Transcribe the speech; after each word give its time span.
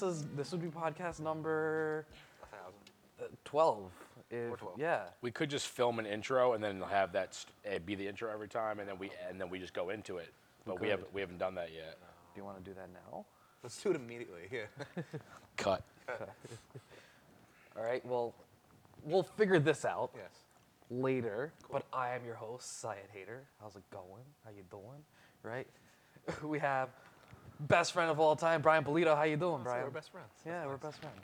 this 0.00 0.16
is 0.16 0.26
this 0.36 0.52
would 0.52 0.60
be 0.60 0.68
podcast 0.68 1.20
number 1.20 2.06
A 2.42 2.46
thousand. 2.46 3.32
uh, 3.32 3.36
12. 3.44 3.90
If, 4.30 4.58
12. 4.58 4.78
Yeah. 4.78 5.04
We 5.22 5.30
could 5.30 5.48
just 5.48 5.68
film 5.68 5.98
an 5.98 6.06
intro 6.06 6.52
and 6.54 6.62
then 6.62 6.82
have 6.82 7.12
that 7.12 7.34
st- 7.34 7.54
eh, 7.64 7.78
be 7.78 7.94
the 7.94 8.06
intro 8.06 8.30
every 8.32 8.48
time, 8.48 8.80
and 8.80 8.88
then 8.88 8.98
we 8.98 9.10
and 9.28 9.40
then 9.40 9.48
we 9.48 9.58
just 9.58 9.72
go 9.72 9.90
into 9.90 10.18
it. 10.18 10.32
But 10.64 10.74
we 10.74 10.80
could. 10.80 10.90
haven't 10.90 11.14
we 11.14 11.20
haven't 11.20 11.38
done 11.38 11.54
that 11.54 11.70
yet. 11.72 11.98
Do 12.34 12.40
you 12.40 12.44
want 12.44 12.62
to 12.62 12.70
do 12.70 12.74
that 12.74 12.88
now? 12.92 13.24
Let's 13.62 13.80
do 13.82 13.90
it 13.90 13.96
immediately. 13.96 14.48
Yeah. 14.52 15.02
Cut. 15.56 15.82
All 17.76 17.84
right. 17.84 18.04
Well, 18.04 18.34
we'll 19.04 19.22
figure 19.22 19.58
this 19.58 19.84
out 19.84 20.10
yes. 20.14 20.30
later. 20.90 21.52
But 21.72 21.84
I 21.92 22.14
am 22.14 22.24
your 22.24 22.34
host, 22.34 22.80
Syed 22.80 23.08
Hater. 23.12 23.44
How's 23.62 23.76
it 23.76 23.88
going? 23.90 24.24
How 24.44 24.50
you 24.50 24.62
doing? 24.70 25.02
Right. 25.42 25.66
we 26.42 26.58
have 26.58 26.90
best 27.60 27.92
friend 27.92 28.10
of 28.10 28.20
all 28.20 28.36
time, 28.36 28.62
Brian 28.62 28.84
Polito. 28.84 29.16
How 29.16 29.24
you 29.24 29.36
doing, 29.36 29.58
So 29.58 29.64
Brian? 29.64 29.84
we're 29.84 29.90
best 29.90 30.10
friends. 30.12 30.28
Yeah, 30.44 30.52
That's 30.52 30.66
we're 30.66 30.72
nice. 30.72 30.82
best 30.82 30.98
friends. 31.00 31.22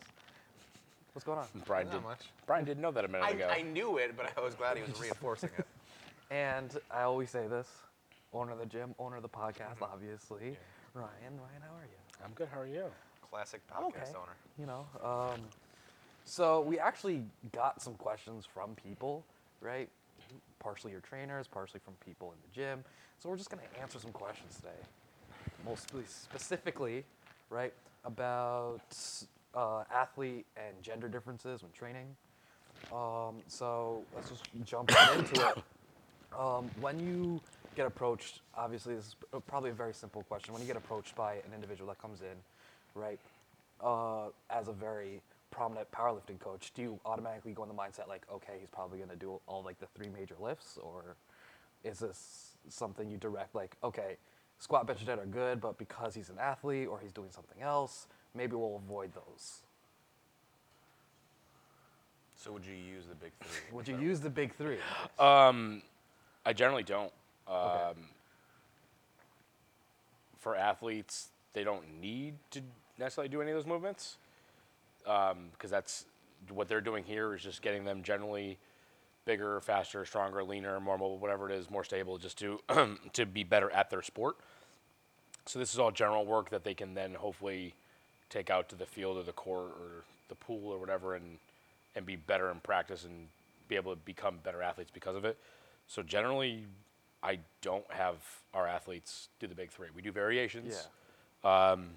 What's 1.13 1.25
going 1.25 1.39
on? 1.39 1.47
Brian 1.67 1.87
Not 1.89 1.95
did. 1.97 2.03
much. 2.03 2.21
Brian 2.47 2.65
didn't 2.65 2.83
know 2.83 2.91
that 2.91 3.05
a 3.05 3.09
minute 3.09 3.31
ago. 3.31 3.49
I, 3.51 3.59
I 3.59 3.63
knew 3.63 3.99
it, 3.99 4.17
but 4.17 4.31
I 4.37 4.41
was 4.41 4.55
glad 4.55 4.77
he 4.79 4.83
was 4.83 4.99
reinforcing 5.01 5.51
it. 5.59 5.67
And 6.31 6.79
I 6.91 7.03
always 7.03 7.29
say 7.29 7.47
this: 7.47 7.69
owner 8.33 8.53
of 8.53 8.59
the 8.59 8.65
gym, 8.65 8.95
owner 8.99 9.17
of 9.17 9.23
the 9.23 9.29
podcast, 9.29 9.83
obviously. 9.83 10.57
Ryan, 10.95 11.11
Ryan, 11.23 11.61
how 11.61 11.75
are 11.77 11.85
you? 11.85 12.25
I'm 12.25 12.33
good. 12.33 12.49
How 12.51 12.59
are 12.61 12.67
you? 12.67 12.85
Classic 13.31 13.61
podcast 13.71 13.89
okay. 13.89 14.11
owner. 14.17 14.37
You 14.59 14.65
know, 14.65 14.87
um, 15.05 15.41
so 16.25 16.63
we 16.63 16.79
actually 16.79 17.23
got 17.53 17.83
some 17.83 17.95
questions 17.97 18.47
from 18.47 18.75
people, 18.77 19.27
right? 19.61 19.91
Partially 20.59 20.93
your 20.93 21.03
trainers, 21.03 21.47
partially 21.49 21.81
from 21.85 21.95
people 22.03 22.33
in 22.33 22.39
the 22.49 22.55
gym. 22.59 22.83
So 23.19 23.29
we're 23.29 23.37
just 23.37 23.51
gonna 23.51 23.63
answer 23.79 23.99
some 23.99 24.13
questions 24.13 24.57
today, 24.57 24.69
mostly 25.65 26.03
specifically, 26.07 27.05
right, 27.51 27.73
about 28.05 28.81
uh, 29.55 29.85
athlete 29.95 30.47
and 30.57 30.75
gender 30.83 31.09
differences 31.09 31.63
when 31.63 31.73
training. 31.73 32.07
Um, 32.93 33.37
so 33.47 34.03
let's 34.15 34.29
just 34.29 34.43
jump 34.65 34.91
right 34.95 35.19
into 35.19 35.49
it. 35.49 35.63
Um, 36.39 36.71
when 36.81 36.99
you 36.99 37.41
get 37.77 37.87
approached, 37.87 38.41
obviously 38.57 38.95
this 38.95 39.07
is 39.07 39.17
probably 39.47 39.71
a 39.71 39.75
very 39.75 39.95
simple 39.95 40.23
question. 40.25 40.53
When 40.53 40.63
you 40.63 40.67
get 40.67 40.77
approached 40.77 41.15
by 41.15 41.35
an 41.35 41.53
individual 41.55 41.89
that 41.89 42.01
comes 42.01 42.21
in, 42.21 42.37
right, 42.95 43.19
uh, 43.83 44.29
as 44.51 44.69
a 44.69 44.73
very 44.73 45.21
prominent 45.51 45.91
powerlifting 45.93 46.41
coach, 46.41 46.73
do 46.75 46.83
you 46.83 47.01
automatically 47.05 47.53
go 47.53 47.63
in 47.63 47.69
the 47.69 47.75
mindset 47.75 48.09
like, 48.09 48.23
okay, 48.33 48.55
he's 48.59 48.69
probably 48.71 48.99
going 48.99 49.11
to 49.11 49.17
do 49.17 49.39
all 49.47 49.63
like 49.63 49.79
the 49.79 49.87
three 49.95 50.09
major 50.19 50.35
lifts, 50.41 50.79
or 50.83 51.17
is 51.85 51.99
this 51.99 52.57
something 52.69 53.11
you 53.11 53.17
direct 53.17 53.55
like, 53.55 53.77
okay, 53.85 54.17
squat, 54.63 54.87
bench, 54.87 55.01
and 55.01 55.09
dead 55.09 55.19
are 55.19 55.27
good, 55.27 55.61
but 55.61 55.77
because 55.77 56.15
he's 56.15 56.29
an 56.29 56.39
athlete 56.41 56.87
or 56.87 57.01
he's 57.01 57.11
doing 57.11 57.31
something 57.33 57.61
else, 57.61 58.07
maybe 58.33 58.55
we'll 58.55 58.77
avoid 58.77 59.13
those. 59.13 59.63
So 62.37 62.53
would 62.53 62.65
you 62.65 62.75
use 62.75 63.07
the 63.09 63.17
big 63.17 63.33
three? 63.41 63.77
Would 63.77 63.89
you 63.89 63.99
use 63.99 64.21
the 64.21 64.31
big 64.31 64.55
three? 64.55 64.79
Um, 65.19 65.83
I 66.47 66.53
generally 66.53 66.85
don't. 66.85 67.13
Um, 67.49 67.57
Okay. 67.57 68.01
For 70.39 70.57
athletes, 70.57 71.29
they 71.53 71.63
don't 71.63 72.01
need 72.01 72.35
to 72.51 72.63
necessarily 72.99 73.29
do 73.29 73.41
any 73.43 73.51
of 73.53 73.57
those 73.57 73.67
movements 73.67 74.17
because 75.05 75.71
that's 75.71 76.05
what 76.49 76.67
they're 76.69 76.81
doing 76.81 77.05
here 77.05 77.35
is 77.35 77.43
just 77.43 77.63
getting 77.63 77.85
them 77.85 78.03
generally 78.03 78.59
bigger, 79.25 79.61
faster, 79.61 80.05
stronger, 80.05 80.43
leaner, 80.43 80.81
more 80.81 80.99
mobile, 80.99 81.19
whatever 81.19 81.51
it 81.51 81.55
is, 81.55 81.71
more 81.71 81.85
stable, 81.85 82.19
just 82.19 82.39
to 82.39 82.61
to 83.13 83.27
be 83.27 83.45
better 83.45 83.71
at 83.71 83.91
their 83.91 84.03
sport. 84.03 84.37
So 85.47 85.59
this 85.59 85.73
is 85.73 85.79
all 85.79 85.91
general 85.91 86.25
work 86.25 86.51
that 86.51 86.65
they 86.65 86.75
can 86.75 86.95
then 86.95 87.15
hopefully 87.15 87.75
take 88.31 88.51
out 88.51 88.69
to 88.71 88.77
the 88.77 88.87
field 88.87 89.17
or 89.19 89.23
the 89.23 89.33
court 89.33 89.73
or 89.81 90.05
the 90.29 90.35
pool 90.35 90.73
or 90.73 90.79
whatever 90.79 91.15
and 91.15 91.39
and 91.95 92.07
be 92.07 92.17
better 92.17 92.51
in 92.51 92.59
practice 92.61 93.05
and 93.05 93.29
be 93.69 93.77
able 93.77 93.93
to 93.93 94.01
become 94.05 94.39
better 94.43 94.63
athletes 94.63 94.91
because 94.93 95.15
of 95.17 95.25
it. 95.25 95.39
So 95.89 96.03
generally, 96.03 96.65
I 97.23 97.39
don't 97.61 97.91
have 97.91 98.17
our 98.55 98.67
athletes 98.67 99.29
do 99.41 99.47
the 99.47 99.55
big 99.55 99.71
three. 99.71 99.89
We 99.95 100.03
do 100.03 100.11
variations. 100.11 100.89
Um, 101.45 101.91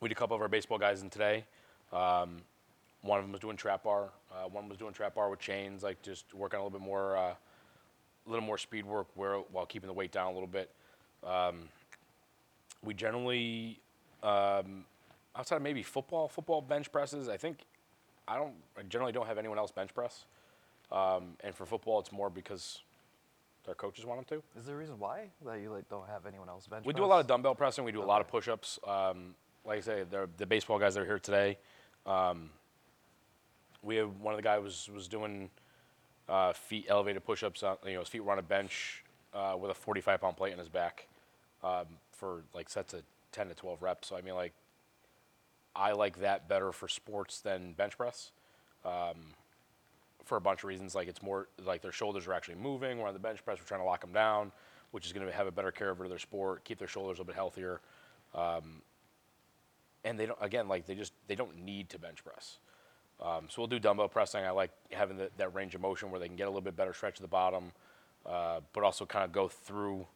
we 0.00 0.08
did 0.08 0.16
a 0.16 0.18
couple 0.18 0.34
of 0.34 0.42
our 0.42 0.48
baseball 0.48 0.78
guys 0.78 1.02
in 1.02 1.10
today. 1.10 1.44
Um, 1.92 2.42
one 3.02 3.18
of 3.18 3.24
them 3.24 3.32
was 3.32 3.40
doing 3.40 3.56
trap 3.56 3.84
bar. 3.84 4.10
Uh, 4.32 4.48
one 4.48 4.68
was 4.68 4.78
doing 4.78 4.92
trap 4.92 5.14
bar 5.14 5.30
with 5.30 5.40
chains, 5.40 5.82
like 5.82 6.02
just 6.02 6.32
working 6.34 6.58
a 6.58 6.62
little 6.62 6.78
bit 6.78 6.84
more, 6.84 7.16
uh, 7.16 7.34
a 8.26 8.30
little 8.30 8.44
more 8.44 8.58
speed 8.58 8.84
work 8.84 9.06
where, 9.14 9.36
while 9.36 9.66
keeping 9.66 9.86
the 9.86 9.92
weight 9.94 10.12
down 10.12 10.30
a 10.30 10.32
little 10.32 10.46
bit. 10.46 10.70
Um, 11.24 11.68
we 12.84 12.94
generally, 12.94 13.80
um, 14.22 14.84
outside 15.36 15.56
of 15.56 15.62
maybe 15.62 15.82
football, 15.82 16.28
football 16.28 16.60
bench 16.60 16.90
presses. 16.92 17.28
I 17.28 17.36
think 17.36 17.58
I 18.28 18.36
don't. 18.36 18.54
I 18.78 18.82
generally 18.82 19.12
don't 19.12 19.26
have 19.26 19.38
anyone 19.38 19.58
else 19.58 19.70
bench 19.70 19.92
press. 19.94 20.24
Um, 20.92 21.36
and 21.40 21.54
for 21.54 21.66
football, 21.66 22.00
it's 22.00 22.12
more 22.12 22.30
because 22.30 22.80
their 23.64 23.74
coaches 23.74 24.04
want 24.04 24.26
them 24.26 24.38
to. 24.38 24.58
Is 24.58 24.66
there 24.66 24.74
a 24.76 24.78
reason 24.78 24.98
why 24.98 25.30
that 25.44 25.60
you 25.60 25.70
like 25.70 25.88
don't 25.88 26.08
have 26.08 26.26
anyone 26.26 26.48
else 26.48 26.66
bench? 26.66 26.84
Press? 26.84 26.94
We 26.94 26.96
do 26.96 27.04
a 27.04 27.06
lot 27.06 27.20
of 27.20 27.26
dumbbell 27.26 27.54
pressing. 27.54 27.84
We 27.84 27.92
do 27.92 28.02
a 28.02 28.04
lot 28.04 28.20
of 28.20 28.28
push-ups. 28.28 28.78
Um, 28.86 29.34
like 29.64 29.78
I 29.78 29.80
say, 29.80 30.04
the 30.36 30.46
baseball 30.46 30.78
guys 30.78 30.94
that 30.94 31.02
are 31.02 31.06
here 31.06 31.18
today. 31.18 31.58
Um, 32.06 32.50
we 33.82 33.96
have 33.96 34.20
one 34.20 34.34
of 34.34 34.38
the 34.38 34.42
guys 34.42 34.62
was 34.62 34.90
was 34.94 35.08
doing 35.08 35.50
uh, 36.28 36.52
feet 36.52 36.86
elevated 36.88 37.24
push-ups. 37.24 37.62
On, 37.62 37.76
you 37.84 37.94
know, 37.94 38.00
his 38.00 38.08
feet 38.08 38.24
were 38.24 38.32
on 38.32 38.38
a 38.38 38.42
bench 38.42 39.04
uh, 39.34 39.56
with 39.58 39.70
a 39.70 39.74
45 39.74 40.20
pound 40.20 40.36
plate 40.36 40.52
in 40.52 40.58
his 40.58 40.68
back 40.68 41.06
um, 41.62 41.86
for 42.12 42.42
like 42.54 42.68
sets 42.68 42.94
of 42.94 43.02
10 43.32 43.48
to 43.48 43.54
12 43.54 43.82
reps. 43.82 44.08
So 44.08 44.16
I 44.16 44.22
mean, 44.22 44.34
like, 44.34 44.52
I 45.74 45.92
like 45.92 46.20
that 46.20 46.48
better 46.48 46.72
for 46.72 46.88
sports 46.88 47.40
than 47.40 47.72
bench 47.72 47.96
press. 47.96 48.30
Um, 48.84 49.34
for 50.24 50.36
a 50.36 50.40
bunch 50.40 50.60
of 50.60 50.64
reasons, 50.64 50.94
like 50.94 51.08
it's 51.08 51.22
more 51.22 51.48
like 51.64 51.82
their 51.82 51.92
shoulders 51.92 52.26
are 52.26 52.32
actually 52.32 52.54
moving. 52.54 52.98
We're 52.98 53.08
on 53.08 53.14
the 53.14 53.20
bench 53.20 53.44
press, 53.44 53.58
we're 53.58 53.66
trying 53.66 53.80
to 53.80 53.86
lock 53.86 54.00
them 54.00 54.12
down, 54.12 54.52
which 54.92 55.06
is 55.06 55.12
going 55.12 55.26
to 55.26 55.32
have 55.32 55.46
a 55.46 55.50
better 55.50 55.72
care 55.72 55.90
over 55.90 56.08
their 56.08 56.18
sport, 56.18 56.64
keep 56.64 56.78
their 56.78 56.88
shoulders 56.88 57.18
a 57.18 57.22
little 57.22 57.24
bit 57.24 57.34
healthier. 57.34 57.80
Um, 58.34 58.82
and 60.04 60.18
they 60.18 60.26
don't 60.26 60.38
again 60.40 60.68
like 60.68 60.86
they 60.86 60.94
just 60.94 61.12
they 61.26 61.34
don't 61.34 61.64
need 61.64 61.90
to 61.90 61.98
bench 61.98 62.24
press. 62.24 62.58
Um, 63.22 63.46
so 63.48 63.60
we'll 63.60 63.68
do 63.68 63.78
dumbbell 63.78 64.08
pressing. 64.08 64.44
I 64.44 64.50
like 64.50 64.70
having 64.92 65.18
the, 65.18 65.30
that 65.36 65.54
range 65.54 65.74
of 65.74 65.80
motion 65.80 66.10
where 66.10 66.18
they 66.18 66.26
can 66.26 66.36
get 66.36 66.44
a 66.44 66.50
little 66.50 66.62
bit 66.62 66.76
better 66.76 66.94
stretch 66.94 67.16
at 67.16 67.22
the 67.22 67.28
bottom, 67.28 67.72
uh, 68.24 68.60
but 68.72 68.82
also 68.82 69.04
kind 69.04 69.24
of 69.24 69.32
go 69.32 69.48
through 69.48 70.06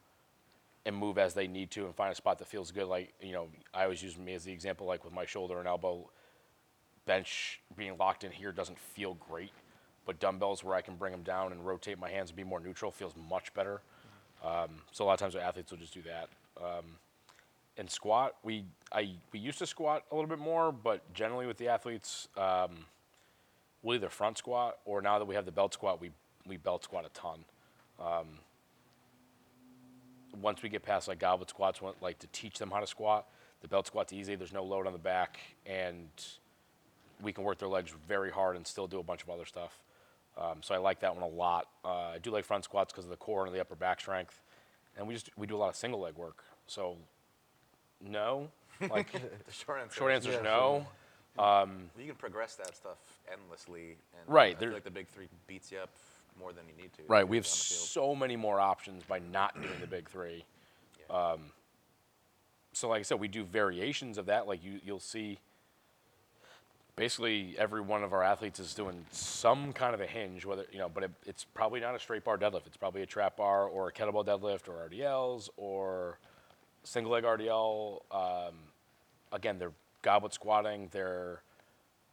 and 0.86 0.96
move 0.96 1.18
as 1.18 1.34
they 1.34 1.46
need 1.46 1.70
to 1.72 1.86
and 1.86 1.94
find 1.94 2.12
a 2.12 2.14
spot 2.14 2.38
that 2.38 2.48
feels 2.48 2.70
good. 2.70 2.86
Like 2.86 3.12
you 3.20 3.32
know, 3.32 3.48
I 3.72 3.84
always 3.84 4.02
use 4.02 4.16
me 4.16 4.34
as 4.34 4.44
the 4.44 4.52
example, 4.52 4.86
like 4.86 5.04
with 5.04 5.12
my 5.12 5.26
shoulder 5.26 5.58
and 5.58 5.68
elbow 5.68 6.08
bench 7.06 7.60
being 7.76 7.96
locked 7.98 8.24
in 8.24 8.32
here 8.32 8.52
doesn't 8.52 8.78
feel 8.78 9.14
great, 9.14 9.52
but 10.06 10.18
dumbbells 10.20 10.64
where 10.64 10.74
I 10.74 10.80
can 10.80 10.96
bring 10.96 11.12
them 11.12 11.22
down 11.22 11.52
and 11.52 11.66
rotate 11.66 11.98
my 11.98 12.10
hands 12.10 12.30
and 12.30 12.36
be 12.36 12.44
more 12.44 12.60
neutral 12.60 12.90
feels 12.90 13.14
much 13.28 13.52
better. 13.54 13.82
Um, 14.42 14.82
so 14.92 15.04
a 15.04 15.06
lot 15.06 15.14
of 15.14 15.20
times 15.20 15.36
athletes 15.36 15.70
will 15.70 15.78
just 15.78 15.94
do 15.94 16.02
that. 16.02 16.28
Um, 16.62 16.84
and 17.76 17.90
squat, 17.90 18.36
we 18.42 18.64
I 18.92 19.10
we 19.32 19.40
used 19.40 19.58
to 19.58 19.66
squat 19.66 20.04
a 20.10 20.14
little 20.14 20.28
bit 20.28 20.38
more, 20.38 20.70
but 20.70 21.12
generally 21.12 21.46
with 21.46 21.58
the 21.58 21.68
athletes, 21.68 22.28
um, 22.36 22.86
we'll 23.84 23.94
either 23.96 24.08
front 24.08 24.38
squat 24.38 24.78
or 24.84 25.00
now 25.00 25.20
that 25.20 25.26
we 25.26 25.36
have 25.36 25.44
the 25.44 25.52
belt 25.52 25.72
squat, 25.72 26.00
we 26.00 26.10
we 26.46 26.56
belt 26.56 26.82
squat 26.82 27.06
a 27.06 27.10
ton. 27.10 27.44
Um, 28.00 28.26
once 30.42 30.62
we 30.62 30.68
get 30.68 30.82
past 30.82 31.06
like 31.06 31.20
goblet 31.20 31.50
squats, 31.50 31.80
want, 31.80 32.02
like 32.02 32.18
to 32.18 32.26
teach 32.28 32.58
them 32.58 32.70
how 32.70 32.80
to 32.80 32.86
squat, 32.86 33.28
the 33.62 33.68
belt 33.68 33.86
squat's 33.86 34.12
easy. 34.12 34.34
There's 34.34 34.52
no 34.52 34.64
load 34.64 34.86
on 34.86 34.92
the 34.92 34.98
back, 34.98 35.38
and 35.64 36.08
we 37.22 37.32
can 37.32 37.44
work 37.44 37.58
their 37.58 37.68
legs 37.68 37.94
very 38.08 38.30
hard 38.30 38.56
and 38.56 38.66
still 38.66 38.88
do 38.88 38.98
a 38.98 39.02
bunch 39.02 39.22
of 39.22 39.30
other 39.30 39.44
stuff. 39.44 39.80
Um, 40.36 40.58
so 40.62 40.74
I 40.74 40.78
like 40.78 41.00
that 41.00 41.14
one 41.14 41.22
a 41.22 41.28
lot. 41.28 41.68
Uh, 41.84 41.88
I 42.14 42.18
do 42.20 42.30
like 42.30 42.44
front 42.44 42.64
squats 42.64 42.92
because 42.92 43.04
of 43.04 43.10
the 43.10 43.16
core 43.16 43.46
and 43.46 43.54
the 43.54 43.60
upper 43.60 43.76
back 43.76 44.00
strength, 44.00 44.40
and 44.96 45.06
we 45.06 45.14
just 45.14 45.30
we 45.38 45.46
do 45.46 45.54
a 45.54 45.58
lot 45.58 45.68
of 45.68 45.76
single 45.76 46.00
leg 46.00 46.16
work. 46.16 46.42
So 46.66 46.96
no, 48.00 48.50
like 48.90 49.12
The 49.46 49.52
short 49.52 49.80
answer. 49.80 49.94
short 49.96 50.12
is 50.12 50.26
answer 50.26 50.30
is 50.30 50.36
Yeah, 50.36 50.42
no. 50.42 50.86
You 51.98 52.06
can 52.06 52.14
progress 52.16 52.54
that 52.56 52.74
stuff 52.76 52.98
endlessly. 53.32 53.96
And 54.18 54.32
Right, 54.32 54.56
I 54.56 54.60
feel 54.60 54.72
like 54.72 54.84
the 54.84 54.90
big 54.90 55.08
three 55.08 55.28
beats 55.46 55.72
you 55.72 55.78
up 55.78 55.90
more 56.38 56.52
than 56.52 56.64
you 56.68 56.82
need 56.82 56.92
to. 56.94 57.02
Right, 57.08 57.26
we 57.26 57.36
have 57.36 57.44
on 57.44 57.50
the 57.50 57.56
field. 57.56 57.88
so 57.88 58.14
many 58.14 58.36
more 58.36 58.60
options 58.60 59.02
by 59.04 59.20
not 59.32 59.54
doing 59.54 59.80
the 59.80 59.86
big 59.86 60.08
three. 60.08 60.44
Um, 61.10 61.40
so 62.72 62.88
like 62.88 63.00
I 63.00 63.02
said, 63.02 63.20
we 63.20 63.28
do 63.28 63.44
variations 63.44 64.18
of 64.18 64.26
that. 64.26 64.46
Like 64.46 64.64
you, 64.64 64.80
you'll 64.84 65.00
see. 65.00 65.38
Basically, 66.96 67.56
every 67.58 67.80
one 67.80 68.04
of 68.04 68.12
our 68.12 68.22
athletes 68.22 68.60
is 68.60 68.72
doing 68.72 69.04
some 69.10 69.72
kind 69.72 69.94
of 69.94 70.00
a 70.00 70.06
hinge, 70.06 70.44
whether 70.44 70.64
you 70.70 70.78
know, 70.78 70.88
but 70.88 71.02
it, 71.02 71.10
it's 71.26 71.42
probably 71.42 71.80
not 71.80 71.96
a 71.96 71.98
straight 71.98 72.22
bar 72.22 72.38
deadlift. 72.38 72.66
It's 72.66 72.76
probably 72.76 73.02
a 73.02 73.06
trap 73.06 73.36
bar 73.36 73.66
or 73.66 73.88
a 73.88 73.92
kettlebell 73.92 74.24
deadlift 74.24 74.68
or 74.68 74.88
RDLs 74.88 75.48
or 75.56 76.18
single 76.84 77.12
leg 77.12 77.24
RDL. 77.24 78.00
Um, 78.12 78.54
again, 79.32 79.58
they're 79.58 79.72
goblet 80.04 80.32
squatting, 80.34 80.88
they're 80.92 81.42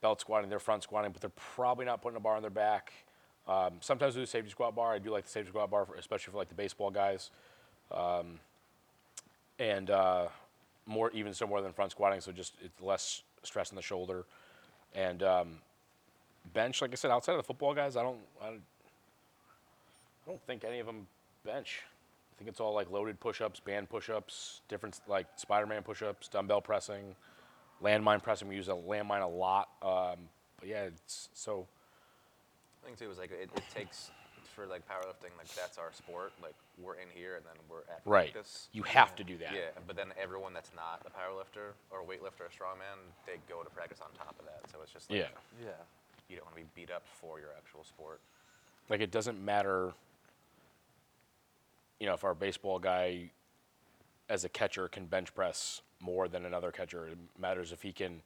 belt 0.01 0.19
squatting, 0.21 0.49
they're 0.49 0.59
front 0.59 0.81
squatting, 0.83 1.11
but 1.11 1.21
they're 1.21 1.29
probably 1.55 1.85
not 1.85 2.01
putting 2.01 2.17
a 2.17 2.19
bar 2.19 2.35
on 2.35 2.41
their 2.41 2.49
back. 2.49 2.91
Um, 3.47 3.73
sometimes 3.81 4.15
we 4.15 4.21
do 4.23 4.25
safety 4.25 4.49
squat 4.49 4.75
bar. 4.75 4.93
I 4.93 4.99
do 4.99 5.11
like 5.11 5.25
the 5.25 5.29
safety 5.29 5.49
squat 5.49 5.69
bar, 5.69 5.85
for, 5.85 5.95
especially 5.95 6.31
for 6.31 6.37
like 6.37 6.49
the 6.49 6.55
baseball 6.55 6.89
guys. 6.89 7.29
um, 7.91 8.39
and 9.59 9.91
uh, 9.91 10.27
more 10.87 11.11
even 11.11 11.33
so 11.35 11.45
more 11.45 11.61
than 11.61 11.71
front 11.73 11.91
squatting. 11.91 12.19
So 12.21 12.31
just 12.31 12.53
it's 12.63 12.81
less 12.81 13.21
stress 13.43 13.69
on 13.71 13.75
the 13.75 13.81
shoulder, 13.83 14.25
and 14.95 15.21
um, 15.21 15.47
bench. 16.53 16.81
Like 16.81 16.91
I 16.91 16.95
said, 16.95 17.11
outside 17.11 17.33
of 17.33 17.37
the 17.39 17.43
football 17.43 17.73
guys, 17.75 17.95
I 17.95 18.01
don't. 18.01 18.17
I, 18.41 18.45
don't- 18.47 18.61
I 20.25 20.29
don't 20.29 20.41
think 20.45 20.63
any 20.63 20.79
of 20.79 20.85
them 20.85 21.07
bench. 21.43 21.81
I 21.83 22.33
think 22.37 22.47
it's 22.49 22.59
all 22.59 22.73
like 22.75 22.91
loaded 22.91 23.19
push-ups, 23.19 23.59
band 23.59 23.89
push-ups, 23.89 24.61
different 24.69 24.99
like 25.07 25.25
Spider-Man 25.35 25.81
push-ups, 25.81 26.27
dumbbell 26.27 26.61
pressing, 26.61 27.15
landmine 27.83 28.21
pressing. 28.23 28.47
We 28.47 28.55
use 28.55 28.67
a 28.67 28.71
landmine 28.73 29.21
a 29.23 29.27
lot. 29.27 29.69
Um, 29.81 30.17
but 30.59 30.67
yeah, 30.69 30.83
it's 30.83 31.29
so. 31.33 31.67
I 32.83 32.85
think 32.87 32.97
too 32.99 33.11
is 33.11 33.17
like 33.17 33.31
it, 33.31 33.49
it 33.55 33.63
takes 33.73 34.09
for 34.55 34.65
like 34.65 34.81
powerlifting, 34.87 35.31
like 35.37 35.47
that's 35.55 35.77
our 35.77 35.91
sport. 35.93 36.33
Like 36.41 36.55
we're 36.81 36.95
in 36.95 37.07
here 37.13 37.35
and 37.37 37.45
then 37.45 37.53
we're 37.69 37.79
at 37.93 38.01
Right. 38.05 38.33
practice. 38.33 38.67
You 38.73 38.83
have 38.83 39.15
to 39.15 39.23
do 39.23 39.37
that. 39.37 39.53
Yeah, 39.53 39.69
but 39.87 39.95
then 39.95 40.07
everyone 40.21 40.53
that's 40.53 40.71
not 40.75 41.01
a 41.05 41.09
powerlifter 41.09 41.71
or 41.89 42.01
a 42.01 42.03
weightlifter 42.03 42.41
or 42.41 42.45
a 42.45 42.49
strongman, 42.49 42.97
they 43.25 43.33
go 43.47 43.63
to 43.63 43.69
practice 43.69 43.99
on 44.01 44.09
top 44.17 44.35
of 44.39 44.45
that. 44.45 44.69
So 44.71 44.79
it's 44.83 44.91
just 44.91 45.09
like 45.09 45.19
Yeah. 45.19 45.27
Yeah. 45.63 45.71
you 46.27 46.35
don't 46.37 46.45
want 46.45 46.57
to 46.57 46.61
be 46.63 46.67
beat 46.75 46.91
up 46.91 47.03
for 47.07 47.39
your 47.39 47.49
actual 47.57 47.83
sport. 47.83 48.19
Like 48.89 48.99
it 49.01 49.11
doesn't 49.11 49.43
matter. 49.43 49.93
You 51.99 52.07
know, 52.07 52.13
if 52.15 52.23
our 52.23 52.33
baseball 52.33 52.79
guy, 52.79 53.29
as 54.27 54.43
a 54.43 54.49
catcher, 54.49 54.87
can 54.87 55.05
bench 55.05 55.33
press 55.35 55.81
more 56.01 56.27
than 56.27 56.45
another 56.45 56.71
catcher, 56.71 57.07
it 57.07 57.17
matters 57.39 57.71
if 57.71 57.81
he 57.81 57.91
can 57.91 58.21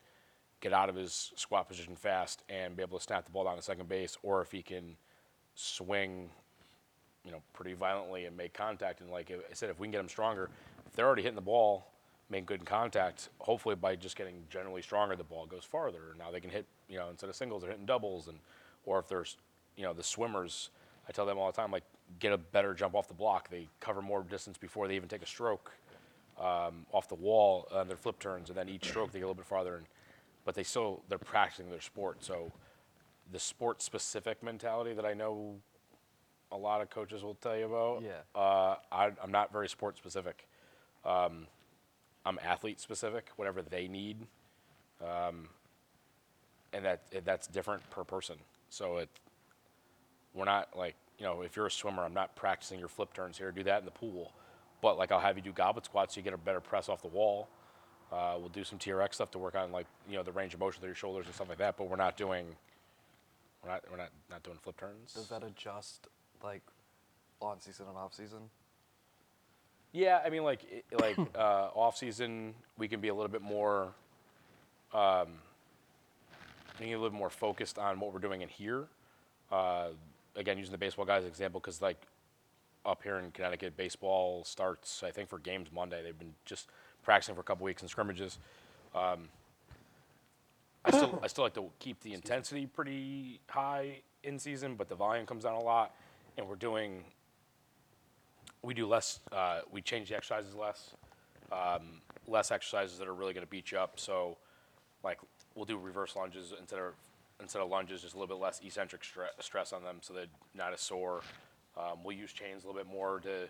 get 0.62 0.74
out 0.74 0.90
of 0.90 0.96
his 0.96 1.32
squat 1.36 1.68
position 1.68 1.96
fast 1.96 2.44
and 2.50 2.76
be 2.76 2.82
able 2.82 2.98
to 2.98 3.04
snap 3.04 3.26
the 3.26 3.32
ball 3.32 3.44
down 3.44 3.56
to 3.56 3.62
second 3.62 3.90
base, 3.90 4.18
or 4.24 4.42
if 4.42 4.52
he 4.52 4.62
can 4.62 4.96
swing, 5.54 6.30
you 7.24 7.32
know, 7.32 7.42
pretty 7.54 7.74
violently 7.74 8.26
and 8.26 8.36
make 8.36 8.54
contact. 8.54 9.02
And 9.02 9.10
like 9.10 9.32
I 9.32 9.54
said, 9.54 9.70
if 9.70 9.80
we 9.80 9.88
can 9.88 9.92
get 9.92 9.98
them 10.00 10.10
stronger, 10.10 10.50
if 10.88 10.94
they're 10.94 11.06
already 11.06 11.22
hitting 11.22 11.36
the 11.36 11.42
ball, 11.42 11.88
making 12.30 12.46
good 12.46 12.66
contact, 12.66 13.30
hopefully 13.40 13.76
by 13.76 13.96
just 13.96 14.16
getting 14.16 14.44
generally 14.50 14.82
stronger, 14.82 15.16
the 15.16 15.24
ball 15.24 15.46
goes 15.46 15.64
farther. 15.64 16.16
Now 16.18 16.32
they 16.32 16.40
can 16.40 16.50
hit, 16.50 16.66
you 16.90 16.98
know, 16.98 17.10
instead 17.10 17.30
of 17.30 17.36
singles, 17.36 17.62
they're 17.62 17.72
hitting 17.72 17.86
doubles, 17.86 18.28
and 18.28 18.40
or 18.86 19.00
if 19.00 19.08
there's, 19.08 19.38
you 19.76 19.84
know, 19.84 19.94
the 19.94 20.04
swimmers, 20.04 20.70
I 21.08 21.12
tell 21.12 21.26
them 21.26 21.38
all 21.38 21.52
the 21.52 21.56
time, 21.56 21.72
like 21.72 21.84
get 22.20 22.32
a 22.32 22.38
better 22.38 22.74
jump 22.74 22.96
off 22.96 23.08
the 23.08 23.14
block. 23.14 23.50
They 23.50 23.68
cover 23.80 24.02
more 24.02 24.24
distance 24.24 24.58
before 24.58 24.88
they 24.88 24.96
even 24.96 25.10
take 25.10 25.22
a 25.22 25.28
stroke 25.28 25.72
um, 26.40 26.86
off 26.92 27.08
the 27.08 27.16
wall 27.16 27.68
on 27.72 27.88
their 27.88 27.98
flip 27.98 28.20
turns, 28.20 28.50
and 28.50 28.58
then 28.58 28.70
each 28.70 28.88
stroke 28.88 29.12
they 29.12 29.20
get 29.20 29.26
a 29.26 29.28
little 29.28 29.36
bit 29.36 29.46
farther. 29.46 29.76
And, 29.76 29.86
but 30.44 30.56
they 30.56 30.64
still 30.64 31.04
they're 31.10 31.18
practicing 31.18 31.70
their 31.70 31.82
sport. 31.82 32.24
So 32.24 32.52
the 33.32 33.40
sport 33.40 33.82
specific 33.82 34.44
mentality 34.44 34.94
that 34.94 35.06
I 35.06 35.14
know 35.14 35.56
a 36.52 36.58
lot 36.58 36.82
of 36.82 36.90
coaches 36.90 37.24
will 37.24 37.36
tell 37.36 37.58
you 37.58 37.66
about. 37.66 38.04
Yeah. 38.04 38.40
Uh, 38.40 38.76
I, 38.92 39.12
I'm 39.22 39.32
not 39.32 39.52
very 39.52 39.68
sport 39.68 39.98
specific. 39.98 40.48
Um, 41.04 41.48
I'm 42.26 42.40
athlete 42.44 42.80
specific. 42.80 43.30
Whatever 43.36 43.62
they 43.62 43.88
need, 43.88 44.18
um, 45.02 45.50
and 46.74 46.86
that 46.86 47.02
that's 47.24 47.48
different 47.48 47.88
per 47.90 48.04
person. 48.04 48.38
So 48.70 48.98
it 48.98 49.10
we're 50.34 50.46
not 50.46 50.78
like 50.78 50.96
you 51.18 51.26
know 51.26 51.42
if 51.42 51.56
you're 51.56 51.68
a 51.68 51.72
swimmer, 51.72 52.04
I'm 52.04 52.14
not 52.14 52.36
practicing 52.36 52.80
your 52.80 52.88
flip 52.88 53.14
turns 53.14 53.38
here. 53.38 53.52
Do 53.52 53.64
that 53.64 53.80
in 53.80 53.86
the 53.86 53.92
pool. 53.92 54.32
But 54.82 54.98
like 54.98 55.12
I'll 55.12 55.20
have 55.20 55.36
you 55.38 55.42
do 55.44 55.52
goblet 55.52 55.86
squats 55.86 56.14
so 56.16 56.20
you 56.20 56.24
get 56.24 56.34
a 56.34 56.38
better 56.38 56.60
press 56.62 56.90
off 56.90 57.02
the 57.02 57.08
wall. 57.08 57.48
Uh, 58.12 58.36
we'll 58.40 58.50
do 58.50 58.64
some 58.64 58.78
TRX 58.78 59.16
stuff 59.16 59.32
to 59.32 59.40
work 59.40 59.56
on 59.56 59.72
like 59.72 59.88
you 60.10 60.16
know 60.16 60.24
the 60.24 60.32
range 60.32 60.54
of 60.54 60.60
motion 60.60 60.80
through 60.82 60.90
your 60.90 60.96
shoulders 60.96 61.26
and 61.26 61.34
stuff 61.36 61.50
like 61.50 61.58
that. 61.58 61.76
But 61.78 61.90
we're 61.90 61.96
not 61.96 62.18
doing 62.18 62.46
we're 63.64 63.70
not 63.72 63.84
we're 63.90 63.98
not 63.98 64.10
not 64.30 64.44
doing 64.44 64.58
flip 64.62 64.78
turns. 64.78 65.14
Does 65.14 65.28
that 65.30 65.44
adjust 65.44 66.08
like 66.44 66.62
on 67.42 67.60
season 67.60 67.88
and 67.88 67.98
off 67.98 68.14
season? 68.14 68.50
Yeah, 69.92 70.22
I 70.26 70.30
mean, 70.30 70.44
like 70.44 70.62
i- 70.92 70.96
like 71.02 71.18
uh, 71.36 71.70
off 71.74 71.98
season, 71.98 72.54
we 72.78 72.88
can 72.88 73.00
be 73.00 73.08
a 73.08 73.14
little 73.14 73.32
bit 73.32 73.42
more, 73.42 73.88
um, 74.94 75.28
being 76.78 76.94
a 76.94 76.98
little 76.98 77.10
bit 77.10 77.18
more 77.18 77.30
focused 77.30 77.80
on 77.80 78.00
what 78.00 78.14
we're 78.14 78.20
doing 78.20 78.42
in 78.42 78.50
here. 78.50 78.86
Uh, 79.52 79.88
again, 80.36 80.58
using 80.58 80.74
the 80.74 80.78
baseball 80.78 81.06
guys 81.06 81.24
example, 81.26 81.60
because 81.62 81.82
like 81.82 82.02
up 82.86 83.04
here 83.04 83.18
in 83.18 83.32
Connecticut, 83.32 83.76
baseball 83.78 84.44
starts 84.44 85.04
I 85.04 85.12
think 85.12 85.30
for 85.30 85.40
games 85.40 85.70
Monday. 85.74 86.04
They've 86.04 86.18
been 86.18 86.34
just 86.46 86.70
practicing 87.04 87.36
for 87.36 87.42
a 87.42 87.44
couple 87.44 87.66
weeks 87.66 87.82
in 87.82 87.88
scrimmages. 87.88 88.40
Um, 88.94 89.30
I 90.84 90.92
still 90.92 91.20
I 91.24 91.28
still 91.28 91.44
like 91.44 91.54
to 91.56 91.70
keep 91.80 92.02
the 92.02 92.14
intensity 92.14 92.66
pretty 92.68 93.40
high 93.50 94.02
in 94.24 94.40
season, 94.40 94.76
but 94.76 94.90
the 94.90 94.96
volume 94.96 95.26
comes 95.26 95.44
down 95.44 95.56
a 95.56 95.62
lot, 95.62 95.96
and 96.38 96.48
we're 96.48 96.56
doing 96.56 97.04
we 98.62 98.74
do 98.74 98.88
less. 98.88 99.20
Uh, 99.32 99.62
we 99.72 99.82
change 99.82 100.10
the 100.10 100.16
exercises 100.16 100.56
less. 100.56 100.92
Um, 101.52 102.02
less 102.28 102.52
exercises 102.52 102.98
that 102.98 103.08
are 103.08 103.14
really 103.14 103.34
going 103.34 103.46
to 103.46 103.50
beat 103.50 103.72
you 103.72 103.78
up. 103.78 104.00
So, 104.00 104.38
like 105.04 105.20
we'll 105.54 105.66
do 105.66 105.78
reverse 105.78 106.16
lunges 106.16 106.54
instead 106.60 106.80
of 106.80 106.94
instead 107.42 107.62
of 107.62 107.70
lunges, 107.70 108.02
just 108.02 108.16
a 108.16 108.18
little 108.18 108.36
bit 108.36 108.42
less 108.42 108.62
eccentric 108.64 109.04
stre- 109.04 109.42
stress 109.42 109.74
on 109.74 109.84
them, 109.84 109.98
so 110.02 110.14
they're 110.14 110.26
not 110.56 110.74
as 110.74 110.82
sore. 110.82 111.22
Um, 111.78 112.00
we'll 112.04 112.16
use 112.16 112.32
chains 112.32 112.64
a 112.64 112.68
little 112.68 112.82
bit 112.82 112.92
more 112.92 113.20
to 113.22 113.48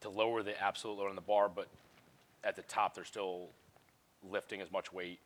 to 0.00 0.08
lower 0.08 0.42
the 0.42 0.58
absolute 0.60 0.96
load 0.96 1.10
on 1.10 1.14
the 1.14 1.20
bar, 1.20 1.50
but 1.54 1.68
at 2.42 2.56
the 2.56 2.62
top 2.62 2.94
they're 2.94 3.04
still 3.04 3.48
lifting 4.30 4.62
as 4.62 4.72
much 4.72 4.92
weight. 4.92 5.20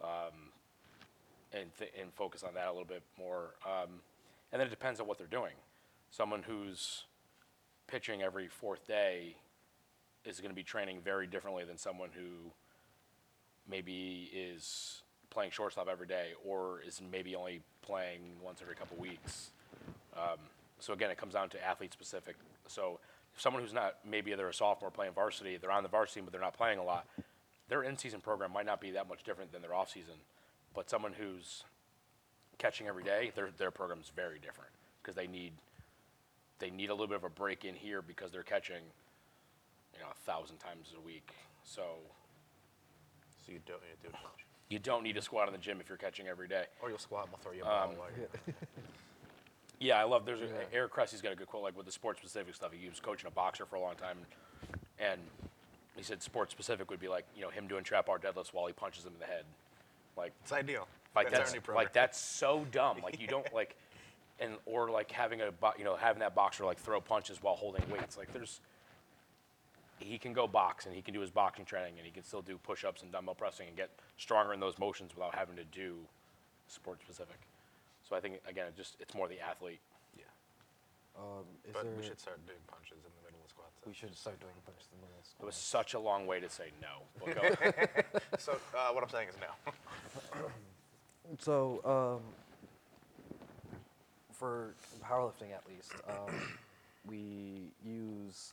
Um, 0.00 0.52
and, 1.52 1.70
th- 1.78 1.92
and 2.00 2.12
focus 2.14 2.42
on 2.42 2.54
that 2.54 2.66
a 2.66 2.70
little 2.70 2.86
bit 2.86 3.02
more. 3.18 3.54
Um, 3.66 4.00
and 4.52 4.60
then 4.60 4.66
it 4.66 4.70
depends 4.70 5.00
on 5.00 5.06
what 5.06 5.18
they're 5.18 5.26
doing. 5.26 5.52
Someone 6.10 6.42
who's 6.42 7.04
pitching 7.86 8.22
every 8.22 8.48
fourth 8.48 8.86
day 8.86 9.36
is 10.24 10.40
going 10.40 10.50
to 10.50 10.54
be 10.56 10.62
training 10.62 11.00
very 11.04 11.26
differently 11.26 11.64
than 11.64 11.76
someone 11.76 12.10
who 12.14 12.52
maybe 13.68 14.30
is 14.34 15.02
playing 15.30 15.50
shortstop 15.50 15.88
every 15.90 16.06
day 16.06 16.30
or 16.44 16.80
is 16.86 17.00
maybe 17.10 17.34
only 17.34 17.62
playing 17.82 18.20
once 18.42 18.60
every 18.62 18.74
couple 18.74 18.96
weeks. 18.98 19.50
Um, 20.16 20.38
so 20.82 20.92
again, 20.92 21.10
it 21.10 21.16
comes 21.18 21.34
down 21.34 21.48
to 21.50 21.64
athlete 21.64 21.92
specific. 21.92 22.36
So 22.66 22.98
if 23.34 23.40
someone 23.40 23.62
who's 23.62 23.72
not 23.72 23.96
maybe 24.08 24.34
they're 24.34 24.48
a 24.48 24.54
sophomore 24.54 24.90
playing 24.90 25.12
varsity, 25.12 25.56
they're 25.56 25.70
on 25.70 25.82
the 25.82 25.88
varsity 25.88 26.20
but 26.20 26.32
they're 26.32 26.40
not 26.40 26.56
playing 26.56 26.78
a 26.78 26.84
lot, 26.84 27.06
their 27.68 27.82
in-season 27.82 28.20
program 28.20 28.52
might 28.52 28.66
not 28.66 28.80
be 28.80 28.90
that 28.92 29.08
much 29.08 29.22
different 29.22 29.52
than 29.52 29.62
their 29.62 29.74
off-season. 29.74 30.14
But 30.74 30.90
someone 30.90 31.12
who's 31.12 31.64
catching 32.58 32.86
every 32.88 33.04
day, 33.04 33.32
their 33.34 33.50
their 33.56 33.70
program's 33.70 34.10
very 34.14 34.38
different 34.38 34.70
because 35.02 35.14
they 35.16 35.26
need 35.26 35.52
they 36.58 36.70
need 36.70 36.90
a 36.90 36.92
little 36.94 37.06
bit 37.08 37.16
of 37.16 37.24
a 37.24 37.30
break 37.30 37.64
in 37.64 37.74
here 37.74 38.02
because 38.02 38.30
they're 38.30 38.42
catching, 38.42 38.82
you 39.94 40.00
know, 40.00 40.06
a 40.10 40.14
thousand 40.26 40.58
times 40.58 40.92
a 40.96 41.00
week. 41.00 41.32
So 41.64 41.82
So 43.44 43.52
you 43.52 43.58
don't 43.66 43.80
need 43.82 43.96
to 44.02 44.08
do 44.08 44.12
much. 44.12 44.46
you 44.68 44.78
don't 44.78 45.02
need 45.02 45.14
to 45.16 45.22
squat 45.22 45.48
in 45.48 45.52
the 45.52 45.58
gym 45.58 45.80
if 45.80 45.88
you're 45.88 45.98
catching 45.98 46.28
every 46.28 46.48
day. 46.48 46.64
Or 46.82 46.88
you'll 46.88 46.98
squat 46.98 47.24
and 47.24 47.32
we'll 47.32 47.40
throw 47.42 47.52
you 47.52 47.62
a 47.62 47.64
ball. 47.64 47.90
Um, 47.90 47.96
while 47.98 48.08
you're- 48.16 48.54
Yeah, 49.82 49.98
I 49.98 50.04
love. 50.04 50.24
There's 50.24 50.40
a, 50.40 50.44
Yeah. 50.44 50.50
Eric 50.72 50.92
Cressey's 50.92 51.20
got 51.20 51.32
a 51.32 51.36
good 51.36 51.48
quote, 51.48 51.62
like 51.62 51.76
with 51.76 51.86
the 51.86 51.92
sports 51.92 52.20
specific 52.20 52.54
stuff. 52.54 52.70
He 52.72 52.88
was 52.88 53.00
coaching 53.00 53.26
a 53.26 53.30
boxer 53.30 53.66
for 53.66 53.76
a 53.76 53.80
long 53.80 53.96
time, 53.96 54.16
and 54.98 55.20
he 55.96 56.02
said 56.02 56.22
sports 56.22 56.52
specific 56.52 56.88
would 56.90 57.00
be 57.00 57.08
like 57.08 57.24
you 57.34 57.42
know 57.42 57.50
him 57.50 57.66
doing 57.66 57.82
trap 57.82 58.06
bar 58.06 58.18
deadlifts 58.18 58.52
while 58.52 58.66
he 58.66 58.72
punches 58.72 59.04
him 59.04 59.12
in 59.14 59.18
the 59.18 59.26
head, 59.26 59.44
like 60.16 60.32
It's 60.42 60.52
ideal. 60.52 60.86
like 61.14 61.26
that's, 61.26 61.38
that's, 61.38 61.50
our 61.50 61.56
new 61.56 61.60
program. 61.60 61.84
like 61.84 61.92
that's 61.92 62.18
so 62.18 62.64
dumb. 62.70 62.98
Like 63.02 63.20
you 63.20 63.26
don't 63.26 63.52
like, 63.54 63.76
and 64.38 64.52
or 64.66 64.88
like 64.90 65.10
having 65.10 65.40
a 65.40 65.50
you 65.76 65.84
know 65.84 65.96
having 65.96 66.20
that 66.20 66.34
boxer 66.34 66.64
like 66.64 66.78
throw 66.78 67.00
punches 67.00 67.42
while 67.42 67.56
holding 67.56 67.82
weights. 67.90 68.16
Like 68.16 68.32
there's, 68.32 68.60
he 69.98 70.16
can 70.16 70.32
go 70.32 70.46
box 70.46 70.86
and 70.86 70.94
he 70.94 71.02
can 71.02 71.12
do 71.12 71.20
his 71.20 71.30
boxing 71.30 71.64
training 71.64 71.94
and 71.96 72.06
he 72.06 72.12
can 72.12 72.22
still 72.22 72.42
do 72.42 72.56
push-ups 72.58 73.02
and 73.02 73.10
dumbbell 73.10 73.34
pressing 73.34 73.66
and 73.66 73.76
get 73.76 73.90
stronger 74.16 74.52
in 74.52 74.60
those 74.60 74.78
motions 74.78 75.14
without 75.14 75.34
having 75.34 75.56
to 75.56 75.64
do 75.64 75.96
sport 76.68 77.00
specific. 77.02 77.36
So 78.08 78.16
I 78.16 78.20
think 78.20 78.40
again, 78.48 78.66
it 78.66 78.76
just 78.76 78.96
it's 79.00 79.14
more 79.14 79.28
the 79.28 79.40
athlete. 79.40 79.80
yeah. 80.16 80.24
Um, 81.16 81.44
is 81.64 81.72
But 81.72 81.84
there, 81.84 81.92
we 81.96 82.02
should 82.06 82.20
start 82.20 82.44
doing 82.46 82.58
punches 82.66 82.98
in 83.04 83.10
the 83.18 83.22
middle 83.24 83.40
of 83.44 83.50
squats. 83.50 83.72
we 83.86 83.92
should 83.94 84.16
start 84.16 84.40
doing 84.40 84.52
punches 84.64 84.88
in 84.92 84.98
the 85.00 85.06
middle. 85.06 85.18
of 85.20 85.26
squats. 85.26 85.42
It 85.42 85.46
was 85.46 85.56
such 85.56 85.94
a 85.94 85.98
long 86.00 86.26
way 86.26 86.40
to 86.40 86.48
say 86.48 86.70
no. 86.80 87.02
But 87.18 87.34
go. 88.32 88.36
so 88.38 88.52
uh, 88.76 88.92
what 88.92 89.02
I'm 89.04 89.10
saying 89.10 89.28
is 89.28 89.36
no. 89.40 89.72
So, 91.38 91.80
um, 91.84 92.20
for 94.32 94.74
powerlifting 95.02 95.52
at 95.54 95.62
least, 95.68 95.92
um, 96.08 96.34
we 97.08 97.70
use, 97.84 98.52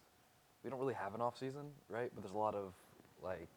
we 0.63 0.69
don't 0.69 0.79
really 0.79 0.93
have 0.93 1.13
an 1.15 1.19
off 1.21 1.37
season, 1.37 1.65
right? 1.89 2.09
But 2.13 2.23
there's 2.23 2.35
a 2.35 2.37
lot 2.37 2.55
of 2.55 2.73
like, 3.23 3.49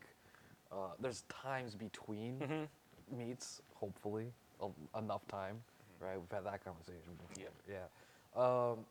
uh, 0.73 0.77
there's 0.99 1.23
times 1.43 1.75
between 1.75 2.69
meets, 3.17 3.61
hopefully, 3.75 4.33
a- 4.61 4.99
enough 4.99 5.27
time, 5.29 5.57
right? 6.02 6.18
We've 6.21 6.30
had 6.30 6.44
that 6.44 6.64
conversation 6.64 7.12
before. 7.28 7.44
Yeah. 7.68 7.87
Um, 8.40 8.85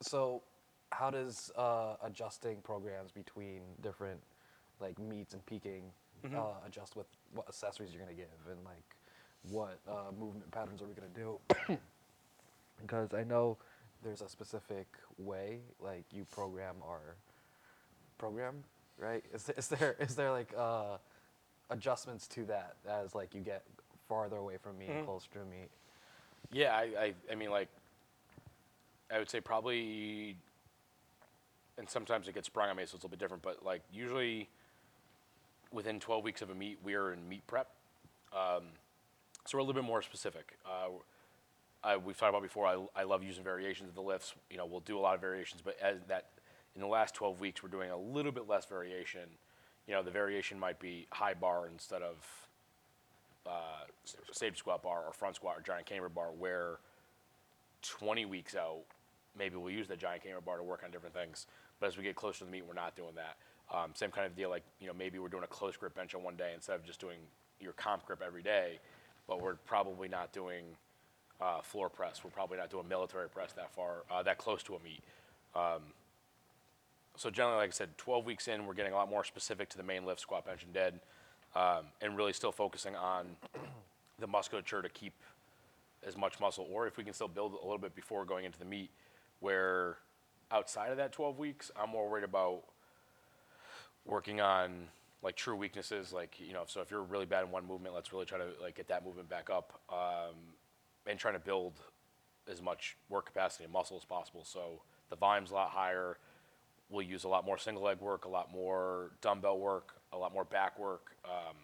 so, 0.00 0.42
how 0.90 1.10
does 1.10 1.50
uh, 1.56 1.96
adjusting 2.02 2.58
programs 2.62 3.10
between 3.12 3.60
different 3.82 4.20
like 4.80 4.98
meets 4.98 5.34
and 5.34 5.44
peaking 5.46 5.84
uh, 6.34 6.54
adjust 6.66 6.96
with 6.96 7.06
what 7.34 7.46
accessories 7.48 7.90
you're 7.92 8.02
gonna 8.02 8.14
give 8.14 8.26
and 8.50 8.58
like 8.64 8.96
what 9.50 9.78
uh, 9.88 10.10
movement 10.18 10.50
patterns 10.50 10.82
are 10.82 10.86
we 10.86 10.94
gonna 10.94 11.08
do? 11.14 11.38
because 12.82 13.12
I 13.14 13.24
know 13.24 13.56
there's 14.02 14.20
a 14.20 14.28
specific 14.28 14.86
way 15.18 15.58
like 15.80 16.04
you 16.12 16.24
program 16.32 16.76
our 16.86 17.16
program, 18.18 18.62
right? 18.98 19.24
Is, 19.34 19.48
is 19.56 19.68
there 19.68 19.96
is 20.00 20.14
there 20.16 20.30
like 20.30 20.52
uh, 20.56 20.98
adjustments 21.70 22.26
to 22.28 22.44
that 22.46 22.76
as 22.88 23.14
like 23.14 23.34
you 23.34 23.40
get 23.40 23.64
farther 24.08 24.36
away 24.36 24.56
from 24.56 24.78
meet, 24.78 24.90
Mhm. 24.90 25.04
closer 25.04 25.28
to 25.34 25.44
meet? 25.44 25.70
Yeah, 26.52 26.74
I, 26.74 26.82
I, 26.98 27.14
I 27.30 27.34
mean, 27.34 27.50
like, 27.50 27.68
I 29.10 29.18
would 29.18 29.30
say 29.30 29.40
probably, 29.40 30.36
and 31.76 31.88
sometimes 31.88 32.28
it 32.28 32.34
gets 32.34 32.46
sprung 32.46 32.70
on 32.70 32.76
me, 32.76 32.82
so 32.82 32.84
it's 32.84 32.92
a 32.92 32.96
little 32.96 33.10
bit 33.10 33.18
different, 33.18 33.42
but 33.42 33.64
like 33.64 33.82
usually 33.92 34.48
within 35.72 36.00
12 36.00 36.24
weeks 36.24 36.42
of 36.42 36.50
a 36.50 36.54
meet, 36.54 36.78
we 36.82 36.94
are 36.94 37.12
in 37.12 37.28
meet 37.28 37.46
prep. 37.46 37.68
Um, 38.32 38.64
so 39.46 39.56
we're 39.56 39.60
a 39.60 39.64
little 39.64 39.80
bit 39.80 39.86
more 39.86 40.02
specific. 40.02 40.58
Uh, 40.66 40.88
I, 41.82 41.96
we've 41.96 42.16
talked 42.18 42.30
about 42.30 42.42
before, 42.42 42.66
I, 42.66 42.78
I 42.96 43.04
love 43.04 43.22
using 43.22 43.44
variations 43.44 43.88
of 43.88 43.94
the 43.94 44.02
lifts. 44.02 44.34
You 44.50 44.56
know, 44.56 44.66
we'll 44.66 44.80
do 44.80 44.98
a 44.98 45.00
lot 45.00 45.14
of 45.14 45.20
variations, 45.20 45.62
but 45.64 45.76
as 45.80 45.98
that, 46.08 46.26
in 46.74 46.80
the 46.80 46.86
last 46.86 47.14
12 47.14 47.40
weeks, 47.40 47.62
we're 47.62 47.68
doing 47.68 47.90
a 47.90 47.96
little 47.96 48.32
bit 48.32 48.48
less 48.48 48.66
variation. 48.66 49.28
You 49.86 49.94
know, 49.94 50.02
the 50.02 50.10
variation 50.10 50.58
might 50.58 50.78
be 50.78 51.06
high 51.10 51.34
bar 51.34 51.66
instead 51.72 52.02
of 52.02 52.16
uh, 53.48 53.84
s- 54.04 54.16
stage 54.32 54.58
squat 54.58 54.82
bar 54.82 55.04
or 55.06 55.12
front 55.12 55.36
squat 55.36 55.56
or 55.58 55.62
giant 55.62 55.86
camber 55.86 56.08
bar, 56.08 56.28
where 56.36 56.78
20 57.82 58.26
weeks 58.26 58.54
out, 58.54 58.80
maybe 59.36 59.56
we'll 59.56 59.72
use 59.72 59.88
the 59.88 59.96
giant 59.96 60.22
camber 60.22 60.40
bar 60.40 60.56
to 60.56 60.62
work 60.62 60.82
on 60.84 60.90
different 60.90 61.14
things. 61.14 61.46
But 61.80 61.86
as 61.86 61.96
we 61.96 62.02
get 62.04 62.16
closer 62.16 62.40
to 62.40 62.44
the 62.44 62.50
meet, 62.50 62.66
we're 62.66 62.74
not 62.74 62.96
doing 62.96 63.14
that. 63.16 63.36
Um, 63.76 63.90
same 63.94 64.10
kind 64.10 64.26
of 64.26 64.34
deal, 64.34 64.50
like 64.50 64.64
you 64.80 64.86
know, 64.86 64.94
maybe 64.94 65.18
we're 65.18 65.28
doing 65.28 65.44
a 65.44 65.48
close 65.48 65.76
grip 65.76 65.94
bench 65.94 66.14
on 66.14 66.22
one 66.22 66.36
day 66.36 66.52
instead 66.54 66.76
of 66.76 66.84
just 66.84 67.00
doing 67.00 67.18
your 67.60 67.72
comp 67.74 68.06
grip 68.06 68.22
every 68.24 68.42
day. 68.42 68.78
But 69.26 69.42
we're 69.42 69.54
probably 69.54 70.08
not 70.08 70.32
doing 70.32 70.64
uh, 71.40 71.60
floor 71.60 71.88
press. 71.88 72.22
We're 72.24 72.30
probably 72.30 72.56
not 72.56 72.70
doing 72.70 72.88
military 72.88 73.28
press 73.28 73.52
that 73.52 73.70
far, 73.72 74.04
uh, 74.10 74.22
that 74.22 74.38
close 74.38 74.62
to 74.64 74.74
a 74.74 74.80
meet. 74.82 75.02
Um, 75.54 75.82
so 77.16 77.30
generally, 77.30 77.58
like 77.58 77.68
I 77.70 77.72
said, 77.72 77.98
12 77.98 78.24
weeks 78.24 78.48
in, 78.48 78.66
we're 78.66 78.74
getting 78.74 78.92
a 78.92 78.96
lot 78.96 79.10
more 79.10 79.24
specific 79.24 79.68
to 79.70 79.76
the 79.76 79.82
main 79.82 80.06
lift, 80.06 80.20
squat, 80.20 80.46
bench, 80.46 80.62
and 80.62 80.72
dead, 80.72 81.00
um, 81.58 81.86
and 82.00 82.16
really 82.16 82.32
still 82.32 82.52
focusing 82.52 82.94
on 82.94 83.26
the 84.20 84.26
musculature 84.26 84.80
to 84.80 84.88
keep 84.88 85.14
as 86.06 86.16
much 86.16 86.38
muscle, 86.38 86.66
or 86.70 86.86
if 86.86 86.96
we 86.96 87.02
can 87.02 87.12
still 87.12 87.28
build 87.28 87.52
a 87.52 87.64
little 87.64 87.78
bit 87.78 87.96
before 87.96 88.24
going 88.24 88.44
into 88.44 88.58
the 88.60 88.64
meet, 88.64 88.90
where 89.40 89.96
outside 90.52 90.90
of 90.90 90.96
that 90.98 91.12
12 91.12 91.36
weeks, 91.36 91.72
I'm 91.76 91.90
more 91.90 92.08
worried 92.08 92.24
about 92.24 92.62
working 94.06 94.40
on 94.40 94.86
like 95.20 95.34
true 95.34 95.56
weaknesses, 95.56 96.12
like 96.12 96.38
you 96.38 96.52
know, 96.52 96.62
so 96.66 96.80
if 96.80 96.92
you're 96.92 97.02
really 97.02 97.26
bad 97.26 97.42
in 97.42 97.50
one 97.50 97.66
movement, 97.66 97.92
let's 97.92 98.12
really 98.12 98.24
try 98.24 98.38
to 98.38 98.50
like 98.62 98.76
get 98.76 98.86
that 98.88 99.04
movement 99.04 99.28
back 99.28 99.50
up, 99.50 99.80
um, 99.90 100.36
and 101.08 101.18
trying 101.18 101.34
to 101.34 101.40
build 101.40 101.72
as 102.48 102.62
much 102.62 102.96
work 103.08 103.26
capacity 103.26 103.64
and 103.64 103.72
muscle 103.72 103.96
as 103.96 104.04
possible. 104.04 104.44
So 104.44 104.80
the 105.10 105.16
volume's 105.16 105.50
a 105.50 105.54
lot 105.54 105.70
higher. 105.70 106.18
We'll 106.88 107.04
use 107.04 107.24
a 107.24 107.28
lot 107.28 107.44
more 107.44 107.58
single 107.58 107.82
leg 107.82 108.00
work, 108.00 108.26
a 108.26 108.28
lot 108.28 108.52
more 108.52 109.10
dumbbell 109.20 109.58
work, 109.58 109.97
a 110.12 110.16
lot 110.16 110.32
more 110.32 110.44
back 110.44 110.78
work, 110.78 111.14
um, 111.24 111.56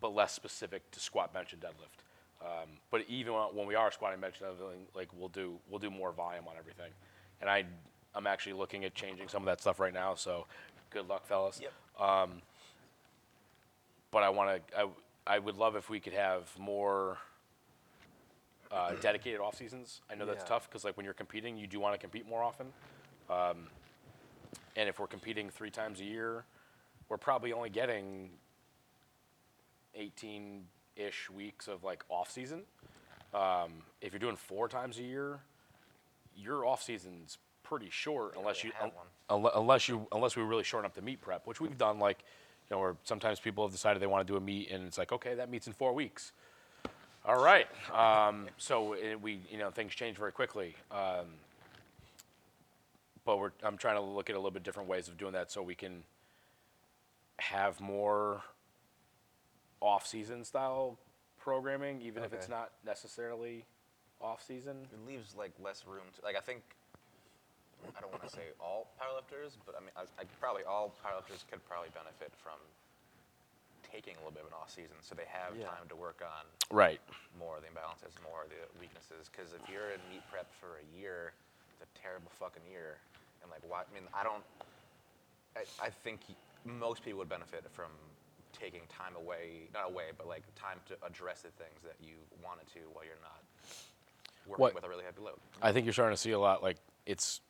but 0.00 0.14
less 0.14 0.32
specific 0.32 0.90
to 0.92 1.00
squat, 1.00 1.32
bench, 1.32 1.52
and 1.52 1.62
deadlift. 1.62 2.02
Um, 2.40 2.78
but 2.90 3.02
even 3.08 3.32
when- 3.32 3.54
when 3.54 3.66
we 3.66 3.74
are 3.74 3.90
squatting, 3.90 4.20
bench, 4.20 4.40
and 4.40 4.56
deadlifting, 4.56 4.86
like 4.94 5.08
we'll 5.12 5.28
do 5.28 5.60
we'll 5.68 5.80
do 5.80 5.90
more 5.90 6.12
volume 6.12 6.46
on 6.48 6.56
everything. 6.56 6.92
And 7.40 7.50
I 7.50 7.66
I'm 8.14 8.26
actually 8.26 8.54
looking 8.54 8.84
at 8.84 8.94
changing 8.94 9.28
some 9.28 9.42
of 9.42 9.46
that 9.46 9.60
stuff 9.60 9.78
right 9.80 9.92
now. 9.92 10.14
So 10.14 10.46
good 10.90 11.08
luck, 11.08 11.26
fellas. 11.26 11.60
Yep. 11.60 11.72
But 14.10 14.22
I 14.22 14.30
want 14.30 14.66
to 14.68 14.78
I 14.80 14.88
I 15.26 15.38
would 15.38 15.56
love 15.56 15.76
if 15.76 15.90
we 15.90 16.00
could 16.00 16.14
have 16.14 16.56
more 16.58 17.18
uh, 18.70 18.92
dedicated 18.94 19.40
off 19.40 19.54
seasons. 19.56 20.02
I 20.10 20.14
know 20.14 20.26
that's 20.26 20.42
Yeah. 20.42 20.48
tough 20.48 20.68
because 20.68 20.84
like 20.84 20.96
when 20.96 21.04
you're 21.04 21.14
competing, 21.14 21.56
you 21.56 21.66
do 21.66 21.80
want 21.80 21.94
to 21.94 21.98
compete 21.98 22.26
more 22.26 22.42
often. 22.42 22.72
Um, 23.28 23.70
and 24.76 24.88
if 24.88 24.98
we're 24.98 25.06
competing 25.06 25.50
three 25.50 25.70
times 25.70 26.00
a 26.00 26.04
year, 26.04 26.44
we're 27.08 27.16
probably 27.16 27.52
only 27.52 27.70
getting 27.70 28.30
18-ish 29.98 31.30
weeks 31.30 31.68
of 31.68 31.84
like 31.84 32.04
off 32.08 32.30
season. 32.30 32.62
Um, 33.34 33.72
if 34.00 34.12
you're 34.12 34.20
doing 34.20 34.36
four 34.36 34.68
times 34.68 34.98
a 34.98 35.02
year, 35.02 35.40
your 36.36 36.66
off 36.66 36.82
season's 36.82 37.38
pretty 37.62 37.90
short 37.90 38.34
unless 38.38 38.64
you 38.64 38.70
un- 38.80 38.90
unle- 39.28 39.52
unless 39.54 39.88
you 39.88 40.06
unless 40.12 40.36
we 40.36 40.42
really 40.42 40.64
shorten 40.64 40.86
up 40.86 40.94
the 40.94 41.02
meet 41.02 41.20
prep, 41.20 41.46
which 41.46 41.60
we've 41.60 41.76
done. 41.76 41.98
Like, 41.98 42.24
you 42.70 42.76
know, 42.76 42.80
or 42.80 42.96
sometimes 43.04 43.40
people 43.40 43.64
have 43.64 43.72
decided 43.72 44.00
they 44.00 44.06
want 44.06 44.26
to 44.26 44.32
do 44.32 44.36
a 44.36 44.40
meet, 44.40 44.70
and 44.70 44.84
it's 44.84 44.96
like, 44.96 45.12
okay, 45.12 45.34
that 45.34 45.50
meets 45.50 45.66
in 45.66 45.72
four 45.72 45.92
weeks. 45.92 46.32
All 47.24 47.42
right. 47.42 47.66
Um, 47.92 48.46
so 48.56 48.94
it, 48.94 49.20
we, 49.20 49.40
you 49.50 49.58
know, 49.58 49.70
things 49.70 49.94
change 49.94 50.16
very 50.16 50.32
quickly. 50.32 50.74
Um, 50.90 51.26
but 53.26 53.38
we're, 53.38 53.50
I'm 53.62 53.76
trying 53.76 53.96
to 53.96 54.00
look 54.00 54.30
at 54.30 54.36
a 54.36 54.38
little 54.38 54.50
bit 54.50 54.62
different 54.62 54.88
ways 54.88 55.08
of 55.08 55.18
doing 55.18 55.32
that 55.34 55.50
so 55.50 55.62
we 55.62 55.74
can 55.74 56.02
have 57.38 57.80
more 57.80 58.42
off-season 59.80 60.44
style 60.44 60.98
programming, 61.38 62.02
even 62.02 62.24
if 62.24 62.32
it's 62.32 62.46
Okay. 62.46 62.52
not 62.52 62.72
necessarily 62.84 63.64
off-season. 64.20 64.86
It 64.92 65.06
leaves 65.06 65.34
like 65.36 65.52
less 65.60 65.86
room 65.86 66.02
to 66.16 66.24
like 66.24 66.36
I 66.36 66.40
think 66.40 66.62
I 67.96 68.00
don't 68.00 68.10
want 68.10 68.24
to 68.24 68.30
say 68.30 68.50
all 68.60 68.90
powerlifters, 69.00 69.56
but 69.64 69.76
I 69.76 69.80
mean 69.80 69.94
I, 69.96 70.02
I 70.20 70.24
probably 70.40 70.64
all 70.64 70.92
powerlifters 71.04 71.46
could 71.48 71.64
probably 71.68 71.90
benefit 71.94 72.32
from 72.42 72.58
taking 73.86 74.14
a 74.16 74.18
little 74.18 74.32
bit 74.32 74.42
of 74.42 74.48
an 74.48 74.54
off 74.60 74.68
season 74.70 74.96
so 75.00 75.14
they 75.14 75.24
have 75.30 75.56
Yeah. 75.56 75.66
time 75.66 75.86
to 75.88 75.96
work 75.96 76.20
on 76.20 76.44
Right. 76.76 77.00
more 77.38 77.56
of 77.56 77.62
the 77.62 77.68
imbalances, 77.68 78.12
more 78.22 78.42
of 78.44 78.50
the 78.50 78.60
weaknesses. 78.80 79.30
Because 79.30 79.54
if 79.54 79.62
you're 79.70 79.90
in 79.94 80.00
meet 80.10 80.26
prep 80.28 80.50
for 80.60 80.82
a 80.82 80.86
year, 80.98 81.32
it's 81.72 81.80
a 81.80 81.98
terrible 81.98 82.28
fucking 82.36 82.66
year. 82.68 82.98
And 83.40 83.50
like, 83.50 83.62
why? 83.66 83.82
I 83.88 83.94
mean, 83.94 84.04
I 84.12 84.24
don't. 84.24 84.42
I, 85.56 85.62
I 85.80 85.88
think 85.90 86.20
y- 86.28 86.34
most 86.68 87.02
people 87.04 87.18
would 87.18 87.28
benefit 87.28 87.64
from 87.70 87.90
taking 88.52 88.80
time 88.88 89.14
away, 89.16 89.68
not 89.72 89.90
away, 89.90 90.04
but 90.16 90.26
like 90.26 90.42
time 90.54 90.78
to 90.86 90.94
address 91.06 91.42
the 91.42 91.50
things 91.50 91.80
that 91.84 91.96
you 92.00 92.14
wanted 92.44 92.66
to 92.72 92.80
while 92.92 93.04
you're 93.04 93.14
not 93.22 93.42
working 94.46 94.62
What- 94.62 94.74
with 94.74 94.84
a 94.84 94.88
really 94.88 95.04
heavy 95.04 95.20
load. 95.20 95.38
I 95.62 95.72
think 95.72 95.84
you're 95.86 95.92
starting 95.92 96.14
to 96.16 96.20
see 96.20 96.32
a 96.32 96.38
lot 96.38 96.62
like 96.62 96.76
it's 97.06 97.40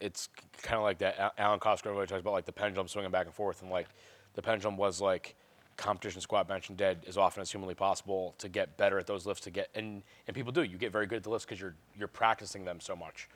it's 0.00 0.28
kind 0.62 0.76
of 0.78 0.82
like 0.82 0.98
that 0.98 1.16
Al- 1.18 1.32
Alan 1.38 1.60
always 1.62 2.08
talks 2.08 2.20
about 2.20 2.32
like 2.32 2.44
the 2.44 2.52
pendulum 2.52 2.88
swinging 2.88 3.12
back 3.12 3.26
and 3.26 3.34
forth 3.34 3.62
and 3.62 3.70
like 3.70 3.86
the 4.34 4.42
pendulum 4.42 4.76
was 4.76 5.00
like 5.00 5.36
competition 5.76 6.20
squat 6.20 6.48
bench 6.48 6.68
and 6.68 6.76
dead 6.76 7.04
as 7.06 7.16
often 7.16 7.40
as 7.40 7.50
humanly 7.50 7.74
possible 7.74 8.34
to 8.38 8.48
get 8.48 8.76
better 8.76 8.98
at 8.98 9.06
those 9.06 9.26
lifts 9.26 9.44
to 9.44 9.50
get 9.50 9.68
and 9.74 10.02
and 10.26 10.34
people 10.34 10.52
do. 10.52 10.62
You 10.62 10.76
get 10.76 10.92
very 10.92 11.06
good 11.06 11.16
at 11.16 11.22
the 11.22 11.30
lifts 11.30 11.44
because 11.44 11.60
you're 11.60 11.74
you're 11.96 12.08
practicing 12.08 12.64
them 12.64 12.80
so 12.80 12.96
much. 12.96 13.28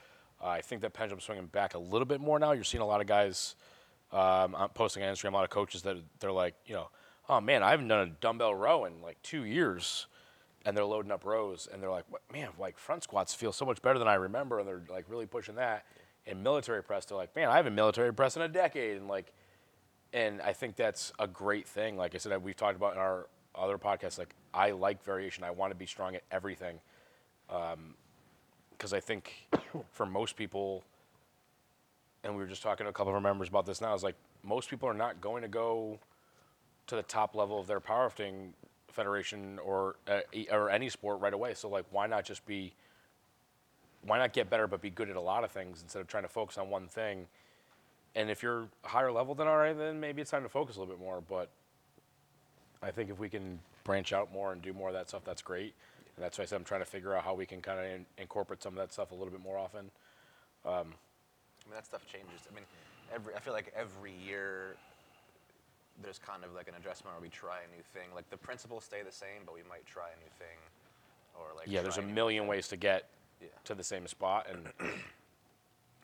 Uh, 0.43 0.49
I 0.49 0.61
think 0.61 0.83
that 0.83 0.93
pendulum 0.93 1.21
swinging 1.21 1.47
back 1.47 1.75
a 1.75 1.79
little 1.79 2.05
bit 2.05 2.21
more 2.21 2.39
now. 2.39 2.53
You're 2.53 2.65
seeing 2.65 2.83
a 2.83 2.87
lot 2.87 3.01
of 3.01 3.07
guys 3.07 3.55
um, 4.13 4.55
I'm 4.55 4.69
posting 4.71 5.03
on 5.03 5.13
Instagram 5.13 5.33
a 5.33 5.37
lot 5.37 5.45
of 5.45 5.51
coaches 5.51 5.83
that 5.83 5.97
they're 6.21 6.33
like 6.33 6.55
you 6.67 6.75
know 6.75 6.89
oh 7.29 7.41
man 7.41 7.63
I 7.63 7.71
haven't 7.71 7.89
done 7.89 8.09
a 8.09 8.11
dumbbell 8.11 8.55
row 8.55 8.85
in 8.85 9.03
like 9.03 9.21
two 9.23 9.45
years. 9.45 10.07
And 10.65 10.77
they're 10.77 10.85
loading 10.85 11.13
up 11.13 11.25
rows 11.25 11.69
and 11.73 11.81
they're 11.81 11.93
like 11.93 12.07
man 12.33 12.49
like 12.59 12.77
front 12.77 13.05
squats 13.05 13.33
feel 13.33 13.53
so 13.53 13.65
much 13.65 13.81
better 13.83 14.01
than 14.01 14.09
i 14.09 14.15
remember 14.15 14.59
and 14.59 14.67
they're 14.67 14.83
like 14.91 15.05
really 15.09 15.27
pushing 15.27 15.55
that. 15.55 15.87
And 16.27 16.43
military 16.43 16.83
press 16.83 17.05
they're 17.05 17.17
like 17.17 17.37
man 17.37 17.49
i 17.49 17.57
haven't 17.57 17.77
military 17.77 18.13
press 18.13 18.35
in 18.35 18.43
a 18.43 18.49
decade 18.49 18.97
and 18.97 19.07
like 19.07 19.33
and 20.13 20.43
i 20.43 20.53
think 20.53 20.75
that's 20.75 21.13
a 21.21 21.29
great 21.29 21.69
thing. 21.69 21.97
Like 21.97 22.17
i 22.17 22.19
said 22.19 22.43
we've 22.43 22.57
talked 22.57 22.75
about 22.75 22.95
in 22.95 22.99
our 22.99 23.29
other 23.55 23.79
podcasts 23.79 24.19
like 24.19 24.35
i 24.53 24.73
like 24.73 25.05
variation. 25.05 25.45
I 25.45 25.53
want 25.53 25.71
to 25.71 25.77
be 25.77 25.87
strong 25.87 26.17
at 26.17 26.25
everything 26.33 26.81
because 27.47 28.93
i 28.93 28.99
think 28.99 29.49
for 29.93 30.05
most 30.05 30.35
people 30.35 30.83
and 32.27 32.35
we 32.37 32.43
were 32.43 32.49
just 32.49 32.63
talking 32.63 32.85
to 32.85 32.91
a 32.91 32.93
couple 32.93 33.11
of 33.11 33.15
our 33.15 33.21
members 33.21 33.49
about 33.49 33.67
this 33.67 33.81
now 33.81 33.95
is 33.95 34.03
like 34.03 34.17
most 34.43 34.69
people 34.69 34.89
are 34.89 34.95
not 34.95 35.21
going 35.21 35.43
to 35.43 35.49
go 35.49 35.99
to 36.89 36.97
the 36.97 37.03
top 37.03 37.35
level 37.35 37.59
of 37.59 37.67
their 37.67 37.81
powerlifting 37.81 38.51
federation 38.89 39.59
or 39.65 39.97
uh, 40.09 40.21
or 40.51 40.71
any 40.71 40.89
sport 40.89 41.21
right 41.21 41.33
away. 41.33 41.55
So 41.55 41.69
like, 41.69 41.85
why 41.91 42.07
not 42.07 42.25
just 42.25 42.45
be? 42.47 42.75
Why 44.03 44.19
not 44.19 44.33
get 44.33 44.51
better 44.51 44.67
but 44.67 44.81
be 44.81 44.91
good 44.91 45.11
at 45.11 45.17
a 45.17 45.21
lot 45.21 45.43
of 45.43 45.51
things 45.51 45.83
instead 45.83 46.01
of 46.01 46.07
trying 46.07 46.23
to 46.25 46.29
focus 46.29 46.59
on 46.59 46.69
one 46.69 46.87
thing? 46.87 47.27
And 48.15 48.31
if 48.31 48.43
you're 48.43 48.69
higher 48.85 49.13
level 49.13 49.35
than 49.35 49.47
all 49.47 49.57
right, 49.57 49.77
then 49.77 50.01
maybe 50.01 50.23
it's 50.23 50.31
time 50.31 50.43
to 50.43 50.49
focus 50.49 50.77
a 50.77 50.81
little 50.81 50.95
bit 50.95 51.03
more. 51.03 51.23
But 51.29 51.49
I 52.83 52.91
think 52.91 53.11
if 53.11 53.19
we 53.19 53.29
can 53.29 53.59
branch 53.85 54.13
out 54.13 54.33
more 54.33 54.53
and 54.53 54.63
do 54.63 54.73
more 54.73 54.89
of 54.89 54.95
that 54.95 55.09
stuff, 55.09 55.23
that's 55.25 55.43
great. 55.43 55.75
And 56.17 56.25
that's 56.25 56.39
why 56.39 56.43
I 56.43 56.47
said 56.47 56.57
I'm 56.57 56.65
trying 56.65 56.81
to 56.81 56.87
figure 56.87 57.15
out 57.15 57.25
how 57.25 57.35
we 57.35 57.47
can 57.47 57.61
kind 57.61 57.79
of 57.79 57.85
in- 57.87 58.07
incorporate 58.17 58.63
some 58.63 58.73
of 58.75 58.79
that 58.79 58.93
stuff 58.93 59.11
a 59.11 59.15
little 59.15 59.31
bit 59.31 59.43
more 59.43 59.59
often. 59.59 59.91
I 61.67 61.71
mean, 61.71 61.77
that 61.77 61.87
stuff 61.87 62.07
changes. 62.07 62.47
I 62.51 62.55
mean, 62.55 62.65
every 63.15 63.35
I 63.35 63.41
feel 63.41 63.53
like 63.53 63.73
every 63.77 64.13
year 64.13 64.77
there's 66.03 66.19
kind 66.19 66.45
of 66.45 66.55
like 66.55 66.69
an 66.69 66.75
adjustment 66.79 67.17
where 67.17 67.23
we 67.23 67.29
try 67.29 67.59
a 67.67 67.75
new 67.77 67.83
thing. 67.83 68.15
Like 68.15 68.29
the 68.31 68.37
principles 68.37 68.85
stay 68.85 69.03
the 69.03 69.13
same, 69.13 69.43
but 69.45 69.55
we 69.55 69.63
might 69.69 69.87
try 69.87 70.09
a 70.15 70.19
new 70.21 70.31
thing, 70.39 70.59
or 71.35 71.47
like 71.57 71.67
Yeah, 71.69 71.83
there's 71.83 71.97
try 71.97 72.05
a 72.05 72.07
million 72.07 72.45
method. 72.45 72.51
ways 72.51 72.69
to 72.69 72.77
get 72.77 73.09
Yeah. 73.41 73.49
to 73.65 73.75
the 73.75 73.85
same 73.85 74.07
spot, 74.07 74.47
and 74.51 74.69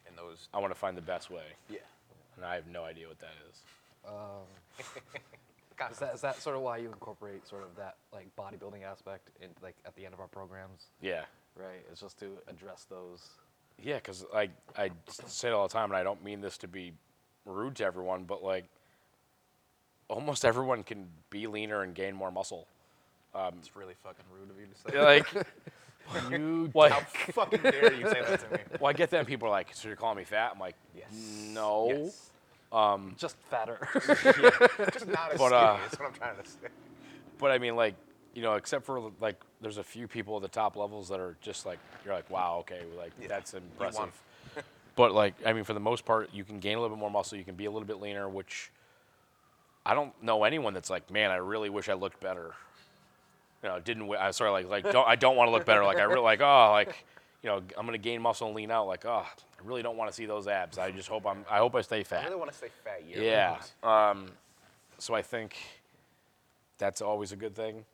And 0.07 0.19
those. 0.19 0.49
I 0.53 0.59
want 0.59 0.73
to 0.75 0.79
find 0.79 0.97
the 0.97 1.01
best 1.03 1.31
way. 1.31 1.45
Yeah. 1.71 1.79
And 2.37 2.45
I 2.45 2.55
have 2.57 2.67
no 2.67 2.85
idea 2.85 3.09
what 3.09 3.19
that 3.21 3.31
Um, 4.07 4.45
is. 4.79 4.87
Is 5.93 5.99
that, 5.99 6.15
is 6.15 6.21
that 6.21 6.37
sort 6.37 6.55
of 6.57 6.63
why 6.63 6.77
you 6.79 6.89
incorporate 6.89 7.47
sort 7.49 7.63
of 7.63 7.75
that 7.77 7.97
like 8.13 8.29
bodybuilding 8.37 8.83
aspect 8.85 9.31
in 9.41 9.49
like 9.63 9.75
at 9.87 9.95
the 9.97 10.05
end 10.05 10.13
of 10.15 10.21
our 10.21 10.29
programs? 10.29 10.87
Yeah. 11.01 11.25
Right. 11.57 11.85
It's 11.91 12.01
just 12.01 12.19
to 12.21 12.39
address 12.49 12.85
those 12.89 13.21
Yeah, 13.81 13.97
because 13.97 14.25
like 14.33 14.51
I 14.77 14.91
say 15.09 15.49
it 15.49 15.53
all 15.53 15.67
the 15.69 15.73
time, 15.73 15.91
and 15.91 15.97
I 15.97 16.03
don't 16.03 16.23
mean 16.25 16.41
this 16.41 16.59
to 16.59 16.69
be 16.69 16.93
rude 17.45 17.77
to 17.77 17.85
everyone, 17.85 18.25
but 18.25 18.43
like 18.43 18.65
almost 20.09 20.45
everyone 20.45 20.83
can 20.83 21.09
be 21.31 21.47
leaner 21.47 21.83
and 21.83 21.95
gain 21.95 22.15
more 22.15 22.31
muscle. 22.31 22.67
It's 23.59 23.75
really 23.77 23.95
fucking 24.03 24.25
rude 24.31 24.51
of 24.51 24.59
you 24.61 24.67
to 24.67 24.93
say. 24.93 25.01
Like, 25.03 25.27
You 26.31 26.71
like, 26.75 26.93
How 26.93 27.01
fucking 27.33 27.63
dare 27.63 27.93
you 27.95 28.07
say 28.09 28.21
that 28.21 28.41
to 28.41 28.57
me? 28.57 28.63
well, 28.81 28.91
I 28.91 28.93
get 28.93 29.09
that 29.11 29.19
and 29.21 29.27
people 29.27 29.47
are 29.49 29.53
like, 29.53 29.69
"So 29.73 29.87
you're 29.89 29.97
calling 29.97 30.19
me 30.19 30.25
fat?" 30.25 30.51
I'm 30.53 30.59
like, 30.61 30.75
Yes. 30.95 31.07
"No." 31.13 31.87
Yes. 31.89 32.31
just 33.17 33.37
fatter. 33.51 33.89
Just 33.95 35.07
not 35.07 35.33
as 35.33 35.39
But, 35.39 35.49
skinny. 35.49 35.55
uh, 35.55 35.77
That's 35.79 35.99
what 35.99 36.09
I'm 36.09 36.15
trying 36.15 36.37
to 36.43 36.49
say. 36.51 36.69
But 37.39 37.53
I 37.53 37.59
mean, 37.59 37.77
like, 37.77 37.95
you 38.35 38.43
know, 38.43 38.55
except 38.55 38.85
for 38.85 39.11
like, 39.21 39.41
there's 39.61 39.79
a 39.79 39.85
few 39.85 40.09
people 40.09 40.37
at 40.37 40.43
the 40.43 40.49
top 40.49 40.77
levels 40.77 41.09
that 41.09 41.21
are 41.21 41.37
just 41.41 41.67
like, 41.67 41.79
you're 42.05 42.15
like, 42.15 42.31
wow, 42.31 42.59
okay, 42.61 42.81
like 42.97 43.13
Yeah, 43.21 43.29
that's 43.29 43.55
impressive. 43.55 44.13
but 44.97 45.13
like, 45.13 45.35
I 45.45 45.53
mean, 45.53 45.65
for 45.65 45.75
the 45.75 45.81
most 45.81 46.05
part, 46.05 46.31
you 46.33 46.45
can 46.45 46.59
gain 46.59 46.79
a 46.79 46.81
little 46.81 46.97
bit 46.97 47.01
more 47.01 47.11
muscle. 47.11 47.37
You 47.39 47.45
can 47.45 47.55
be 47.55 47.67
a 47.67 47.71
little 47.71 47.87
bit 47.87 48.01
leaner, 48.01 48.29
which 48.29 48.71
I 49.85 49.95
don't 49.95 50.13
know 50.23 50.45
anyone 50.45 50.75
that's 50.75 50.91
like, 50.91 51.11
man, 51.11 51.31
I 51.31 51.37
really 51.37 51.69
wish 51.69 51.89
I 51.89 51.95
looked 51.95 52.21
better. 52.21 52.55
You 53.63 53.69
know, 53.69 53.79
didn't 53.79 54.05
wi- 54.05 54.25
I 54.25 54.31
sorry, 54.33 54.51
like, 54.51 54.69
like 54.69 54.91
don't 54.91 55.07
I 55.07 55.15
don't 55.15 55.37
want 55.37 55.49
to 55.49 55.53
look 55.53 55.65
better. 55.65 55.85
Like 55.85 55.99
I 55.99 56.03
really 56.03 56.23
like, 56.23 56.41
oh, 56.41 56.71
like, 56.73 57.05
you 57.43 57.51
know, 57.51 57.63
I'm 57.79 57.87
gonna 57.87 57.99
gain 57.99 58.21
muscle 58.21 58.49
and 58.49 58.57
lean 58.57 58.73
out. 58.73 58.89
Like, 58.89 59.05
oh, 59.05 59.25
I 59.25 59.63
really 59.65 59.83
don't 59.83 59.97
want 59.97 60.11
to 60.11 60.15
see 60.15 60.27
those 60.27 60.49
abs. 60.49 60.79
I 60.79 60.91
just 60.91 61.09
hope 61.09 61.27
I'm. 61.27 61.45
I 61.49 61.59
hope 61.59 61.77
I 61.77 61.81
stay 61.83 62.01
I 62.01 62.03
fat. 62.03 62.25
really 62.25 62.37
want 62.37 62.51
to 62.51 62.59
say 62.59 62.69
fat 62.85 63.05
year. 63.07 63.23
Yeah. 63.23 63.59
Um, 63.85 64.27
so 64.99 65.15
I 65.15 65.23
think 65.23 65.57
that's 66.79 67.01
always 67.01 67.31
a 67.31 67.37
good 67.37 67.55
thing. 67.55 67.85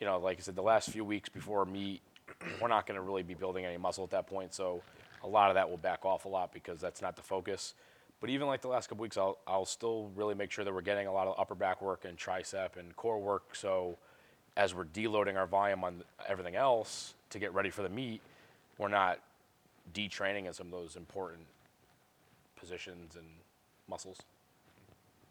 You 0.00 0.06
know, 0.06 0.18
like 0.18 0.38
I 0.38 0.40
said, 0.40 0.56
the 0.56 0.62
last 0.62 0.90
few 0.90 1.04
weeks 1.04 1.28
before 1.28 1.64
meet, 1.64 2.02
we're 2.60 2.68
not 2.68 2.86
going 2.86 2.96
to 2.96 3.02
really 3.02 3.22
be 3.22 3.34
building 3.34 3.64
any 3.64 3.76
muscle 3.76 4.04
at 4.04 4.10
that 4.10 4.26
point. 4.26 4.54
So 4.54 4.82
a 5.22 5.28
lot 5.28 5.50
of 5.50 5.54
that 5.54 5.68
will 5.68 5.78
back 5.78 6.04
off 6.04 6.24
a 6.24 6.28
lot 6.28 6.52
because 6.52 6.80
that's 6.80 7.00
not 7.00 7.16
the 7.16 7.22
focus. 7.22 7.74
But 8.20 8.30
even 8.30 8.46
like 8.46 8.62
the 8.62 8.68
last 8.68 8.88
couple 8.88 9.02
weeks, 9.02 9.16
I'll, 9.16 9.38
I'll 9.46 9.66
still 9.66 10.10
really 10.14 10.34
make 10.34 10.50
sure 10.50 10.64
that 10.64 10.72
we're 10.72 10.80
getting 10.80 11.06
a 11.06 11.12
lot 11.12 11.26
of 11.26 11.34
upper 11.38 11.54
back 11.54 11.82
work 11.82 12.04
and 12.04 12.16
tricep 12.16 12.76
and 12.76 12.94
core 12.96 13.20
work. 13.20 13.54
So 13.54 13.98
as 14.56 14.74
we're 14.74 14.84
deloading 14.84 15.36
our 15.36 15.46
volume 15.46 15.84
on 15.84 16.02
everything 16.26 16.56
else 16.56 17.14
to 17.30 17.38
get 17.38 17.52
ready 17.52 17.70
for 17.70 17.82
the 17.82 17.88
meet, 17.88 18.22
we're 18.78 18.88
not 18.88 19.20
detraining 19.94 20.46
in 20.46 20.52
some 20.52 20.66
of 20.66 20.72
those 20.72 20.96
important 20.96 21.42
positions 22.56 23.16
and 23.16 23.26
muscles. 23.88 24.18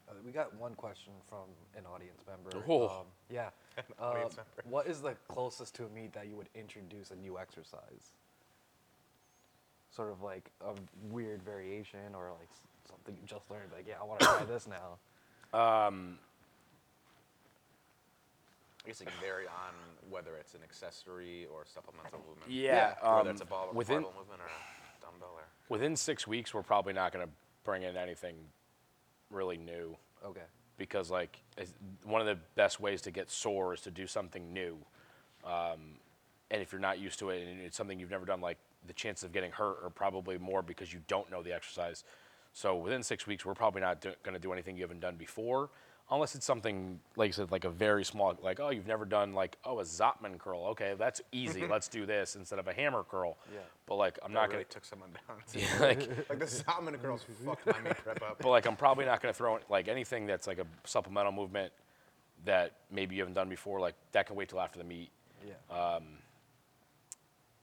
Uh, 0.07 0.13
we 0.25 0.31
got 0.31 0.53
one 0.55 0.73
question 0.75 1.13
from 1.27 1.45
an 1.75 1.83
audience 1.85 2.21
member. 2.27 2.63
Oh. 2.67 2.87
Um, 3.01 3.05
yeah. 3.29 3.49
Audience 3.99 4.37
member. 4.37 4.51
what 4.69 4.87
is 4.87 5.01
the 5.01 5.15
closest 5.27 5.75
to 5.75 5.85
a 5.85 5.89
meet 5.89 6.13
that 6.13 6.27
you 6.27 6.35
would 6.35 6.49
introduce 6.55 7.11
a 7.11 7.15
new 7.15 7.37
exercise? 7.39 8.13
Sort 9.89 10.11
of 10.11 10.21
like 10.21 10.51
a 10.61 10.73
weird 11.09 11.41
variation 11.41 12.13
or 12.15 12.29
like 12.39 12.49
s- 12.51 12.59
something 12.89 13.15
you 13.19 13.25
just 13.27 13.49
learned. 13.49 13.71
Like, 13.75 13.87
yeah, 13.87 13.95
I 13.99 14.03
want 14.05 14.19
to 14.19 14.25
try 14.27 14.43
this 14.47 14.67
now. 14.67 14.97
I 15.53 16.07
guess 18.85 19.01
it 19.01 19.05
can 19.05 19.13
vary 19.19 19.47
on 19.47 19.73
whether 20.11 20.35
it's 20.35 20.53
an 20.53 20.59
accessory 20.63 21.47
or 21.51 21.63
supplemental 21.65 22.19
movement. 22.27 22.51
Yeah, 22.51 22.93
whether 23.01 23.21
um, 23.21 23.27
it's 23.29 23.41
a 23.41 23.45
ball, 23.45 23.69
within- 23.73 24.03
barbell 24.03 24.19
movement 24.19 24.41
or 24.41 24.45
a 24.45 25.01
dumbbell 25.11 25.31
or. 25.35 25.43
within 25.69 25.95
six 25.95 26.27
weeks, 26.27 26.53
we're 26.53 26.61
probably 26.61 26.93
not 26.93 27.11
going 27.11 27.25
to 27.25 27.31
bring 27.63 27.81
in 27.81 27.97
anything 27.97 28.35
really 29.35 29.57
new 29.57 29.95
Okay. 30.25 30.41
because, 30.77 31.11
like, 31.11 31.39
one 32.03 32.21
of 32.21 32.27
the 32.27 32.39
best 32.55 32.79
ways 32.79 33.01
to 33.03 33.11
get 33.11 33.29
sore 33.29 33.73
is 33.73 33.81
to 33.81 33.91
do 33.91 34.07
something 34.07 34.51
new. 34.51 34.77
Um, 35.43 35.99
and 36.49 36.61
if 36.61 36.71
you're 36.71 36.81
not 36.81 36.99
used 36.99 37.19
to 37.19 37.29
it 37.29 37.47
and 37.47 37.61
it's 37.61 37.77
something 37.77 37.99
you've 37.99 38.09
never 38.09 38.25
done, 38.25 38.41
like, 38.41 38.57
the 38.87 38.93
chances 38.93 39.23
of 39.23 39.31
getting 39.31 39.51
hurt 39.51 39.77
are 39.83 39.89
probably 39.89 40.37
more 40.37 40.61
because 40.61 40.93
you 40.93 41.01
don't 41.07 41.29
know 41.29 41.43
the 41.43 41.53
exercise. 41.53 42.03
So 42.53 42.75
within 42.75 43.03
six 43.03 43.27
weeks, 43.27 43.45
we're 43.45 43.53
probably 43.53 43.81
not 43.81 44.01
going 44.01 44.33
to 44.33 44.39
do 44.39 44.53
anything 44.53 44.75
you 44.77 44.83
haven't 44.83 45.01
done 45.01 45.15
before, 45.15 45.69
unless 46.11 46.35
it's 46.35 46.45
something 46.45 46.99
like 47.15 47.29
I 47.29 47.31
said, 47.31 47.51
like 47.51 47.65
a 47.65 47.69
very 47.69 48.05
small, 48.05 48.37
like 48.43 48.59
oh, 48.59 48.69
you've 48.69 48.87
never 48.87 49.05
done 49.05 49.33
like 49.33 49.57
oh 49.63 49.79
a 49.79 49.83
Zottman 49.83 50.37
curl. 50.37 50.65
Okay, 50.67 50.93
that's 50.97 51.21
easy. 51.31 51.61
Mm-hmm. 51.61 51.71
Let's 51.71 51.87
do 51.87 52.05
this 52.05 52.35
instead 52.35 52.59
of 52.59 52.67
a 52.67 52.73
hammer 52.73 53.03
curl. 53.03 53.37
Yeah. 53.53 53.59
But 53.85 53.95
like 53.95 54.19
I'm 54.23 54.31
That 54.33 54.39
not 54.39 54.49
really 54.49 54.63
going 54.63 54.65
took 54.69 54.85
someone 54.85 55.09
down. 55.27 55.37
to 55.77 55.83
like 55.83 56.29
like 56.29 56.39
the 56.39 56.47
salmon 56.47 56.95
curls 56.97 57.25
fucked 57.43 57.65
my 57.65 57.81
meet 57.81 57.97
prep 57.97 58.21
up. 58.21 58.37
But 58.39 58.49
like, 58.49 58.65
I'm 58.65 58.75
probably 58.75 59.05
not 59.05 59.21
going 59.21 59.33
to 59.33 59.37
throw 59.37 59.55
in, 59.55 59.61
like 59.69 59.87
anything 59.87 60.25
that's 60.25 60.47
like 60.47 60.59
a 60.59 60.65
supplemental 60.83 61.31
movement 61.31 61.71
that 62.45 62.73
maybe 62.91 63.15
you 63.15 63.21
haven't 63.21 63.33
done 63.33 63.49
before. 63.49 63.79
Like 63.79 63.95
that 64.11 64.27
can 64.27 64.35
wait 64.35 64.49
till 64.49 64.59
after 64.59 64.77
the 64.77 64.85
meet. 64.85 65.09
Yeah. 65.45 65.75
Um, 65.75 66.03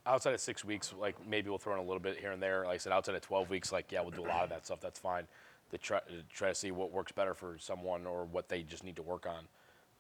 outside 0.07 0.35
of 0.35 0.41
six 0.41 0.65
weeks, 0.65 0.93
like 0.99 1.15
maybe 1.27 1.49
we'll 1.49 1.59
throw 1.59 1.75
in 1.75 1.79
a 1.79 1.83
little 1.83 2.01
bit 2.01 2.19
here 2.19 2.33
and 2.33 2.43
there. 2.43 2.65
Like 2.65 2.75
I 2.75 2.79
said, 2.79 2.93
outside 2.93 3.15
of 3.15 3.23
12 3.23 3.51
weeks, 3.51 3.73
like 3.73 3.93
yeah, 3.93 4.01
we'll 4.01 4.11
do 4.11 4.25
a 4.25 4.29
lot 4.29 4.43
of 4.45 4.51
that 4.51 4.67
stuff. 4.67 4.81
That's 4.81 4.99
fine. 4.99 5.27
To 5.73 5.79
try 5.79 6.01
to 6.01 6.23
try 6.33 6.49
to 6.49 6.55
see 6.55 6.71
what 6.71 6.93
works 6.93 7.13
better 7.13 7.35
for 7.35 7.57
someone 7.59 8.07
or 8.07 8.25
what 8.25 8.49
they 8.49 8.63
just 8.63 8.85
need 8.85 8.97
to 8.97 9.03
work 9.03 9.27
on. 9.27 9.49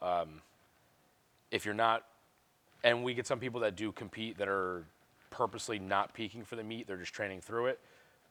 Um, 0.01 0.43
if 1.51 1.65
you're 1.65 1.75
not, 1.75 2.05
and 2.85 3.03
we 3.03 3.15
get 3.15 3.27
some 3.27 3.39
people 3.39 3.61
that 3.61 3.75
do 3.77 3.91
compete 3.93 4.39
that 4.39 4.49
are 4.49 4.85
purposely 5.31 5.79
not 5.79 6.15
peaking 6.15 6.45
for 6.45 6.57
the 6.57 6.63
meet. 6.63 6.87
They're 6.87 6.97
just 6.97 7.15
training 7.15 7.41
through 7.41 7.67
it. 7.67 7.81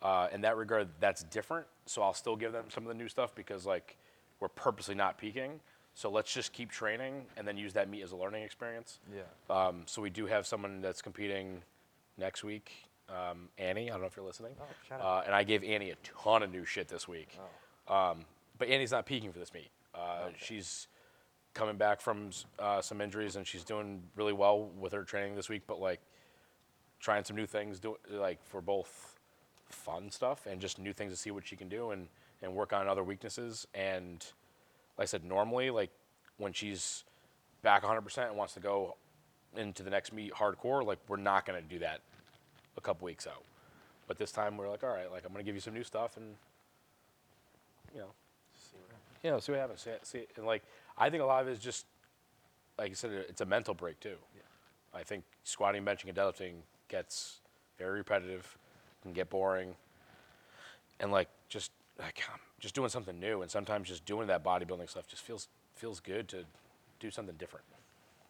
Uh, 0.02 0.28
in 0.32 0.42
that 0.42 0.58
regard, 0.58 0.88
that's 1.00 1.24
different. 1.24 1.68
So 1.86 2.02
I'll 2.02 2.14
still 2.14 2.36
give 2.36 2.52
them 2.52 2.66
some 2.70 2.84
of 2.84 2.88
the 2.88 2.96
new 2.96 3.08
stuff 3.08 3.36
because 3.36 3.66
like 3.66 3.98
we're 4.40 4.48
purposely 4.48 4.96
not 4.96 5.18
peaking. 5.18 5.60
So 5.94 6.10
let's 6.10 6.34
just 6.34 6.54
keep 6.54 6.72
training 6.72 7.26
and 7.38 7.48
then 7.48 7.58
use 7.58 7.74
that 7.74 7.90
meet 7.90 8.02
as 8.02 8.12
a 8.12 8.16
learning 8.16 8.44
experience. 8.44 9.00
yeah. 9.14 9.22
Um, 9.56 9.84
so 9.86 10.02
we 10.02 10.10
do 10.10 10.26
have 10.26 10.48
someone 10.48 10.82
that's 10.82 11.02
competing 11.02 11.62
next 12.18 12.44
week, 12.44 12.72
um, 13.10 13.50
Annie. 13.58 13.90
I 13.90 13.94
don't 13.94 14.02
know 14.02 14.08
if 14.08 14.16
you're 14.16 14.26
listening. 14.26 14.54
Oh, 14.60 14.66
shout 14.88 15.02
out. 15.02 15.06
Uh, 15.06 15.24
and 15.26 15.36
I 15.36 15.44
gave 15.44 15.64
Annie 15.64 15.92
a 15.92 15.96
ton 16.04 16.44
of 16.44 16.52
new 16.52 16.66
shit 16.66 16.88
this 16.88 17.08
week. 17.08 17.38
Um, 17.94 18.26
but 18.58 18.68
Annie's 18.70 18.92
not 18.92 19.06
peaking 19.06 19.32
for 19.32 19.40
this 19.40 19.54
meet. 19.54 19.70
Uh, 19.94 20.30
She's 20.38 20.88
coming 21.54 21.76
back 21.78 22.00
from 22.00 22.28
s- 22.28 22.46
uh, 22.60 22.82
some 22.82 23.02
injuries 23.02 23.36
and 23.36 23.46
she's 23.46 23.64
doing 23.66 24.02
really 24.16 24.32
well 24.34 24.70
with 24.80 24.94
her 24.94 25.04
training 25.04 25.36
this 25.36 25.50
week. 25.50 25.64
But 25.68 25.80
like 25.82 26.00
trying 27.00 27.24
some 27.24 27.36
new 27.36 27.46
things, 27.46 27.80
do 27.80 27.98
like 28.10 28.42
for 28.46 28.62
both 28.62 29.20
fun 29.70 30.10
stuff 30.12 30.46
and 30.46 30.62
just 30.62 30.80
new 30.80 30.94
things 30.94 31.12
to 31.14 31.18
see 31.18 31.32
what 31.32 31.46
she 31.48 31.56
can 31.56 31.68
do 31.70 31.92
and 31.92 32.08
and 32.44 32.54
work 32.54 32.72
on 32.74 32.88
other 32.88 33.04
weaknesses. 33.04 33.68
And 33.74 34.26
like 34.98 35.04
I 35.04 35.06
said, 35.06 35.24
normally 35.26 35.70
like 35.70 35.92
when 36.38 36.54
she's 36.54 37.04
back 37.62 37.84
100% 37.84 38.28
and 38.28 38.36
wants 38.38 38.54
to 38.56 38.60
go 38.60 38.96
into 39.56 39.84
the 39.84 39.90
next 39.92 40.12
meet 40.14 40.34
hardcore, 40.34 40.84
like 40.86 40.98
we're 41.08 41.18
not 41.18 41.46
going 41.46 41.62
to 41.62 41.68
do 41.68 41.80
that 41.80 42.02
a 42.78 42.82
couple 42.82 43.06
weeks 43.06 43.28
out. 43.28 43.44
But 44.08 44.18
this 44.18 44.32
time 44.32 44.58
we're 44.58 44.70
like, 44.70 44.84
all 44.84 44.90
right, 44.90 45.12
like 45.12 45.26
I'm 45.26 45.32
going 45.32 45.44
to 45.44 45.48
give 45.48 45.56
you 45.56 45.62
some 45.62 45.74
new 45.74 45.84
stuff 45.84 46.18
and 46.18 46.36
you 47.94 48.00
know, 48.00 48.08
you 49.24 49.32
know, 49.32 49.40
see 49.40 49.52
what 49.52 49.62
happens. 49.62 49.82
See, 49.82 49.92
see, 50.04 50.26
and 50.38 50.46
like 50.46 50.64
I 50.98 51.10
think 51.10 51.22
a 51.22 51.26
lot 51.26 51.42
of 51.42 51.48
it 51.48 51.52
is 51.52 51.60
just 51.60 51.86
like 52.78 52.90
you 52.90 52.96
said, 52.96 53.12
it's 53.12 53.42
a 53.42 53.46
mental 53.46 53.74
break 53.74 54.00
too. 54.00 54.16
I 54.94 55.04
think 55.04 55.24
squatting, 55.44 55.86
benching, 55.86 56.10
and 56.10 56.18
deadlifting 56.18 56.54
gets 56.90 57.40
very 57.78 58.00
repetitive, 58.00 58.58
can 59.02 59.14
get 59.14 59.30
boring, 59.30 59.76
and 61.00 61.12
like 61.12 61.30
just 61.48 61.72
like 62.00 62.22
um, 62.32 62.40
just 62.60 62.76
doing 62.76 62.90
something 62.90 63.20
new, 63.20 63.42
and 63.42 63.50
sometimes 63.50 63.88
just 63.88 64.06
doing 64.06 64.28
that 64.28 64.44
bodybuilding 64.44 64.90
stuff 64.90 65.08
just 65.08 65.24
feels 65.24 65.48
feels 65.76 66.00
good 66.00 66.28
to 66.30 66.44
do 67.00 67.10
something 67.10 67.36
different. 67.38 67.66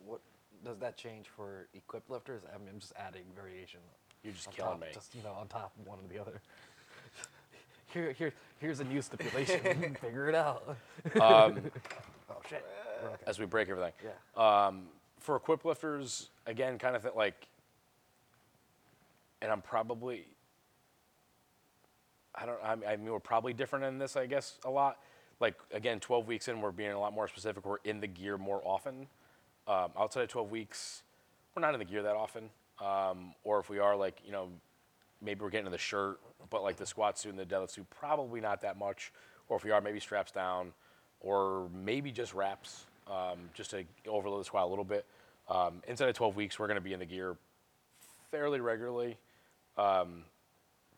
What 0.06 0.22
does 0.64 0.78
that 0.80 0.98
change 0.98 1.28
for 1.28 1.68
equipped 1.74 2.10
lifters? 2.10 2.44
I 2.54 2.58
mean, 2.58 2.70
I'm 2.72 2.80
just 2.80 2.94
adding 2.98 3.24
variation. 3.36 3.80
You're 4.24 4.34
just 4.34 4.52
killing 4.52 4.72
top, 4.72 4.82
me. 4.82 4.88
Just 4.94 5.16
you 5.16 5.24
know, 5.24 5.32
on 5.32 5.48
top 5.48 5.74
of 5.80 5.88
one 5.88 6.00
or 6.00 6.08
the 6.14 6.20
other. 6.20 6.42
Here, 7.94 8.14
here, 8.14 8.32
here's 8.60 8.80
a 8.80 8.86
new 8.86 9.02
stipulation. 9.02 9.60
Figure 10.02 10.30
it 10.30 10.36
out. 10.36 10.78
Um, 11.16 11.60
oh 12.30 12.40
shit. 12.50 12.66
Okay. 13.04 13.16
as 13.28 13.38
we 13.38 13.46
break 13.46 13.68
everything. 13.68 13.92
Yeah. 14.02 14.68
Um, 14.68 14.84
for 15.20 15.36
equipped 15.36 15.66
lifters, 15.66 16.30
again, 16.46 16.78
kind 16.80 16.96
of 16.96 17.02
th- 17.02 17.16
like, 17.16 17.48
and 19.42 19.52
I'm 19.52 19.62
probably, 19.62 20.26
I 22.34 22.46
don't, 22.46 22.60
I 22.64 22.76
mean, 22.76 22.88
I 22.88 22.96
mean, 22.96 23.12
we're 23.12 23.20
probably 23.20 23.52
different 23.52 23.84
in 23.84 23.98
this, 23.98 24.16
I 24.16 24.26
guess, 24.26 24.58
a 24.64 24.70
lot. 24.70 25.00
Like, 25.42 25.56
again, 25.74 26.00
12 26.00 26.28
weeks 26.28 26.48
in, 26.48 26.62
we're 26.62 26.72
being 26.72 26.92
a 26.92 27.00
lot 27.00 27.12
more 27.12 27.28
specific. 27.28 27.66
We're 27.66 27.78
in 27.84 28.00
the 28.00 28.08
gear 28.08 28.38
more 28.38 28.62
often. 28.64 29.08
Um, 29.68 29.92
outside 30.00 30.22
of 30.22 30.30
12 30.30 30.50
weeks, 30.50 31.04
we're 31.56 31.62
not 31.62 31.74
in 31.74 31.80
the 31.80 31.86
gear 31.86 32.04
that 32.04 32.16
often. 32.16 32.50
Um, 32.80 33.34
or 33.44 33.60
if 33.60 33.70
we 33.70 33.80
are, 33.80 33.96
like, 33.96 34.22
you 34.26 34.32
know, 34.32 34.50
maybe 35.22 35.42
we're 35.42 35.50
getting 35.50 35.66
to 35.66 35.72
the 35.72 35.78
shirt, 35.78 36.20
but 36.50 36.64
like 36.64 36.78
the 36.78 36.86
squat 36.86 37.20
suit 37.20 37.30
and 37.30 37.40
the 37.40 37.46
deadlift 37.46 37.72
suit, 37.72 37.90
probably 37.90 38.42
not 38.42 38.62
that 38.62 38.78
much. 38.78 39.12
Or 39.50 39.58
if 39.58 39.64
we 39.64 39.72
are, 39.72 39.82
maybe 39.82 40.00
straps 40.00 40.32
down, 40.32 40.74
or 41.20 41.70
maybe 41.74 42.12
just 42.12 42.34
wraps, 42.34 42.86
um, 43.08 43.50
just 43.54 43.72
to 43.72 43.84
overload 44.08 44.42
the 44.42 44.46
squat 44.46 44.66
a 44.66 44.70
little 44.70 44.86
bit. 44.86 45.06
Um, 45.50 45.82
inside 45.88 46.10
of 46.10 46.16
12 46.16 46.36
weeks, 46.36 46.58
we're 46.58 46.68
going 46.68 46.76
to 46.76 46.82
be 46.82 46.94
in 46.94 47.00
the 47.00 47.06
gear 47.06 47.36
fairly 48.32 48.62
regularly. 48.62 49.18
Um, 49.78 50.24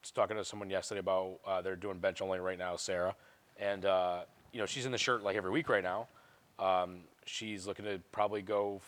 just 0.02 0.16
talking 0.16 0.38
to 0.38 0.46
someone 0.46 0.70
yesterday 0.70 1.00
about 1.00 1.40
uh, 1.46 1.62
they're 1.62 1.76
doing 1.76 1.98
bench 1.98 2.22
only 2.22 2.40
right 2.40 2.58
now, 2.58 2.76
Sarah, 2.76 3.16
and 3.58 3.86
uh, 3.86 4.22
you 4.52 4.60
know 4.60 4.66
she's 4.66 4.86
in 4.86 4.92
the 4.92 4.98
shirt 4.98 5.24
like 5.24 5.36
every 5.36 5.52
week 5.52 5.70
right 5.70 5.84
now. 5.84 6.08
Um, 6.60 7.00
she's 7.26 7.66
looking 7.66 7.86
to 7.86 8.00
probably 8.12 8.42
go 8.42 8.82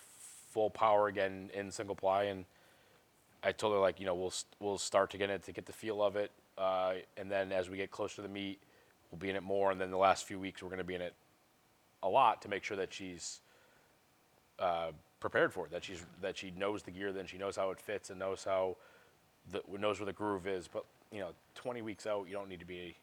full 0.52 0.70
power 0.70 1.08
again 1.08 1.50
in 1.54 1.72
single 1.72 1.96
ply, 1.96 2.24
and 2.26 2.46
I 3.46 3.52
told 3.52 3.74
her 3.74 3.80
like, 3.80 4.00
you 4.00 4.06
know, 4.06 4.16
we'll 4.16 4.34
we'll 4.60 4.78
start 4.78 5.12
to 5.12 5.18
get 5.18 5.30
it 5.30 5.44
to 5.44 5.52
get 5.52 5.66
the 5.66 5.74
feel 5.74 6.02
of 6.02 6.16
it, 6.16 6.32
uh, 6.58 6.94
and 7.16 7.30
then 7.30 7.52
as 7.52 7.70
we 7.70 7.78
get 7.78 7.92
closer 7.92 8.18
to 8.18 8.22
the 8.24 8.28
meet, 8.28 8.60
we'll 9.12 9.20
be 9.20 9.30
in 9.30 9.36
it 9.36 9.44
more, 9.44 9.72
and 9.72 9.80
then 9.80 9.92
the 9.92 9.98
last 9.98 10.26
few 10.26 10.40
weeks 10.40 10.64
we're 10.64 10.70
going 10.70 10.80
to 10.80 10.84
be 10.84 10.96
in 10.96 11.02
it 11.02 11.14
a 12.02 12.10
lot 12.10 12.42
to 12.42 12.50
make 12.50 12.64
sure 12.64 12.76
that 12.78 12.92
she's 12.92 13.42
uh, 14.60 14.92
prepared 15.20 15.54
for 15.54 15.66
it, 15.66 15.72
that 15.72 15.84
she's 15.84 16.04
that 16.22 16.38
she 16.38 16.52
knows 16.58 16.84
the 16.84 16.92
gear, 16.92 17.14
then 17.14 17.28
she 17.28 17.38
knows 17.38 17.56
how 17.56 17.70
it 17.70 17.80
fits 17.80 18.10
and 18.10 18.20
knows 18.20 18.44
how 18.44 18.76
the 19.52 19.62
knows 19.78 20.00
where 20.00 20.08
the 20.08 20.14
groove 20.14 20.48
is. 20.48 20.68
But 20.68 20.86
you 21.12 21.20
know, 21.20 21.30
20 21.54 21.84
weeks 21.84 22.08
out, 22.08 22.28
you 22.28 22.34
don't 22.34 22.50
need 22.50 22.60
to 22.60 22.66
be 22.66 22.96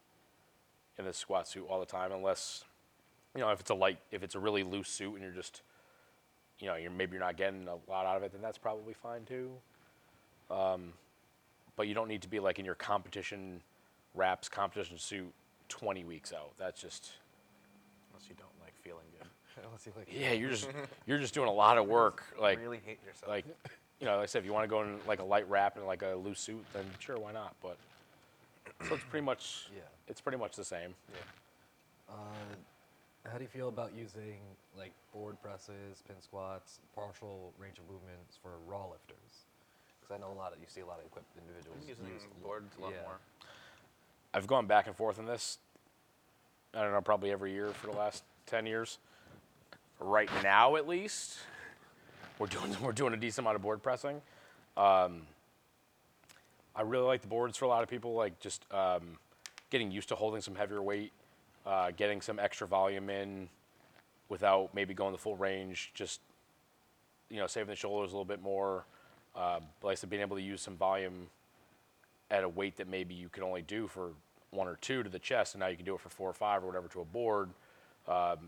in 0.98 1.04
this 1.04 1.16
squat 1.16 1.46
suit 1.46 1.66
all 1.70 1.80
the 1.80 1.86
time 1.86 2.12
unless 2.12 2.64
you 3.34 3.40
know 3.40 3.50
if 3.50 3.60
it's 3.60 3.70
a 3.70 3.74
light, 3.74 3.98
if 4.10 4.24
it's 4.24 4.34
a 4.34 4.40
really 4.40 4.64
loose 4.64 4.88
suit 4.88 5.14
and 5.14 5.22
you're 5.22 5.32
just 5.32 5.62
you 6.62 6.68
know, 6.68 6.76
you're 6.76 6.90
maybe 6.90 7.12
you're 7.12 7.24
not 7.24 7.36
getting 7.36 7.66
a 7.66 7.90
lot 7.90 8.06
out 8.06 8.16
of 8.16 8.22
it, 8.22 8.32
then 8.32 8.40
that's 8.40 8.58
probably 8.58 8.94
fine 8.94 9.24
too. 9.24 9.50
Um, 10.52 10.92
but 11.76 11.88
you 11.88 11.94
don't 11.94 12.08
need 12.08 12.22
to 12.22 12.28
be 12.28 12.38
like 12.38 12.58
in 12.58 12.64
your 12.64 12.74
competition 12.74 13.60
wraps 14.14 14.48
competition 14.48 14.98
suit 14.98 15.32
20 15.68 16.04
weeks 16.04 16.32
out. 16.32 16.52
That's 16.58 16.80
just 16.80 17.12
Unless 18.12 18.28
you 18.28 18.36
don't 18.36 18.48
like 18.62 18.74
feeling 18.82 19.06
good. 19.18 19.26
Unless 19.66 19.86
you 19.86 19.92
like 19.96 20.08
yeah, 20.12 20.32
you're 20.32 20.50
just 20.50 20.68
you're 21.06 21.18
just 21.18 21.32
doing 21.34 21.48
a 21.48 21.52
lot 21.52 21.78
of 21.78 21.86
work. 21.86 22.24
Like 22.38 22.58
really 22.60 22.80
hate 22.84 22.98
yourself. 23.06 23.30
like 23.30 23.44
you 24.00 24.06
know, 24.06 24.16
like 24.16 24.24
I 24.24 24.26
said, 24.26 24.40
if 24.40 24.44
you 24.44 24.52
want 24.52 24.64
to 24.64 24.68
go 24.68 24.82
in 24.82 24.98
like 25.06 25.20
a 25.20 25.24
light 25.24 25.48
wrap 25.48 25.76
and 25.76 25.86
like 25.86 26.02
a 26.02 26.14
loose 26.14 26.40
suit, 26.40 26.64
then 26.74 26.84
sure, 26.98 27.18
why 27.18 27.32
not? 27.32 27.54
But 27.62 27.76
so 28.86 28.94
it's 28.96 29.04
pretty 29.04 29.24
much 29.24 29.68
Yeah. 29.74 29.82
it's 30.08 30.20
pretty 30.20 30.38
much 30.38 30.56
the 30.56 30.64
same. 30.64 30.94
Uh, 32.08 32.14
how 33.30 33.38
do 33.38 33.44
you 33.44 33.48
feel 33.48 33.68
about 33.68 33.92
using 33.96 34.36
like 34.76 34.92
board 35.14 35.40
presses, 35.42 36.02
pin 36.06 36.16
squats, 36.20 36.80
partial 36.94 37.52
range 37.58 37.78
of 37.78 37.84
movements 37.90 38.36
for 38.42 38.50
raw 38.66 38.84
lifters? 38.90 39.46
Because 40.12 40.22
I 40.22 40.26
know 40.26 40.36
a 40.36 40.38
lot 40.38 40.52
of 40.52 40.58
you 40.58 40.66
see 40.68 40.80
a 40.80 40.86
lot 40.86 40.98
of 40.98 41.06
equipped 41.06 41.36
individuals 41.36 41.78
I'm 41.82 41.88
using 41.88 42.06
use 42.06 42.22
l- 42.24 42.46
boards 42.46 42.74
a 42.78 42.82
lot 42.82 42.92
yeah. 42.92 43.02
more. 43.02 43.18
I've 44.34 44.46
gone 44.46 44.66
back 44.66 44.86
and 44.86 44.96
forth 44.96 45.18
on 45.18 45.26
this. 45.26 45.58
I 46.74 46.82
don't 46.82 46.92
know, 46.92 47.00
probably 47.00 47.30
every 47.30 47.52
year 47.52 47.68
for 47.68 47.86
the 47.88 47.96
last 47.96 48.24
ten 48.46 48.66
years. 48.66 48.98
Right 50.00 50.30
now, 50.42 50.76
at 50.76 50.88
least, 50.88 51.38
we're 52.38 52.46
doing 52.46 52.76
we're 52.82 52.92
doing 52.92 53.14
a 53.14 53.16
decent 53.16 53.44
amount 53.44 53.56
of 53.56 53.62
board 53.62 53.82
pressing. 53.82 54.20
Um, 54.76 55.22
I 56.74 56.82
really 56.82 57.04
like 57.04 57.20
the 57.20 57.28
boards 57.28 57.56
for 57.56 57.66
a 57.66 57.68
lot 57.68 57.82
of 57.82 57.88
people, 57.88 58.14
like 58.14 58.38
just 58.40 58.64
um, 58.70 59.18
getting 59.70 59.90
used 59.90 60.08
to 60.08 60.14
holding 60.14 60.40
some 60.40 60.54
heavier 60.54 60.82
weight, 60.82 61.12
uh, 61.66 61.90
getting 61.96 62.20
some 62.20 62.38
extra 62.38 62.66
volume 62.66 63.10
in 63.10 63.48
without 64.28 64.74
maybe 64.74 64.94
going 64.94 65.12
the 65.12 65.18
full 65.18 65.36
range, 65.36 65.90
just 65.94 66.20
you 67.28 67.38
know, 67.38 67.46
saving 67.46 67.68
the 67.68 67.76
shoulders 67.76 68.12
a 68.12 68.14
little 68.14 68.24
bit 68.24 68.42
more. 68.42 68.84
Uh, 69.34 69.60
like 69.82 69.92
I 69.92 69.94
said, 69.94 70.10
being 70.10 70.22
able 70.22 70.36
to 70.36 70.42
use 70.42 70.60
some 70.60 70.76
volume 70.76 71.28
at 72.30 72.44
a 72.44 72.48
weight 72.48 72.76
that 72.76 72.88
maybe 72.88 73.14
you 73.14 73.28
could 73.28 73.42
only 73.42 73.62
do 73.62 73.86
for 73.86 74.10
one 74.50 74.68
or 74.68 74.76
two 74.76 75.02
to 75.02 75.08
the 75.08 75.18
chest, 75.18 75.54
and 75.54 75.60
now 75.60 75.68
you 75.68 75.76
can 75.76 75.84
do 75.84 75.94
it 75.94 76.00
for 76.00 76.08
four 76.08 76.28
or 76.28 76.34
five 76.34 76.62
or 76.62 76.66
whatever 76.66 76.88
to 76.88 77.00
a 77.00 77.04
board, 77.04 77.50
um, 78.06 78.38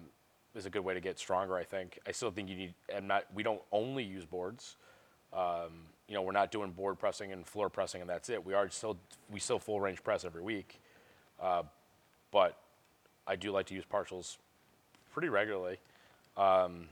is 0.55 0.67
a 0.67 0.71
good 0.71 0.85
way 0.85 0.95
to 0.95 1.01
get 1.01 1.19
stronger. 1.19 1.57
I 1.57 1.65
think. 1.65 1.99
I 2.07 2.13
still 2.13 2.31
think 2.31 2.49
you 2.49 2.57
need. 2.57 2.75
And 2.89 3.09
not. 3.09 3.25
We 3.35 3.43
don't 3.43 3.63
only 3.73 4.05
use 4.05 4.25
boards. 4.25 4.77
Um, 5.33 5.87
you 6.09 6.15
know, 6.15 6.23
we're 6.23 6.33
not 6.33 6.53
doing 6.53 6.71
board 6.71 6.99
pressing 6.99 7.33
and 7.33 7.47
floor 7.47 7.69
pressing, 7.69 8.01
and 8.01 8.09
that's 8.09 8.29
it. 8.29 8.45
We 8.45 8.55
are 8.55 8.69
still 8.69 8.97
we 9.31 9.41
still 9.41 9.59
full 9.59 9.81
range 9.81 10.03
press 10.03 10.25
every 10.25 10.43
week, 10.43 10.81
uh, 11.41 11.63
but 12.31 12.59
I 13.27 13.37
do 13.37 13.51
like 13.51 13.67
to 13.67 13.75
use 13.75 13.85
partials 13.91 14.37
pretty 15.13 15.29
regularly. 15.29 15.79
Um, 16.37 16.89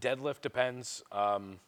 deadlift 0.00 0.40
depends. 0.40 1.02
Um, 1.12 1.58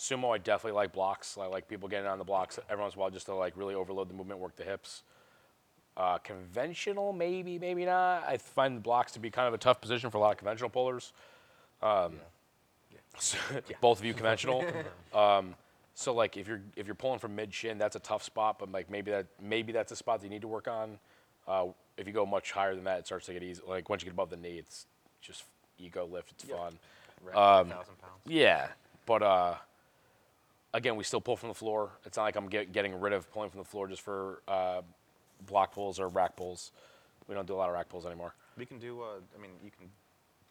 sumo, 0.00 0.34
I 0.34 0.38
definitely 0.38 0.76
like 0.76 0.92
blocks. 0.92 1.36
I 1.38 1.46
like 1.46 1.68
people 1.68 1.88
getting 1.88 2.06
on 2.06 2.18
the 2.18 2.24
blocks 2.24 2.58
every 2.68 2.82
once 2.82 2.94
in 2.94 2.98
a 2.98 3.02
while 3.02 3.10
just 3.10 3.26
to 3.26 3.34
like 3.34 3.56
really 3.56 3.74
overload 3.74 4.08
the 4.08 4.14
movement, 4.14 4.40
work 4.40 4.56
the 4.56 4.64
hips. 4.64 5.02
Uh, 5.96 6.18
conventional, 6.18 7.12
maybe, 7.12 7.58
maybe 7.58 7.84
not. 7.84 8.24
I 8.26 8.38
find 8.38 8.76
the 8.76 8.80
blocks 8.80 9.12
to 9.12 9.18
be 9.20 9.30
kind 9.30 9.46
of 9.48 9.54
a 9.54 9.58
tough 9.58 9.80
position 9.80 10.08
for 10.10 10.16
a 10.18 10.20
lot 10.20 10.32
of 10.32 10.38
conventional 10.38 10.70
pullers. 10.70 11.12
Um, 11.82 12.14
so- 13.18 13.38
both 13.80 13.98
of 13.98 14.04
you 14.04 14.14
conventional. 14.14 14.64
um, 15.14 15.54
so 15.94 16.14
like 16.14 16.36
if 16.38 16.48
you're 16.48 16.62
if 16.76 16.86
you're 16.86 16.94
pulling 16.94 17.18
from 17.18 17.34
mid 17.36 17.52
shin, 17.52 17.76
that's 17.76 17.96
a 17.96 18.00
tough 18.00 18.22
spot. 18.22 18.58
But 18.58 18.72
like 18.72 18.88
maybe 18.90 19.10
that 19.10 19.26
maybe 19.42 19.72
that's 19.72 19.92
a 19.92 19.96
spot 19.96 20.20
that 20.20 20.26
you 20.26 20.30
need 20.30 20.42
to 20.42 20.48
work 20.48 20.68
on. 20.68 20.98
Uh, 21.46 21.66
if 21.98 22.06
you 22.06 22.12
go 22.14 22.24
much 22.24 22.52
higher 22.52 22.74
than 22.74 22.84
that, 22.84 23.00
it 23.00 23.06
starts 23.06 23.26
to 23.26 23.32
get 23.34 23.42
easy. 23.42 23.60
Like 23.66 23.90
once 23.90 24.00
you 24.02 24.06
get 24.06 24.12
above 24.12 24.30
the 24.30 24.36
knee, 24.36 24.56
it's 24.58 24.86
just 25.20 25.44
ego 25.78 26.06
lift. 26.10 26.30
It's 26.32 26.44
Yeah. 26.48 26.56
fun. 26.56 26.78
Rack 27.22 27.36
Um, 27.36 27.68
thousand 27.68 27.98
pounds. 28.00 28.14
Yeah, 28.24 28.68
but 29.04 29.22
uh, 29.22 29.54
again, 30.74 30.96
we 30.96 31.04
still 31.04 31.20
pull 31.20 31.36
from 31.36 31.48
the 31.48 31.54
floor. 31.54 31.90
It's 32.04 32.16
not 32.16 32.24
like 32.24 32.36
I'm 32.36 32.48
get, 32.48 32.72
getting 32.72 32.98
rid 32.98 33.12
of 33.12 33.30
pulling 33.32 33.50
from 33.50 33.58
the 33.60 33.64
floor 33.64 33.88
just 33.88 34.02
for 34.02 34.42
uh, 34.48 34.82
block 35.46 35.72
pulls 35.72 35.98
or 35.98 36.08
rack 36.08 36.36
pulls. 36.36 36.72
We 37.28 37.34
don't 37.34 37.46
do 37.46 37.54
a 37.54 37.56
lot 37.56 37.68
of 37.68 37.74
rack 37.74 37.88
pulls 37.88 38.06
anymore. 38.06 38.34
We 38.56 38.66
can 38.66 38.78
do. 38.78 39.02
Uh, 39.02 39.20
I 39.36 39.40
mean, 39.40 39.52
you 39.64 39.70
can 39.70 39.88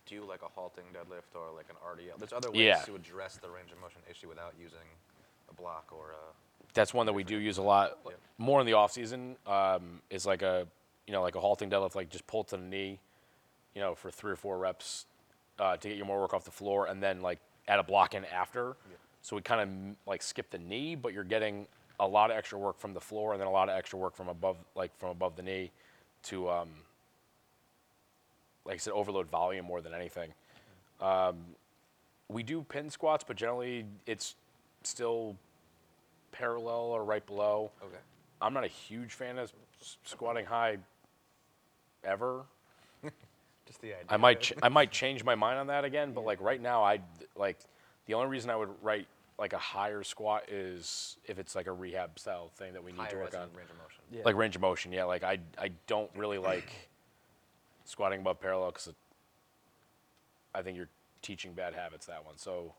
do 0.05 0.25
like 0.27 0.41
a 0.41 0.47
halting 0.47 0.86
deadlift 0.93 1.36
or 1.36 1.55
like 1.55 1.67
an 1.69 1.75
RDL. 1.86 2.17
There's 2.17 2.34
other 2.34 2.49
ways 2.49 2.60
Yeah. 2.60 2.82
to 2.82 2.95
address 2.95 3.38
the 3.38 3.49
range 3.49 3.71
of 3.71 3.79
motion 3.79 4.01
issue 4.10 4.27
without 4.29 4.53
using 4.60 4.79
a 5.49 5.53
block 5.53 5.89
or 5.91 6.12
a. 6.12 6.34
That's 6.73 6.93
one 6.93 7.05
that 7.08 7.13
we 7.13 7.23
do 7.23 7.38
use 7.38 7.58
a 7.58 7.62
lot. 7.62 7.97
Yep. 8.05 8.19
More 8.38 8.60
in 8.60 8.65
the 8.65 8.73
off 8.73 8.91
season 8.91 9.38
um, 9.47 10.01
is 10.10 10.25
like 10.25 10.41
a 10.41 10.67
you 11.08 11.13
know 11.13 11.21
like 11.21 11.36
a 11.36 11.39
halting 11.39 11.69
deadlift, 11.69 11.95
like 11.95 12.10
just 12.10 12.25
pull 12.27 12.43
to 12.45 12.58
the 12.58 12.63
knee, 12.63 12.99
you 13.75 13.82
know, 13.82 13.95
for 13.95 14.10
three 14.12 14.32
or 14.32 14.36
four 14.36 14.58
reps 14.58 15.05
uh, 15.60 15.77
to 15.77 15.88
get 15.89 15.97
your 15.97 16.05
more 16.05 16.19
work 16.19 16.34
off 16.34 16.45
the 16.45 16.51
floor, 16.51 16.86
and 16.88 17.01
then 17.03 17.21
like 17.21 17.39
add 17.67 17.79
a 17.79 17.84
block 17.84 18.13
in 18.13 18.25
after. 18.25 18.75
So 19.21 19.36
we 19.36 19.41
kind 19.41 19.62
of 19.62 19.95
like 20.08 20.21
skip 20.21 20.49
the 20.49 20.58
knee, 20.58 20.95
but 20.95 21.13
you're 21.13 21.23
getting 21.23 21.67
a 21.99 22.08
lot 22.08 22.32
of 22.32 22.38
extra 22.38 22.58
work 22.58 22.79
from 22.79 22.93
the 22.93 23.01
floor, 23.01 23.34
and 23.34 23.41
then 23.41 23.47
a 23.47 23.51
lot 23.51 23.69
of 23.69 23.77
extra 23.77 23.99
work 23.99 24.15
from 24.15 24.29
above, 24.29 24.58
like 24.75 24.97
from 24.99 25.10
above 25.10 25.36
the 25.36 25.43
knee, 25.43 25.71
to 26.23 26.49
um, 26.49 26.69
like 28.65 28.75
I 28.75 28.77
said, 28.77 28.93
overload 28.93 29.27
volume 29.29 29.65
more 29.65 29.82
than 29.82 29.93
anything. 29.93 30.32
Um, 31.01 31.38
we 32.29 32.43
do 32.43 32.63
pin 32.63 32.89
squats, 32.89 33.23
but 33.27 33.36
generally 33.36 33.86
it's 34.05 34.36
still 34.84 35.36
parallel 36.32 36.91
or 36.91 37.03
right 37.03 37.25
below. 37.25 37.71
Okay. 37.84 37.97
I'm 38.41 38.53
not 38.53 38.63
a 38.63 38.67
huge 38.67 39.12
fan 39.13 39.38
of 39.38 39.51
s- 39.82 39.97
squatting 40.05 40.45
high 40.45 40.77
ever. 42.03 42.43
Just 43.65 43.82
the 43.82 43.93
idea. 43.93 44.05
I 44.10 44.17
might 44.17 44.41
ch- 44.41 44.53
I 44.62 44.69
might 44.69 44.91
change 44.91 45.23
my 45.23 45.36
mind 45.36 45.60
on 45.60 45.67
that 45.67 45.84
again, 45.84 46.13
but 46.13 46.23
like 46.23 46.39
right 46.41 46.62
now 46.62 46.84
I 46.84 46.99
like 47.36 47.58
the 48.10 48.15
only 48.15 48.28
reason 48.28 48.50
I 48.50 48.56
would 48.56 48.69
write 48.82 49.08
like 49.38 49.54
a 49.54 49.60
higher 49.60 50.02
squat 50.02 50.50
is 50.50 51.17
if 51.26 51.38
it's 51.38 51.54
like 51.54 51.67
a 51.67 51.72
rehab 51.72 52.17
style 52.17 52.50
thing 52.58 52.74
that 52.74 52.84
we 52.84 52.91
need 52.91 53.08
to 53.08 53.17
work 53.17 53.28
as 53.28 53.36
in 53.36 53.41
on. 53.41 53.50
range 53.54 53.69
of 53.69 53.78
motion. 53.78 54.02
Yeah. 54.12 54.22
Like 54.26 54.36
range 54.36 54.56
of 54.56 54.62
motion, 54.63 54.91
yeah. 54.91 55.04
Like 55.04 55.24
I 55.24 55.38
I 55.60 55.69
don't 55.86 56.10
really 56.15 56.38
like 56.54 56.72
squatting 57.86 58.22
above 58.22 58.41
parallel 58.41 58.72
because 58.72 58.91
I 60.56 60.63
think 60.63 60.76
you're 60.76 60.89
teaching 61.22 61.54
bad 61.54 61.76
habits 61.76 62.08
that 62.08 62.26
one. 62.26 62.36
So 62.38 62.74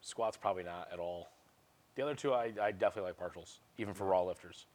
squats 0.00 0.36
probably 0.36 0.62
not 0.62 0.88
at 0.92 1.00
all. 1.00 1.30
The 1.96 2.02
other 2.02 2.14
two 2.14 2.32
I, 2.32 2.52
I 2.62 2.70
definitely 2.70 3.10
like 3.10 3.18
partials, 3.18 3.58
even 3.78 3.94
for 3.94 4.06
raw 4.06 4.22
lifters. 4.22 4.66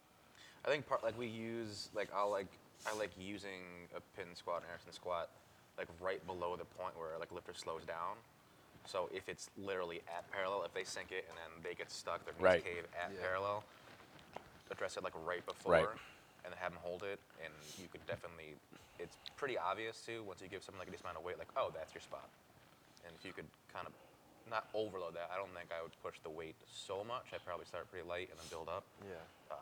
I 0.66 0.68
think 0.68 0.86
part 0.86 1.02
like 1.02 1.18
we 1.18 1.28
use 1.28 1.88
like 1.94 2.10
I'll 2.14 2.30
like 2.30 2.48
I 2.86 2.94
like 2.98 3.12
using 3.18 3.88
a 3.96 4.00
pin 4.18 4.34
squat 4.34 4.60
and 4.64 4.70
Anderson 4.70 4.92
squat 4.92 5.30
like 5.78 5.88
right 5.98 6.24
below 6.26 6.56
the 6.56 6.66
point 6.66 6.92
where 6.98 7.18
like 7.18 7.32
lifter 7.32 7.54
slows 7.54 7.86
down. 7.86 8.16
So 8.88 9.10
if 9.12 9.28
it's 9.28 9.50
literally 9.60 10.00
at 10.08 10.24
parallel, 10.32 10.64
if 10.64 10.72
they 10.72 10.82
sink 10.84 11.12
it 11.12 11.28
and 11.28 11.36
then 11.36 11.60
they 11.62 11.76
get 11.76 11.90
stuck, 11.92 12.24
their 12.24 12.32
knees 12.34 12.42
Right. 12.42 12.64
To 12.64 12.68
cave 12.68 12.84
at 12.96 13.12
Yeah. 13.12 13.20
parallel, 13.20 13.62
address 14.70 14.96
it 14.96 15.04
like 15.04 15.12
right 15.26 15.44
before 15.44 15.72
Right. 15.72 15.88
and 16.44 16.52
then 16.52 16.58
have 16.58 16.72
them 16.72 16.80
hold 16.82 17.02
it 17.02 17.20
and 17.44 17.52
you 17.78 17.86
could 17.88 18.04
definitely 18.06 18.56
it's 18.98 19.16
pretty 19.36 19.56
obvious 19.56 20.00
too 20.04 20.22
once 20.24 20.40
you 20.40 20.48
give 20.48 20.62
someone 20.62 20.78
like 20.80 20.88
a 20.88 20.90
decent 20.90 21.04
amount 21.06 21.18
of 21.18 21.24
weight 21.24 21.38
like 21.38 21.48
oh 21.56 21.70
that's 21.74 21.94
your 21.94 22.00
spot. 22.00 22.28
And 23.06 23.14
if 23.14 23.24
you 23.24 23.32
could 23.32 23.46
kind 23.72 23.86
of 23.86 23.92
not 24.50 24.66
overload 24.74 25.14
that, 25.14 25.30
I 25.32 25.36
don't 25.36 25.52
think 25.54 25.68
I 25.70 25.82
would 25.82 25.92
push 26.02 26.18
the 26.22 26.30
weight 26.30 26.56
so 26.66 27.04
much. 27.04 27.26
I'd 27.34 27.44
probably 27.44 27.66
start 27.66 27.90
pretty 27.90 28.08
light 28.08 28.30
and 28.30 28.38
then 28.40 28.46
build 28.50 28.68
up 28.70 28.84
Yeah. 29.04 29.14
Um, 29.52 29.58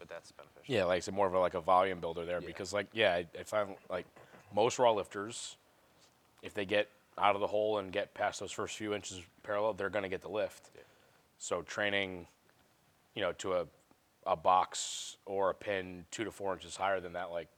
but 0.00 0.08
that's 0.08 0.32
beneficial. 0.32 0.74
Yeah, 0.74 0.84
like 0.84 0.96
I 0.96 1.00
said, 1.00 1.14
more 1.14 1.26
of 1.28 1.34
a, 1.34 1.38
like 1.38 1.54
a 1.54 1.60
volume 1.60 2.00
builder 2.00 2.24
there 2.24 2.40
Yeah. 2.40 2.46
because 2.46 2.72
like 2.72 2.88
yeah, 2.92 3.14
I, 3.14 3.26
I 3.38 3.42
find 3.44 3.76
like 3.88 4.06
most 4.52 4.78
raw 4.80 4.90
lifters, 4.92 5.56
if 6.42 6.54
they 6.54 6.64
get 6.64 6.88
out 7.20 7.34
of 7.34 7.40
the 7.40 7.46
hole 7.46 7.78
and 7.78 7.92
get 7.92 8.14
past 8.14 8.40
those 8.40 8.52
first 8.52 8.76
few 8.76 8.94
inches 8.94 9.20
parallel, 9.42 9.74
they're 9.74 9.90
gonna 9.90 10.08
get 10.08 10.22
the 10.22 10.28
lift. 10.28 10.70
Yeah. 10.74 10.82
So 11.38 11.62
training, 11.62 12.26
you 13.14 13.22
know, 13.22 13.32
to 13.32 13.54
a 13.54 13.66
a 14.26 14.36
box 14.36 15.16
or 15.24 15.50
a 15.50 15.54
pin 15.54 16.04
two 16.10 16.24
to 16.24 16.30
four 16.30 16.52
inches 16.52 16.76
higher 16.76 17.00
than 17.00 17.14
that, 17.14 17.30
like 17.30 17.48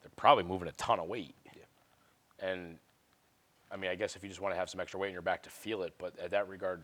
they're 0.00 0.10
probably 0.16 0.44
moving 0.44 0.68
a 0.68 0.72
ton 0.72 0.98
of 0.98 1.08
weight. 1.08 1.34
Yeah. 1.44 2.48
And 2.48 2.78
I 3.70 3.76
mean, 3.76 3.90
I 3.90 3.94
guess 3.94 4.16
if 4.16 4.22
you 4.22 4.28
just 4.28 4.40
want 4.40 4.54
to 4.54 4.58
have 4.58 4.70
some 4.70 4.80
extra 4.80 4.98
weight 4.98 5.08
in 5.08 5.12
your 5.12 5.22
back 5.22 5.42
to 5.44 5.50
feel 5.50 5.82
it, 5.82 5.94
but 5.98 6.18
at 6.18 6.30
that 6.30 6.48
regard, 6.48 6.82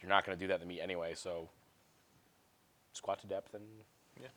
you're 0.00 0.08
not 0.08 0.26
going 0.26 0.36
to 0.36 0.44
do 0.44 0.48
that 0.48 0.54
in 0.54 0.60
the 0.60 0.66
meet 0.66 0.80
anyway. 0.80 1.14
So 1.14 1.48
squat 2.92 3.20
to 3.20 3.26
depth 3.26 3.54
and 3.54 3.64
Yeah. 4.20 4.28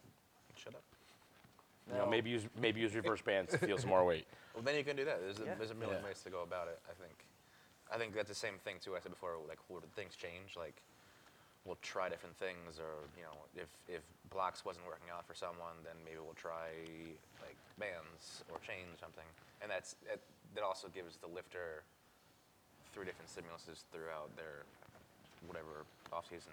Shut 1.90 1.98
you 1.98 2.04
know 2.06 2.10
maybe 2.10 2.30
use 2.30 2.46
maybe 2.60 2.80
use 2.82 2.96
reverse 2.96 3.22
bands 3.22 3.52
to 3.52 3.58
feel 3.58 3.78
some 3.78 3.90
more 3.90 4.06
weight. 4.06 4.26
Well, 4.56 4.66
then 4.66 4.76
you 4.76 4.84
can 4.84 4.98
do 4.98 5.06
that. 5.06 5.22
There's 5.22 5.40
a, 5.40 5.46
Yeah. 5.46 5.56
there's 5.56 5.72
a 5.72 5.76
million 5.78 6.02
Yeah. 6.02 6.08
ways 6.12 6.20
to 6.24 6.30
go 6.30 6.42
about 6.44 6.68
it. 6.68 6.82
I 6.90 6.94
think. 7.00 7.16
I 7.94 7.98
think 7.98 8.14
that's 8.14 8.28
the 8.28 8.36
same 8.36 8.58
thing 8.66 8.76
too. 8.84 8.98
I 8.98 9.00
said 9.00 9.12
before, 9.14 9.38
like 9.48 9.60
where 9.70 9.80
things 9.96 10.18
change. 10.18 10.58
Like 10.58 10.82
we'll 11.64 11.78
try 11.82 12.10
different 12.10 12.36
things, 12.36 12.76
or 12.78 13.08
you 13.16 13.24
know, 13.24 13.38
if 13.56 13.70
if 13.88 14.02
blocks 14.30 14.66
wasn't 14.66 14.86
working 14.86 15.08
out 15.14 15.24
for 15.26 15.34
someone, 15.34 15.80
then 15.86 15.96
maybe 16.04 16.18
we'll 16.20 16.36
try 16.36 16.76
like 17.40 17.56
bands 17.78 18.44
or 18.52 18.60
chains 18.60 18.90
or 18.92 19.00
something. 19.00 19.26
And 19.62 19.72
that's 19.72 19.96
it, 20.12 20.20
that 20.56 20.64
also 20.64 20.90
gives 20.90 21.16
the 21.18 21.28
lifter 21.28 21.84
three 22.92 23.06
different 23.06 23.30
stimuluses 23.32 23.86
throughout 23.94 24.36
their 24.36 24.66
whatever 25.48 25.86
off 26.12 26.26
season, 26.28 26.52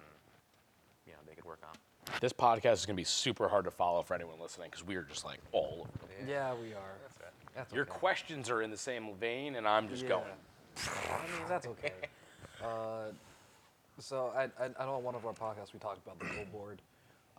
you 1.05 1.11
know, 1.11 1.19
they 1.27 1.33
could 1.35 1.45
work 1.45 1.59
on. 1.67 1.75
This 2.21 2.33
podcast 2.33 2.73
is 2.73 2.85
going 2.85 2.95
to 2.95 2.99
be 3.01 3.03
super 3.03 3.47
hard 3.47 3.65
to 3.65 3.71
follow 3.71 4.01
for 4.01 4.15
anyone 4.15 4.39
listening 4.41 4.69
because 4.71 4.85
we 4.85 4.95
are 4.95 5.03
just 5.03 5.23
like 5.25 5.39
all 5.51 5.79
over. 5.81 5.89
the 5.91 5.99
place. 5.99 6.11
Yeah, 6.27 6.53
we 6.55 6.73
are. 6.73 6.95
That's 7.03 7.19
right. 7.21 7.31
That's 7.55 7.73
Your 7.73 7.83
okay. 7.83 7.91
questions 7.91 8.49
are 8.49 8.61
in 8.61 8.71
the 8.71 8.77
same 8.77 9.13
vein, 9.19 9.55
and 9.55 9.67
I'm 9.67 9.87
just 9.87 10.03
Yeah. 10.03 10.09
going. 10.09 10.23
I 10.77 11.21
mean, 11.31 11.47
that's 11.47 11.67
okay. 11.67 11.93
uh, 12.63 13.11
so 13.99 14.31
I, 14.35 14.43
I, 14.63 14.69
I 14.79 14.85
know 14.85 14.95
on 14.95 15.03
one 15.03 15.15
of 15.15 15.25
our 15.25 15.33
podcasts 15.33 15.73
we 15.73 15.79
talked 15.79 15.99
about 16.05 16.19
the 16.19 16.25
goal 16.25 16.45
board, 16.51 16.81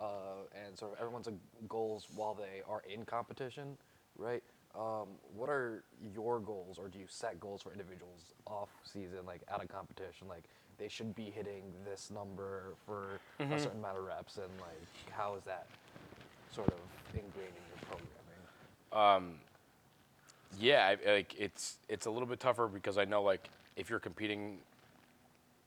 uh, 0.01 0.45
and 0.65 0.79
sort 0.79 0.93
of 0.93 0.99
everyone's 1.01 1.27
uh, 1.29 1.33
goals 1.69 2.07
while 2.15 2.35
they 2.35 2.63
are 2.69 2.83
in 2.93 3.05
competition, 3.05 3.77
right? 4.17 4.43
Um, 4.77 5.09
what 5.35 5.49
are 5.49 5.83
your 6.15 6.39
goals, 6.39 6.79
or 6.79 6.89
do 6.89 6.99
you 6.99 7.07
set 7.09 7.41
goals 7.41 7.63
for 7.63 7.73
individuals 7.73 8.35
off 8.47 8.69
season, 8.85 9.21
like 9.27 9.41
out 9.51 9.63
of 9.63 9.69
competition? 9.69 10.29
Like 10.29 10.45
they 10.79 10.89
should 10.89 11.15
be 11.15 11.31
hitting 11.31 11.63
this 11.85 12.11
number 12.11 12.75
for 12.87 13.21
Mm-hmm. 13.41 13.53
a 13.53 13.59
certain 13.61 13.79
amount 13.79 13.99
of 13.99 14.05
reps, 14.05 14.37
and 14.37 14.51
like 14.61 15.13
how 15.13 15.35
is 15.37 15.43
that 15.45 15.67
sort 16.53 16.69
of 16.69 16.81
ingrained 17.15 17.53
in 17.55 17.63
your 17.71 17.99
programming? 18.93 19.27
Um, 19.31 19.35
Yeah, 20.59 20.95
I, 21.07 21.11
like 21.13 21.35
it's 21.39 21.79
it's 21.89 22.07
a 22.07 22.11
little 22.11 22.27
bit 22.27 22.41
tougher 22.41 22.67
because 22.67 22.99
I 22.99 23.05
know 23.05 23.23
like 23.23 23.49
if 23.77 23.91
you're 23.91 24.01
competing 24.01 24.59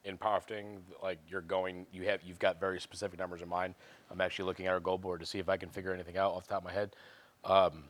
in 0.03 0.17
powerlifting, 0.17 0.79
like 1.03 1.19
you're 1.29 1.41
going, 1.41 1.85
you 1.93 2.03
have 2.03 2.21
you've 2.23 2.39
got 2.39 2.59
very 2.59 2.79
specific 2.81 3.19
numbers 3.19 3.41
in 3.41 3.47
mind. 3.49 3.75
I'm 4.11 4.19
actually 4.19 4.45
looking 4.45 4.65
at 4.67 4.73
our 4.73 4.79
goal 4.79 4.97
board 4.97 5.19
to 5.21 5.25
see 5.25 5.39
if 5.39 5.47
I 5.47 5.57
can 5.57 5.69
figure 5.69 5.93
anything 5.93 6.17
out 6.17 6.31
off 6.33 6.43
the 6.47 6.49
top 6.55 6.59
of 6.61 6.65
my 6.65 6.73
head. 6.73 6.95
Um, 7.45 7.85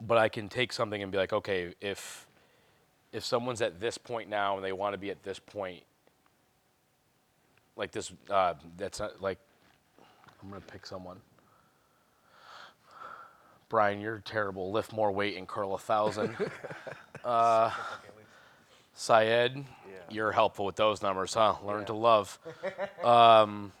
but 0.00 0.18
I 0.18 0.28
can 0.28 0.48
take 0.48 0.72
something 0.72 1.02
and 1.02 1.10
be 1.10 1.18
like, 1.18 1.32
okay, 1.32 1.74
if 1.80 2.26
if 3.12 3.24
someone's 3.24 3.62
at 3.62 3.80
this 3.80 3.98
point 3.98 4.28
now 4.28 4.56
and 4.56 4.64
they 4.64 4.72
want 4.72 4.92
to 4.94 4.98
be 4.98 5.10
at 5.10 5.22
this 5.24 5.38
point, 5.38 5.82
like 7.78 7.92
this, 7.92 8.12
uh, 8.28 8.54
that's 8.76 9.00
not 9.00 9.22
like 9.22 9.38
I'm 10.42 10.50
gonna 10.50 10.60
pick 10.60 10.84
someone. 10.84 11.18
Brian, 13.68 14.00
you're 14.00 14.20
terrible. 14.24 14.72
Lift 14.72 14.92
more 14.92 15.12
weight 15.12 15.36
and 15.36 15.46
curl 15.46 15.74
a 15.74 15.78
thousand. 15.78 16.36
uh, 17.24 17.70
Syed, 18.94 19.64
you're 20.10 20.32
helpful 20.32 20.64
with 20.64 20.76
those 20.76 21.02
numbers, 21.02 21.34
huh? 21.34 21.54
Learn 21.62 21.80
Yeah. 21.80 21.86
to 21.86 21.94
love. 21.94 22.38
Um, 23.04 23.72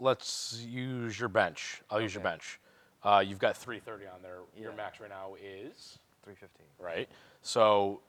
let's 0.00 0.60
use 0.66 1.18
your 1.18 1.28
bench. 1.28 1.80
I'll 1.88 2.00
use 2.00 2.12
your 2.12 2.24
bench. 2.24 2.58
Uh, 3.04 3.22
you've 3.24 3.38
got 3.38 3.56
330 3.56 4.06
on 4.12 4.20
there. 4.22 4.38
Your 4.60 4.72
max 4.72 4.98
right 5.00 5.08
now 5.08 5.34
is 5.34 5.98
315. 6.24 6.66
right. 6.78 7.08
So 7.42 8.00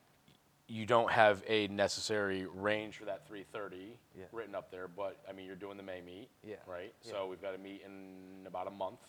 you 0.68 0.86
don't 0.86 1.12
have 1.12 1.44
a 1.48 1.68
necessary 1.68 2.46
range 2.46 2.98
for 2.98 3.06
that 3.06 3.28
330 3.28 3.98
Yeah. 4.18 4.26
written 4.32 4.56
up 4.56 4.72
there, 4.72 4.88
but 4.88 5.18
I 5.28 5.34
mean 5.34 5.46
you're 5.46 5.56
doing 5.56 5.78
the 5.78 5.84
May 5.84 6.02
meet, 6.02 6.30
Yeah. 6.44 6.56
right? 6.66 6.94
Yeah. 7.04 7.12
So 7.12 7.28
we've 7.28 7.42
got 7.42 7.54
a 7.54 7.58
meet 7.58 7.82
in 7.86 8.44
about 8.48 8.68
a 8.68 8.72
month. 8.72 9.00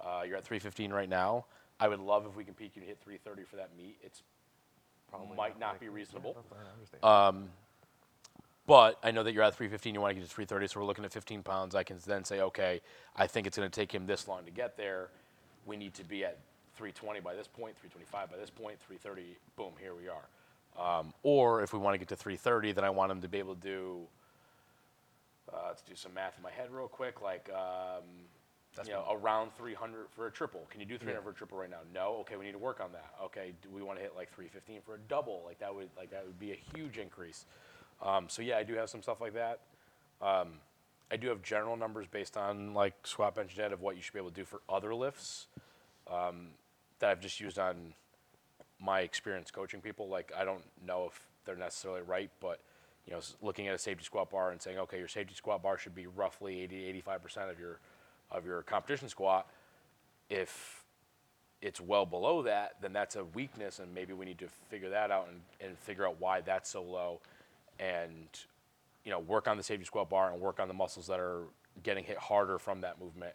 Uh, 0.00 0.22
you're 0.26 0.36
at 0.36 0.44
315 0.44 0.92
right 0.92 1.08
now. 1.08 1.44
I 1.80 1.88
would 1.88 1.98
love 1.98 2.24
if 2.26 2.36
we 2.36 2.44
can 2.44 2.54
peak 2.54 2.76
you 2.76 2.82
to 2.82 2.86
hit 2.86 2.98
330 3.00 3.44
for 3.44 3.56
that 3.56 3.76
meet. 3.76 3.98
It's 4.02 4.22
Probably 5.10 5.36
might 5.36 5.58
not 5.58 5.72
likely. 5.72 5.86
be 5.86 5.92
reasonable. 5.92 6.34
fine, 7.00 7.50
But 8.66 8.98
I 9.02 9.10
know 9.10 9.22
that 9.22 9.32
you're 9.32 9.42
at 9.42 9.54
315, 9.54 9.94
you 9.94 10.00
want 10.00 10.10
to 10.14 10.20
get 10.20 10.28
to 10.28 10.34
330, 10.34 10.66
so 10.68 10.80
we're 10.80 10.86
looking 10.86 11.04
at 11.04 11.12
15 11.12 11.42
pounds. 11.42 11.74
I 11.74 11.82
can 11.82 11.98
then 12.06 12.24
say, 12.24 12.40
okay, 12.42 12.80
I 13.16 13.26
think 13.26 13.46
it's 13.46 13.56
going 13.56 13.68
to 13.70 13.74
take 13.80 13.92
him 13.92 14.06
this 14.06 14.28
long 14.28 14.44
to 14.44 14.50
get 14.50 14.76
there. 14.76 15.08
We 15.66 15.76
need 15.76 15.94
to 15.94 16.04
be 16.04 16.24
at 16.24 16.38
320 16.74 17.20
by 17.20 17.34
this 17.34 17.48
point, 17.48 17.76
325 17.78 18.30
by 18.30 18.36
this 18.36 18.50
point, 18.50 18.78
330, 18.80 19.36
boom, 19.56 19.72
here 19.80 19.94
we 19.94 20.08
are. 20.08 20.28
Um, 20.78 21.12
or 21.22 21.62
if 21.62 21.72
we 21.72 21.78
want 21.78 21.94
to 21.94 21.98
get 21.98 22.08
to 22.08 22.16
330, 22.16 22.72
then 22.72 22.84
I 22.84 22.90
want 22.90 23.10
him 23.10 23.20
to 23.22 23.28
be 23.28 23.38
able 23.38 23.54
to 23.54 23.60
do, 23.60 23.98
uh, 25.52 25.66
let's 25.68 25.82
do 25.82 25.96
some 25.96 26.14
math 26.14 26.34
in 26.36 26.42
my 26.42 26.50
head 26.50 26.70
real 26.70 26.86
quick, 26.86 27.20
like, 27.20 27.50
um, 27.52 28.04
you 28.86 28.92
know, 28.92 29.04
around 29.10 29.50
300 29.56 30.06
for 30.10 30.28
a 30.28 30.30
triple. 30.30 30.66
Can 30.70 30.80
you 30.80 30.86
do 30.86 30.98
300 30.98 31.22
for 31.22 31.30
a 31.30 31.34
triple 31.34 31.58
right 31.58 31.70
now? 31.70 31.78
No. 31.92 32.18
Okay, 32.20 32.36
we 32.36 32.44
need 32.44 32.52
to 32.52 32.58
work 32.58 32.80
on 32.80 32.92
that. 32.92 33.10
Okay, 33.24 33.52
do 33.60 33.68
we 33.70 33.82
want 33.82 33.98
to 33.98 34.02
hit 34.02 34.14
like 34.14 34.32
315 34.32 34.82
for 34.86 34.94
a 34.94 34.98
double? 35.08 35.42
Like 35.44 35.58
that 35.58 35.74
would 35.74 35.88
like 35.96 36.10
that 36.12 36.24
would 36.24 36.38
be 36.38 36.52
a 36.52 36.58
huge 36.76 36.96
increase. 36.96 37.44
Um, 38.00 38.26
so 38.28 38.40
yeah, 38.40 38.56
I 38.56 38.62
do 38.62 38.74
have 38.74 38.88
some 38.88 39.02
stuff 39.02 39.20
like 39.20 39.34
that. 39.34 39.60
Um, 40.22 40.60
I 41.10 41.16
do 41.16 41.28
have 41.28 41.42
general 41.42 41.76
numbers 41.76 42.06
based 42.06 42.36
on 42.36 42.74
like 42.74 42.94
squat, 43.04 43.34
bench, 43.34 43.56
dead 43.56 43.72
of 43.72 43.80
what 43.80 43.96
you 43.96 44.02
should 44.02 44.12
be 44.12 44.20
able 44.20 44.30
to 44.30 44.36
do 44.36 44.44
for 44.44 44.60
other 44.68 44.94
lifts 44.94 45.48
um, 46.08 46.48
that 47.00 47.10
I've 47.10 47.20
just 47.20 47.40
used 47.40 47.58
on 47.58 47.94
my 48.80 49.00
experience 49.00 49.50
coaching 49.50 49.80
people. 49.80 50.08
Like 50.08 50.32
I 50.36 50.44
don't 50.44 50.62
know 50.86 51.06
if 51.06 51.20
they're 51.44 51.56
necessarily 51.56 52.02
right, 52.02 52.30
but 52.40 52.60
you 53.06 53.12
know, 53.12 53.20
looking 53.40 53.68
at 53.68 53.74
a 53.74 53.78
safety 53.78 54.04
squat 54.04 54.30
bar 54.30 54.50
and 54.50 54.60
saying, 54.60 54.78
okay, 54.78 54.98
your 54.98 55.08
safety 55.08 55.34
squat 55.34 55.62
bar 55.62 55.78
should 55.78 55.94
be 55.94 56.06
roughly 56.06 56.60
80, 56.60 56.84
85 56.84 57.22
percent 57.22 57.50
of 57.50 57.58
your 57.58 57.80
of 58.30 58.44
your 58.44 58.62
competition 58.62 59.08
squat. 59.08 59.48
If 60.28 60.84
it's 61.62 61.80
well 61.80 62.06
below 62.06 62.42
that, 62.42 62.76
then 62.80 62.92
that's 62.92 63.16
a 63.16 63.24
weakness, 63.24 63.78
and 63.78 63.92
maybe 63.94 64.12
we 64.12 64.24
need 64.24 64.38
to 64.38 64.48
figure 64.68 64.90
that 64.90 65.10
out 65.10 65.28
and, 65.30 65.40
and 65.60 65.78
figure 65.78 66.06
out 66.06 66.16
why 66.20 66.40
that's 66.40 66.70
so 66.70 66.82
low, 66.82 67.20
and 67.80 68.28
you 69.04 69.10
know, 69.10 69.20
work 69.20 69.48
on 69.48 69.56
the 69.56 69.62
safety 69.62 69.86
squat 69.86 70.10
bar 70.10 70.30
and 70.30 70.40
work 70.40 70.60
on 70.60 70.68
the 70.68 70.74
muscles 70.74 71.06
that 71.06 71.18
are 71.18 71.44
getting 71.82 72.04
hit 72.04 72.18
harder 72.18 72.58
from 72.58 72.82
that 72.82 73.00
movement. 73.00 73.32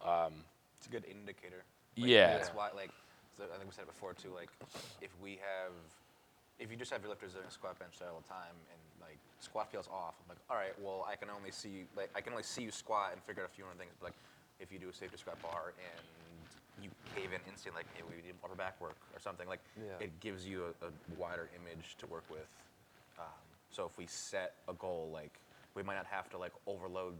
Um, 0.00 0.32
it's 0.78 0.86
a 0.86 0.90
good 0.90 1.04
indicator. 1.04 1.62
Like, 1.98 2.08
Yeah. 2.08 2.38
That's 2.38 2.48
why, 2.50 2.70
like, 2.74 2.90
I 3.48 3.56
think 3.56 3.68
we 3.70 3.74
said 3.74 3.88
it 3.88 3.92
before 3.92 4.12
too. 4.12 4.32
Like, 4.34 4.50
if 5.00 5.10
we 5.22 5.40
have, 5.40 5.72
if 6.58 6.70
you 6.70 6.76
just 6.76 6.92
have 6.92 7.00
your 7.00 7.10
lifters 7.10 7.32
doing 7.32 7.48
squat 7.48 7.78
bench 7.78 7.96
all 8.04 8.20
the 8.20 8.28
time, 8.28 8.56
and 8.72 8.80
like 9.00 9.18
squat 9.40 9.70
feels 9.72 9.88
off, 9.88 10.14
I'm 10.20 10.28
like, 10.28 10.42
all 10.50 10.56
right, 10.56 10.76
well, 10.80 11.06
I 11.08 11.16
can 11.16 11.28
only 11.30 11.50
see 11.50 11.70
you, 11.70 11.84
like, 11.96 12.10
I 12.14 12.20
can 12.20 12.32
only 12.32 12.44
see 12.44 12.62
you 12.62 12.70
squat 12.70 13.12
and 13.12 13.22
figure 13.22 13.42
out 13.42 13.48
a 13.48 13.54
few 13.54 13.64
other 13.64 13.78
things. 13.78 13.92
But 14.00 14.12
like, 14.12 14.18
if 14.60 14.70
you 14.70 14.78
do 14.78 14.88
a 14.88 14.92
safety 14.92 15.16
squat 15.16 15.40
bar 15.40 15.72
and 15.80 16.04
you 16.84 16.90
cave 17.16 17.32
in 17.32 17.40
instantly, 17.48 17.80
like, 17.80 17.88
hey, 17.96 18.04
we 18.04 18.20
need 18.20 18.36
upper 18.44 18.54
back 18.54 18.80
work 18.80 18.96
or 19.14 19.20
something, 19.20 19.48
like, 19.48 19.60
Yeah. 19.76 20.04
it 20.04 20.12
gives 20.20 20.46
you 20.46 20.74
a, 20.82 20.86
a 20.86 20.90
wider 21.16 21.48
image 21.56 21.96
to 21.98 22.06
work 22.06 22.24
with. 22.30 22.48
Um, 23.18 23.44
so 23.70 23.86
if 23.86 23.96
we 23.96 24.06
set 24.06 24.56
a 24.68 24.74
goal, 24.74 25.10
like, 25.12 25.40
we 25.74 25.82
might 25.82 25.96
not 25.96 26.06
have 26.06 26.28
to 26.30 26.38
like 26.38 26.52
overload 26.66 27.14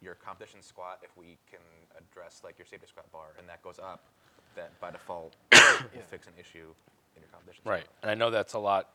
your 0.00 0.14
competition 0.14 0.62
squat 0.62 1.00
if 1.02 1.10
we 1.16 1.36
can 1.50 1.60
address 1.98 2.42
like 2.44 2.58
your 2.58 2.66
safety 2.66 2.86
squat 2.86 3.10
bar 3.12 3.34
and 3.38 3.48
that 3.48 3.62
goes 3.62 3.78
up, 3.78 4.04
that 4.58 4.78
by 4.80 4.90
default 4.90 5.34
will 5.52 6.02
fix 6.10 6.26
an 6.26 6.34
issue 6.38 6.66
in 7.16 7.22
your 7.22 7.30
competition 7.32 7.62
Right, 7.64 7.84
and 8.02 8.10
I 8.10 8.14
know 8.14 8.30
that's 8.30 8.54
a 8.54 8.58
lot. 8.58 8.90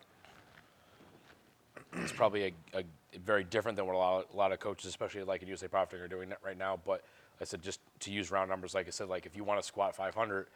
It's 1.96 2.12
probably 2.12 2.54
a, 2.74 2.80
a 2.80 2.84
very 3.24 3.44
different 3.44 3.76
than 3.76 3.86
what 3.86 3.96
a 3.96 3.98
lot, 3.98 4.28
a 4.34 4.36
lot 4.36 4.52
of 4.52 4.60
coaches, 4.60 4.86
especially 4.86 5.24
like 5.24 5.42
in 5.42 5.48
USA 5.48 5.68
Powerlifting, 5.68 6.02
are 6.02 6.08
doing 6.08 6.34
right 6.44 6.58
now. 6.58 6.80
But 6.84 7.04
I 7.40 7.46
said 7.46 7.62
just 7.62 7.80
to 8.02 8.12
use 8.12 8.32
round 8.32 8.50
numbers, 8.50 8.74
like 8.74 8.88
I 8.88 8.92
said, 8.92 9.10
like 9.10 9.26
if 9.26 9.36
you 9.36 9.44
want 9.44 9.62
to 9.62 9.66
squat 9.66 9.96
500, 9.96 10.48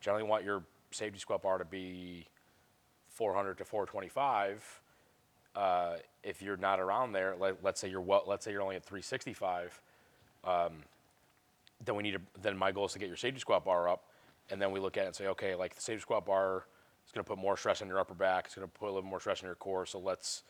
generally 0.00 0.24
want 0.24 0.44
your 0.44 0.62
safety 0.90 1.18
squat 1.18 1.42
bar 1.42 1.58
to 1.58 1.64
be 1.64 2.26
400 3.08 3.58
to 3.58 3.64
425. 3.64 4.80
Uh, 5.54 5.96
if 6.22 6.42
you're 6.42 6.56
not 6.56 6.80
around 6.80 7.12
there, 7.12 7.36
like, 7.36 7.56
let's 7.62 7.80
say 7.80 7.88
you're 7.88 8.00
well, 8.00 8.24
let's 8.26 8.44
say 8.44 8.50
you're 8.50 8.62
only 8.62 8.76
at 8.76 8.84
365, 8.84 9.80
um, 10.44 10.72
then 11.84 11.94
we 11.94 12.02
need 12.02 12.12
to. 12.12 12.20
Then 12.42 12.56
my 12.56 12.72
goal 12.72 12.86
is 12.86 12.92
to 12.92 12.98
get 12.98 13.08
your 13.08 13.16
safety 13.16 13.40
squat 13.40 13.64
bar 13.64 13.88
up, 13.88 14.04
and 14.50 14.60
then 14.60 14.70
we 14.70 14.80
look 14.80 14.96
at 14.96 15.04
it 15.04 15.06
and 15.06 15.16
say, 15.16 15.26
okay, 15.28 15.54
like 15.54 15.74
the 15.74 15.80
safety 15.80 16.00
squat 16.00 16.26
bar 16.26 16.66
is 17.06 17.12
going 17.12 17.24
to 17.24 17.28
put 17.28 17.38
more 17.38 17.56
stress 17.56 17.82
on 17.82 17.88
your 17.88 17.98
upper 17.98 18.14
back. 18.14 18.46
It's 18.46 18.54
going 18.54 18.66
to 18.66 18.72
put 18.72 18.86
a 18.86 18.92
little 18.92 19.08
more 19.08 19.20
stress 19.20 19.42
on 19.42 19.46
your 19.46 19.54
core. 19.54 19.86
So 19.86 19.98
let's 19.98 20.42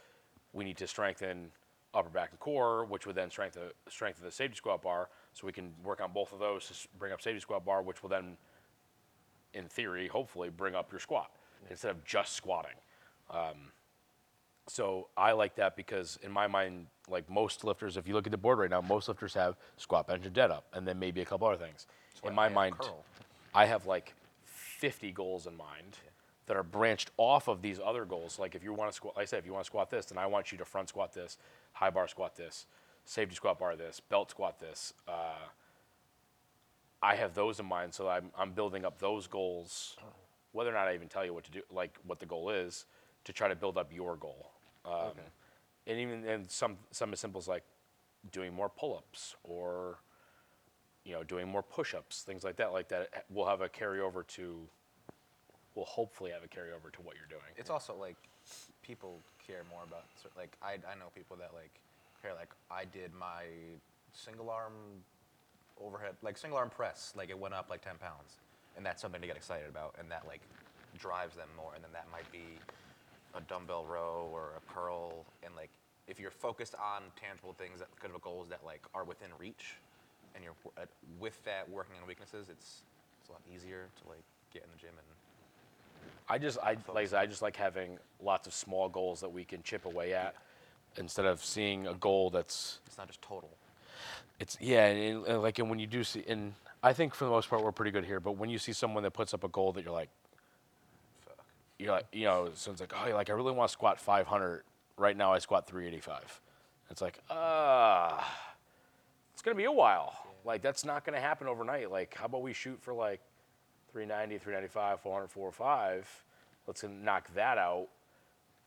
we 0.53 0.65
need 0.65 0.77
to 0.79 0.87
strengthen 0.87 1.51
upper 1.95 2.09
back 2.09 2.31
and 2.31 2.41
core, 2.41 2.85
which 2.85 3.07
would 3.07 3.17
then 3.17 3.31
strengthen 3.31 3.63
strengthen 3.89 4.25
the 4.25 4.31
safety 4.31 4.57
squat 4.57 4.83
bar. 4.83 5.09
So 5.33 5.47
we 5.47 5.53
can 5.53 5.73
work 5.83 6.01
on 6.01 6.13
both 6.13 6.33
of 6.33 6.39
those 6.39 6.67
to 6.69 6.89
bring 6.99 7.13
up 7.13 7.23
safety 7.23 7.41
squat 7.41 7.65
bar, 7.65 7.83
which 7.83 8.03
will 8.03 8.11
then, 8.11 8.37
in 9.53 9.69
theory, 9.69 10.09
hopefully 10.09 10.51
bring 10.51 10.75
up 10.75 10.91
your 10.93 11.01
squat 11.01 11.31
instead 11.71 11.91
of 11.91 12.05
just 12.05 12.35
squatting. 12.35 12.77
Um, 13.31 13.73
so 14.67 15.09
I 15.17 15.33
like 15.33 15.57
that 15.57 15.77
because 15.77 16.19
in 16.23 16.31
my 16.31 16.47
mind, 16.47 16.87
like 17.09 17.29
most 17.29 17.65
lifters, 17.65 17.97
if 17.97 18.09
you 18.09 18.15
look 18.15 18.27
at 18.27 18.31
the 18.31 18.39
board 18.39 18.59
right 18.59 18.71
now, 18.71 18.81
most 18.81 19.09
lifters 19.09 19.35
have 19.35 19.57
squat, 19.77 20.07
bench, 20.07 20.25
and 20.25 20.35
dead 20.35 20.51
up, 20.51 20.65
and 20.73 20.87
then 20.87 20.99
maybe 20.99 21.21
a 21.21 21.25
couple 21.25 21.47
other 21.47 21.63
things. 21.63 21.87
why 22.21 22.31
in 22.31 22.35
my 22.35 22.49
mind, 22.49 22.79
curl. 22.79 23.05
I 23.55 23.67
have 23.67 23.87
like 23.87 24.15
50 24.45 25.13
goals 25.13 25.47
in 25.47 25.57
mind 25.57 25.99
that 26.47 26.57
are 26.57 26.63
branched 26.63 27.11
off 27.17 27.49
of 27.49 27.63
these 27.63 27.81
other 27.83 28.05
goals. 28.05 28.39
Like 28.39 28.55
if 28.55 28.63
you 28.63 28.73
want 28.73 28.91
to 28.91 28.97
squat, 28.97 29.17
like 29.17 29.23
I 29.23 29.27
said, 29.27 29.39
if 29.39 29.47
you 29.47 29.53
want 29.53 29.65
to 29.65 29.69
squat 29.69 29.91
this, 29.91 30.07
then 30.07 30.19
I 30.19 30.27
want 30.27 30.53
you 30.53 30.59
to 30.59 30.65
front 30.65 30.89
squat 30.89 31.15
this, 31.15 31.39
high 31.73 31.91
bar 31.91 32.09
squat 32.09 32.37
this, 32.37 32.67
safety 33.05 33.35
squat 33.35 33.59
bar 33.59 33.77
this, 33.77 34.01
belt 34.01 34.31
squat 34.31 34.59
this. 34.59 34.93
Uh, 35.09 35.49
I 37.03 37.17
have 37.17 37.35
those 37.35 37.61
in 37.61 37.67
mind, 37.67 37.95
so 37.95 38.09
I'm, 38.09 38.31
I'm 38.37 38.53
building 38.53 38.85
up 38.85 38.99
those 38.99 39.27
goals, 39.27 39.97
whether 40.53 40.71
or 40.71 40.75
not 40.75 40.89
I 40.89 40.95
even 40.95 41.09
tell 41.09 41.25
you 41.25 41.35
what 41.35 41.45
to 41.45 41.51
do, 41.51 41.61
like 41.71 41.99
what 42.07 42.19
the 42.19 42.27
goal 42.27 42.51
is, 42.51 42.87
to 43.25 43.33
try 43.33 43.49
to 43.49 43.55
build 43.55 43.79
up 43.79 43.93
your 43.93 44.17
goal. 44.17 44.51
Um, 44.87 45.13
and 45.87 45.99
even 45.99 46.27
and 46.27 46.51
some 46.51 46.77
some 46.91 47.13
as 47.13 47.21
simple 47.21 47.39
as 47.39 47.49
like 47.49 47.65
doing 48.33 48.55
more 48.55 48.69
pull-ups 48.69 49.37
or 49.45 49.99
you 51.05 51.13
know 51.13 51.23
doing 51.23 51.49
more 51.49 51.63
push-ups, 51.63 52.23
things 52.23 52.45
like 52.45 52.57
that. 52.57 52.73
Like 52.73 52.89
that 52.89 53.09
eh, 53.15 53.19
will 53.33 53.47
have 53.47 53.61
a 53.61 53.69
carryover 53.69 54.27
to. 54.29 54.61
Will 55.75 55.85
hopefully 55.85 56.31
have 56.31 56.45
a 56.45 56.47
carryover 56.47 56.93
to 56.93 57.03
what 57.03 57.17
you're 57.17 57.27
doing. 57.29 57.51
It's 57.57 57.69
also 57.69 57.97
like 57.97 58.17
people 58.83 59.19
care 59.45 59.63
more 59.71 59.83
about 59.87 60.05
like 60.37 60.57
I 60.63 60.75
I 60.91 60.95
know 60.95 61.11
people 61.15 61.37
that 61.37 61.51
like 61.55 61.81
care 62.23 62.33
like 62.35 62.51
I 62.71 62.85
did 62.85 63.13
my 63.13 63.45
single 64.13 64.51
arm 64.51 64.73
overhead 65.81 66.15
like 66.23 66.39
single 66.39 66.59
arm 66.59 66.71
press 66.71 67.13
like 67.17 67.31
it 67.31 67.39
went 67.39 67.53
up 67.53 67.69
like 67.69 67.83
10 67.83 67.95
pounds 68.01 68.39
and 68.77 68.87
that's 68.87 69.03
something 69.03 69.21
to 69.21 69.27
get 69.27 69.37
excited 69.37 69.69
about 69.69 69.95
and 69.99 70.11
that 70.11 70.23
like 70.27 70.41
drives 70.97 71.35
them 71.37 71.49
more 71.57 71.73
and 71.75 71.83
then 71.83 71.91
that 71.93 72.07
might 72.13 72.31
be 72.31 72.59
a 73.35 73.41
dumbbell 73.43 73.85
row 73.85 74.29
or 74.33 74.53
a 74.57 74.73
curl 74.73 75.27
and 75.43 75.55
like 75.57 75.71
if 76.07 76.21
you're 76.21 76.31
focused 76.31 76.75
on 76.77 77.03
tangible 77.21 77.53
things 77.53 77.81
that 77.81 77.89
kind 78.01 78.15
of 78.15 78.23
goals 78.23 78.49
that 78.49 78.61
like 78.65 78.83
are 78.95 79.05
within 79.05 79.29
reach 79.39 79.77
and 80.35 80.45
you're 80.45 80.55
at, 80.77 80.89
with 81.19 81.43
that 81.45 81.69
working 81.71 81.95
on 82.01 82.07
weaknesses 82.07 82.49
it's 82.49 82.83
it's 83.21 83.29
a 83.29 83.33
lot 83.33 83.41
easier 83.55 83.89
to 84.03 84.09
like 84.09 84.23
get 84.53 84.63
in 84.63 84.69
the 84.75 84.79
gym 84.79 84.91
and 84.91 85.07
I 86.29 86.39
just 86.39 86.59
I 86.63 86.77
like 86.93 87.05
I 87.05 87.07
said, 87.07 87.21
I 87.21 87.27
just 87.27 87.43
like 87.43 87.57
having 87.57 87.99
lots 88.23 88.47
of 88.47 88.55
small 88.55 88.89
goals 88.89 89.21
that 89.21 89.31
we 89.31 89.45
can 89.45 89.63
chip 89.63 89.85
away 89.85 90.15
at 90.15 90.35
instead 90.97 91.27
of 91.27 91.45
seeing 91.45 91.87
a 91.87 91.95
goal 91.95 92.31
that's 92.31 92.79
it's 92.87 92.97
not 92.97 93.09
just 93.09 93.21
total. 93.21 93.51
It's 94.41 94.57
yeah 94.61 94.87
and, 94.87 95.27
and 95.27 95.43
like 95.43 95.59
and 95.59 95.69
when 95.69 95.79
you 95.79 95.87
do 95.87 96.03
see 96.03 96.25
and 96.27 96.55
I 96.83 96.93
think 96.93 97.15
for 97.15 97.25
the 97.25 97.31
most 97.31 97.49
part 97.49 97.63
we're 97.63 97.73
pretty 97.73 97.91
good 97.91 98.05
here 98.05 98.21
but 98.21 98.33
when 98.33 98.49
you 98.49 98.59
see 98.59 98.73
someone 98.73 99.03
that 99.03 99.13
puts 99.13 99.35
up 99.35 99.45
a 99.45 99.49
goal 99.49 99.73
that 99.73 99.85
you're 99.85 99.93
like 99.93 100.09
fuck. 101.27 101.45
You're 101.79 101.93
like 101.93 102.07
you 102.13 102.25
know 102.25 102.51
someone's 102.55 102.81
like 102.81 102.95
oh 102.95 103.15
like 103.15 103.29
I 103.29 103.33
really 103.35 103.53
want 103.53 103.69
to 103.69 103.73
squat 103.73 104.01
500 104.01 104.63
right 104.97 105.17
now 105.17 105.33
I 105.33 105.39
squat 105.41 105.67
385 105.67 106.41
it's 106.91 107.03
like 107.03 107.19
ah 107.31 108.27
it's 109.33 109.43
gonna 109.43 109.57
be 109.57 109.65
a 109.65 109.73
while 109.73 110.24
like 110.45 110.63
that's 110.63 110.85
not 110.85 111.05
gonna 111.05 111.21
happen 111.21 111.47
overnight. 111.47 111.91
Like 111.91 112.15
how 112.15 112.27
about 112.27 112.43
we 112.43 112.53
shoot 112.53 112.81
for 112.83 112.93
like 112.93 113.21
390 113.93 114.39
395 114.39 115.01
400 115.01 115.29
405 115.29 116.25
let's 116.67 116.83
knock 116.83 117.29
that 117.35 117.59
out 117.59 117.89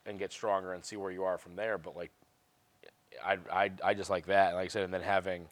and 0.05 0.19
get 0.19 0.31
stronger 0.31 0.73
and 0.73 0.83
see 0.85 0.95
where 0.95 1.11
you 1.11 1.23
are 1.23 1.37
from 1.37 1.55
there. 1.55 1.77
But 1.77 1.95
like 1.95 2.11
I, 3.23 3.37
I, 3.51 3.71
I 3.83 3.93
just 3.93 4.09
like 4.09 4.27
that 4.27 4.53
like 4.55 4.65
I 4.65 4.67
said 4.67 4.83
and 4.83 4.93
then 4.93 5.01
having 5.01 5.47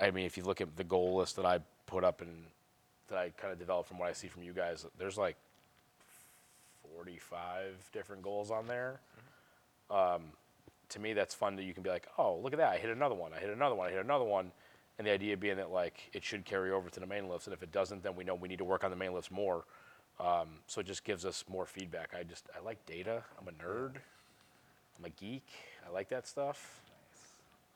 I 0.00 0.10
mean 0.10 0.26
if 0.26 0.36
you 0.36 0.44
look 0.44 0.60
at 0.60 0.76
the 0.76 0.84
goal 0.84 1.16
list 1.16 1.36
that 1.36 1.46
I 1.46 1.60
put 1.86 2.04
up 2.04 2.20
and 2.20 2.44
that 3.08 3.18
I 3.18 3.30
kind 3.30 3.52
of 3.52 3.58
developed 3.58 3.88
from 3.88 3.98
what 3.98 4.08
I 4.08 4.12
see 4.12 4.28
from 4.28 4.42
you 4.42 4.52
guys 4.52 4.86
there's 4.98 5.18
like 5.18 5.36
45 6.96 7.90
different 7.92 8.22
goals 8.22 8.50
on 8.50 8.66
there. 8.66 9.00
Um, 9.90 10.22
to 10.90 11.00
me, 11.00 11.12
that's 11.12 11.34
fun 11.34 11.56
that 11.56 11.64
you 11.64 11.74
can 11.74 11.82
be 11.82 11.90
like, 11.90 12.06
oh, 12.18 12.38
look 12.42 12.52
at 12.52 12.58
that. 12.58 12.72
I 12.72 12.78
hit 12.78 12.90
another 12.90 13.14
one. 13.14 13.32
I 13.32 13.40
hit 13.40 13.50
another 13.50 13.74
one. 13.74 13.88
I 13.88 13.92
hit 13.92 14.04
another 14.04 14.24
one. 14.24 14.52
And 14.98 15.06
the 15.06 15.10
idea 15.10 15.36
being 15.36 15.56
that 15.56 15.70
like 15.70 16.10
it 16.12 16.22
should 16.22 16.44
carry 16.44 16.70
over 16.70 16.88
to 16.88 17.00
the 17.00 17.06
main 17.06 17.28
lifts. 17.28 17.46
And 17.46 17.54
if 17.54 17.62
it 17.62 17.72
doesn't, 17.72 18.02
then 18.02 18.14
we 18.14 18.24
know 18.24 18.34
we 18.34 18.48
need 18.48 18.58
to 18.58 18.64
work 18.64 18.84
on 18.84 18.90
the 18.90 18.96
main 18.96 19.12
lifts 19.12 19.30
more. 19.30 19.64
Um, 20.20 20.48
so 20.66 20.80
it 20.80 20.86
just 20.86 21.04
gives 21.04 21.24
us 21.24 21.44
more 21.48 21.66
feedback. 21.66 22.14
I 22.18 22.22
just, 22.22 22.48
I 22.56 22.64
like 22.64 22.84
data. 22.86 23.24
I'm 23.40 23.48
a 23.48 23.52
nerd. 23.52 23.96
I'm 24.98 25.04
a 25.04 25.10
geek. 25.10 25.46
I 25.86 25.92
like 25.92 26.08
that 26.10 26.26
stuff. 26.26 26.80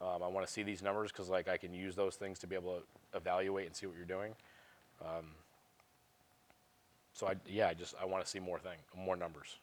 Um, 0.01 0.23
I 0.23 0.29
want 0.29 0.47
to 0.47 0.53
see 0.53 0.62
these 0.62 0.81
numbers 0.81 1.11
because 1.11 1.29
like 1.29 1.49
I 1.49 1.57
can 1.57 1.75
use 1.75 1.97
those 1.97 2.14
things 2.14 2.38
to 2.40 2.47
be 2.47 2.55
able 2.55 2.79
to 2.79 3.16
evaluate 3.16 3.66
and 3.66 3.75
see 3.75 3.87
what 3.87 3.97
you're 3.97 4.05
doing. 4.05 4.35
Um, 5.03 5.27
so 7.12 7.27
I, 7.27 7.35
yeah, 7.49 7.68
I 7.68 7.75
just 7.75 7.97
I 8.01 8.05
want 8.05 8.25
to 8.25 8.31
see 8.31 8.38
more 8.38 8.61
thing, 8.61 8.79
more 8.97 9.16
numbers. 9.16 9.57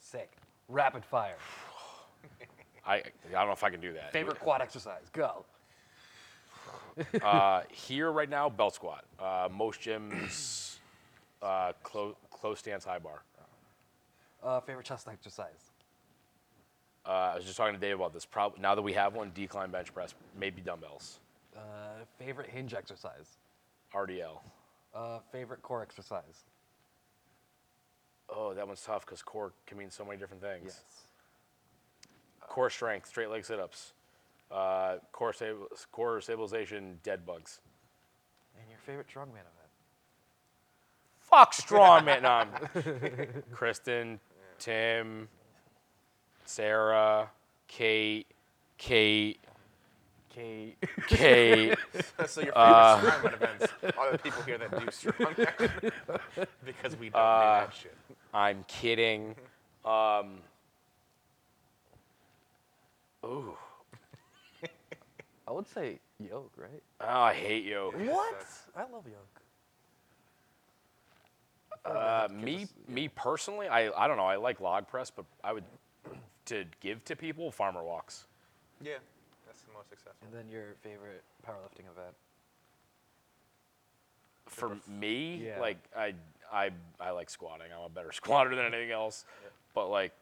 Sick. 0.00 0.32
Rapid 0.72 1.04
fire. 1.04 1.36
I 2.86 2.94
I 2.96 3.02
don't 3.30 3.46
know 3.46 3.52
if 3.52 3.62
I 3.62 3.70
can 3.70 3.80
do 3.80 3.92
that. 3.92 4.12
Favorite 4.12 4.40
quad 4.40 4.62
exercise. 4.62 5.08
Go. 5.12 5.44
Uh, 7.22 7.62
here 7.70 8.10
right 8.10 8.28
now, 8.28 8.48
belt 8.48 8.74
squat. 8.74 9.04
Uh, 9.18 9.48
most 9.50 9.80
gyms, 9.80 10.76
uh, 11.42 11.72
close 11.82 12.14
close 12.30 12.58
stance 12.58 12.84
high 12.84 12.98
bar. 12.98 13.22
Uh, 14.42 14.60
favorite 14.60 14.84
chest 14.86 15.06
exercise. 15.08 15.70
Uh, 17.06 17.10
I 17.10 17.34
was 17.36 17.44
just 17.44 17.56
talking 17.56 17.74
to 17.74 17.80
Dave 17.80 17.96
about 17.96 18.12
this. 18.12 18.24
Prob- 18.24 18.58
now 18.58 18.74
that 18.74 18.82
we 18.82 18.92
have 18.94 19.14
one, 19.14 19.30
decline 19.34 19.70
bench 19.70 19.92
press, 19.92 20.14
maybe 20.38 20.60
dumbbells, 20.62 21.18
Uh, 21.56 21.60
favorite 22.18 22.48
hinge 22.48 22.74
exercise. 22.74 23.36
RDL. 23.94 24.40
Uh, 24.94 25.18
favorite 25.30 25.62
core 25.62 25.82
exercise. 25.82 26.44
Oh, 28.34 28.54
that 28.54 28.66
one's 28.66 28.82
tough 28.82 29.04
because 29.04 29.22
core 29.22 29.52
can 29.66 29.76
mean 29.78 29.90
so 29.90 30.04
many 30.04 30.16
different 30.18 30.42
things. 30.42 30.64
Yes. 30.66 30.82
Core 32.40 32.70
strength, 32.70 33.08
straight 33.08 33.30
leg 33.30 33.44
sit-ups, 33.44 33.92
uh, 34.50 34.96
core, 35.12 35.34
core 35.90 36.20
stabilization, 36.20 36.98
dead 37.02 37.24
bugs. 37.26 37.60
And 38.58 38.68
your 38.70 38.78
favorite 38.78 39.06
strongman 39.08 39.40
event. 39.40 39.70
Fuck 41.20 41.52
strongman. 41.54 42.22
no, 42.22 42.28
I'm- 42.28 43.42
Kristen, 43.52 44.20
Tim, 44.58 45.28
Sarah, 46.44 47.30
Kate, 47.68 48.26
Kate, 48.78 49.38
Kate. 50.30 50.76
Kate. 51.08 51.78
so 52.26 52.40
your 52.42 52.52
favorite 52.52 52.56
Uh, 52.56 53.00
strongman 53.00 53.34
events 53.34 53.66
are 53.98 54.12
the 54.12 54.18
people 54.18 54.42
here 54.42 54.58
that 54.58 54.70
do 54.70 54.86
strongman 54.86 55.92
because 56.64 56.96
we 56.98 57.08
don't 57.10 57.20
Uh, 57.22 57.60
do 57.60 57.66
that 57.66 57.74
shit. 57.74 57.96
I'm 58.32 58.64
kidding. 58.68 59.34
Um, 59.84 60.38
ooh, 63.24 63.56
I 65.48 65.50
would 65.50 65.66
say 65.66 65.98
yoke, 66.20 66.52
right? 66.56 66.80
oh, 67.00 67.20
I 67.22 67.34
hate 67.34 67.64
you. 67.64 67.92
What? 67.96 68.46
I 68.76 68.82
love 68.82 69.04
yoke. 69.08 69.40
Uh, 71.84 72.28
me, 72.30 72.68
me 72.86 73.08
personally, 73.08 73.66
I, 73.66 73.90
I 73.90 74.06
don't 74.06 74.16
know. 74.18 74.26
I 74.26 74.36
like 74.36 74.60
log 74.60 74.86
press, 74.86 75.10
but 75.10 75.24
I 75.42 75.52
would 75.52 75.64
to 76.44 76.64
give 76.78 77.04
to 77.06 77.16
people 77.16 77.50
farmer 77.50 77.82
walks. 77.82 78.26
Yeah, 78.80 78.92
that's 79.44 79.62
the 79.62 79.72
most 79.72 79.88
successful. 79.90 80.14
And 80.24 80.32
then 80.32 80.48
your 80.48 80.74
favorite 80.80 81.24
powerlifting 81.44 81.90
event. 81.90 82.14
For 84.46 84.78
me, 84.88 85.42
Yeah. 85.46 85.58
like 85.60 85.78
I, 85.96 86.14
I, 86.52 86.70
I 87.00 87.10
like 87.10 87.30
squatting. 87.30 87.66
I'm 87.76 87.84
a 87.86 87.88
better 87.88 88.12
squatter 88.20 88.54
than 88.54 88.66
anything 88.66 88.90
else. 88.90 89.24
But 89.74 89.88
like, 89.88 90.12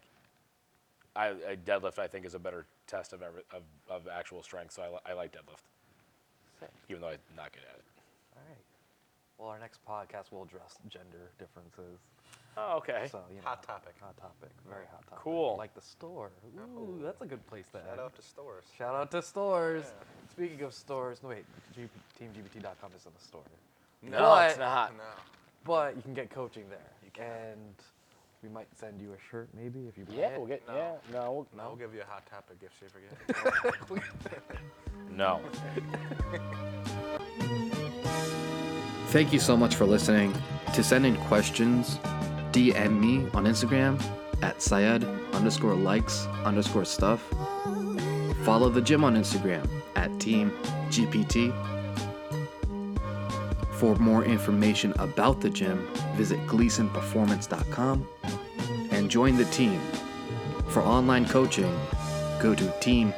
I, 1.17 1.29
I 1.29 1.57
deadlift 1.65 1.99
I 1.99 2.07
think 2.07 2.25
is 2.25 2.35
a 2.35 2.39
better 2.39 2.67
test 2.87 3.13
of 3.13 3.23
every, 3.23 3.43
of, 3.53 3.63
of 3.89 4.07
actual 4.09 4.43
strength. 4.43 4.73
So 4.75 4.83
I, 4.83 4.89
li- 4.89 5.01
I 5.07 5.13
like 5.15 5.33
deadlift, 5.33 5.65
Sick. 6.61 6.71
even 6.89 7.01
though 7.03 7.09
I'm 7.09 7.19
not 7.37 7.53
good 7.53 7.63
at 7.69 7.77
it. 7.79 7.85
All 8.37 8.43
right. 8.49 8.59
Well, 9.39 9.49
our 9.49 9.59
next 9.59 9.81
podcast 9.85 10.31
will 10.33 10.45
address 10.45 10.77
gender 10.89 11.31
differences. 11.39 11.99
Oh, 12.57 12.77
okay. 12.79 13.09
So, 13.11 13.21
you 13.31 13.37
know, 13.37 13.43
Hot 13.49 13.63
topic. 13.63 13.95
Hot 14.01 14.17
topic. 14.17 14.51
Very 14.69 14.85
hot 14.91 15.03
topic. 15.07 15.19
Cool. 15.25 15.57
Like 15.57 15.75
the 15.75 15.81
store. 15.81 16.31
Ooh, 16.59 17.01
that's 17.03 17.21
a 17.23 17.27
good 17.27 17.45
place 17.47 17.67
to 17.73 17.79
Shout 17.79 17.89
end. 17.93 18.01
out 18.01 18.15
to 18.17 18.23
stores. 18.23 18.65
Shout 18.77 18.95
out 18.95 19.11
to 19.13 19.23
stores. 19.23 19.85
Speaking 20.33 20.61
of 20.63 20.75
stores, 20.75 21.19
no 21.23 21.31
wait, 21.31 21.45
G- 21.75 21.89
teamgpt.com 22.21 22.91
isn't 22.97 23.13
a 23.17 23.25
store. 23.25 23.43
no, 24.03 24.19
But- 24.19 24.51
it's 24.51 24.59
not. 24.59 24.93
No. 24.97 25.03
But 25.65 25.97
you 25.97 26.03
can 26.03 26.15
get 26.15 26.31
coaching 26.31 26.65
there. 26.71 26.79
You 27.05 27.11
can. 27.13 27.25
And 27.53 27.75
we 28.43 28.49
might 28.49 28.69
send 28.79 29.01
you 29.01 29.13
a 29.13 29.19
shirt 29.31 29.49
maybe 29.55 29.81
if 29.89 29.99
you 29.99 30.05
buy 30.05 30.15
Yeah, 30.15 30.29
it. 30.29 30.39
we'll 30.39 30.47
get. 30.49 30.67
No. 30.67 30.75
Yeah, 30.77 30.93
no, 31.13 31.33
we'll, 31.33 31.47
No, 31.57 31.69
we'll 31.69 31.77
give 31.77 31.95
you 31.95 32.01
a 32.01 32.05
hot 32.05 32.25
topic 32.27 32.59
gift 32.61 32.75
certificate. 32.81 34.03
no. 35.11 35.41
Thank 39.09 39.33
you 39.33 39.41
so 39.41 39.57
much 39.57 39.75
for 39.75 39.85
listening. 39.87 40.33
To 40.75 40.83
send 40.85 41.05
in 41.05 41.17
questions, 41.27 41.99
DM 42.53 42.99
me 43.01 43.27
on 43.35 43.45
Instagram 43.45 44.01
at 44.43 44.63
Syed 44.63 45.05
underscore 45.35 45.75
likes 45.75 46.27
underscore 46.45 46.85
stuff. 46.85 47.23
Follow 48.45 48.69
the 48.71 48.81
gym 48.81 49.05
on 49.05 49.17
Instagram 49.17 49.69
at 49.97 50.19
Team 50.21 50.51
GPT. 50.89 51.53
For 53.81 53.97
more 53.97 54.25
information 54.27 54.93
about 54.99 55.41
the 55.41 55.49
gym, 55.49 55.89
visit 56.15 56.39
gleasonperformance.com 56.47 58.07
and 58.91 59.11
join 59.11 59.39
the 59.39 59.47
team. 59.47 59.81
For 60.69 60.83
online 60.83 61.25
coaching, 61.27 61.75
go 62.43 62.55
to 62.55 62.65
teamgpt.com. 62.65 63.17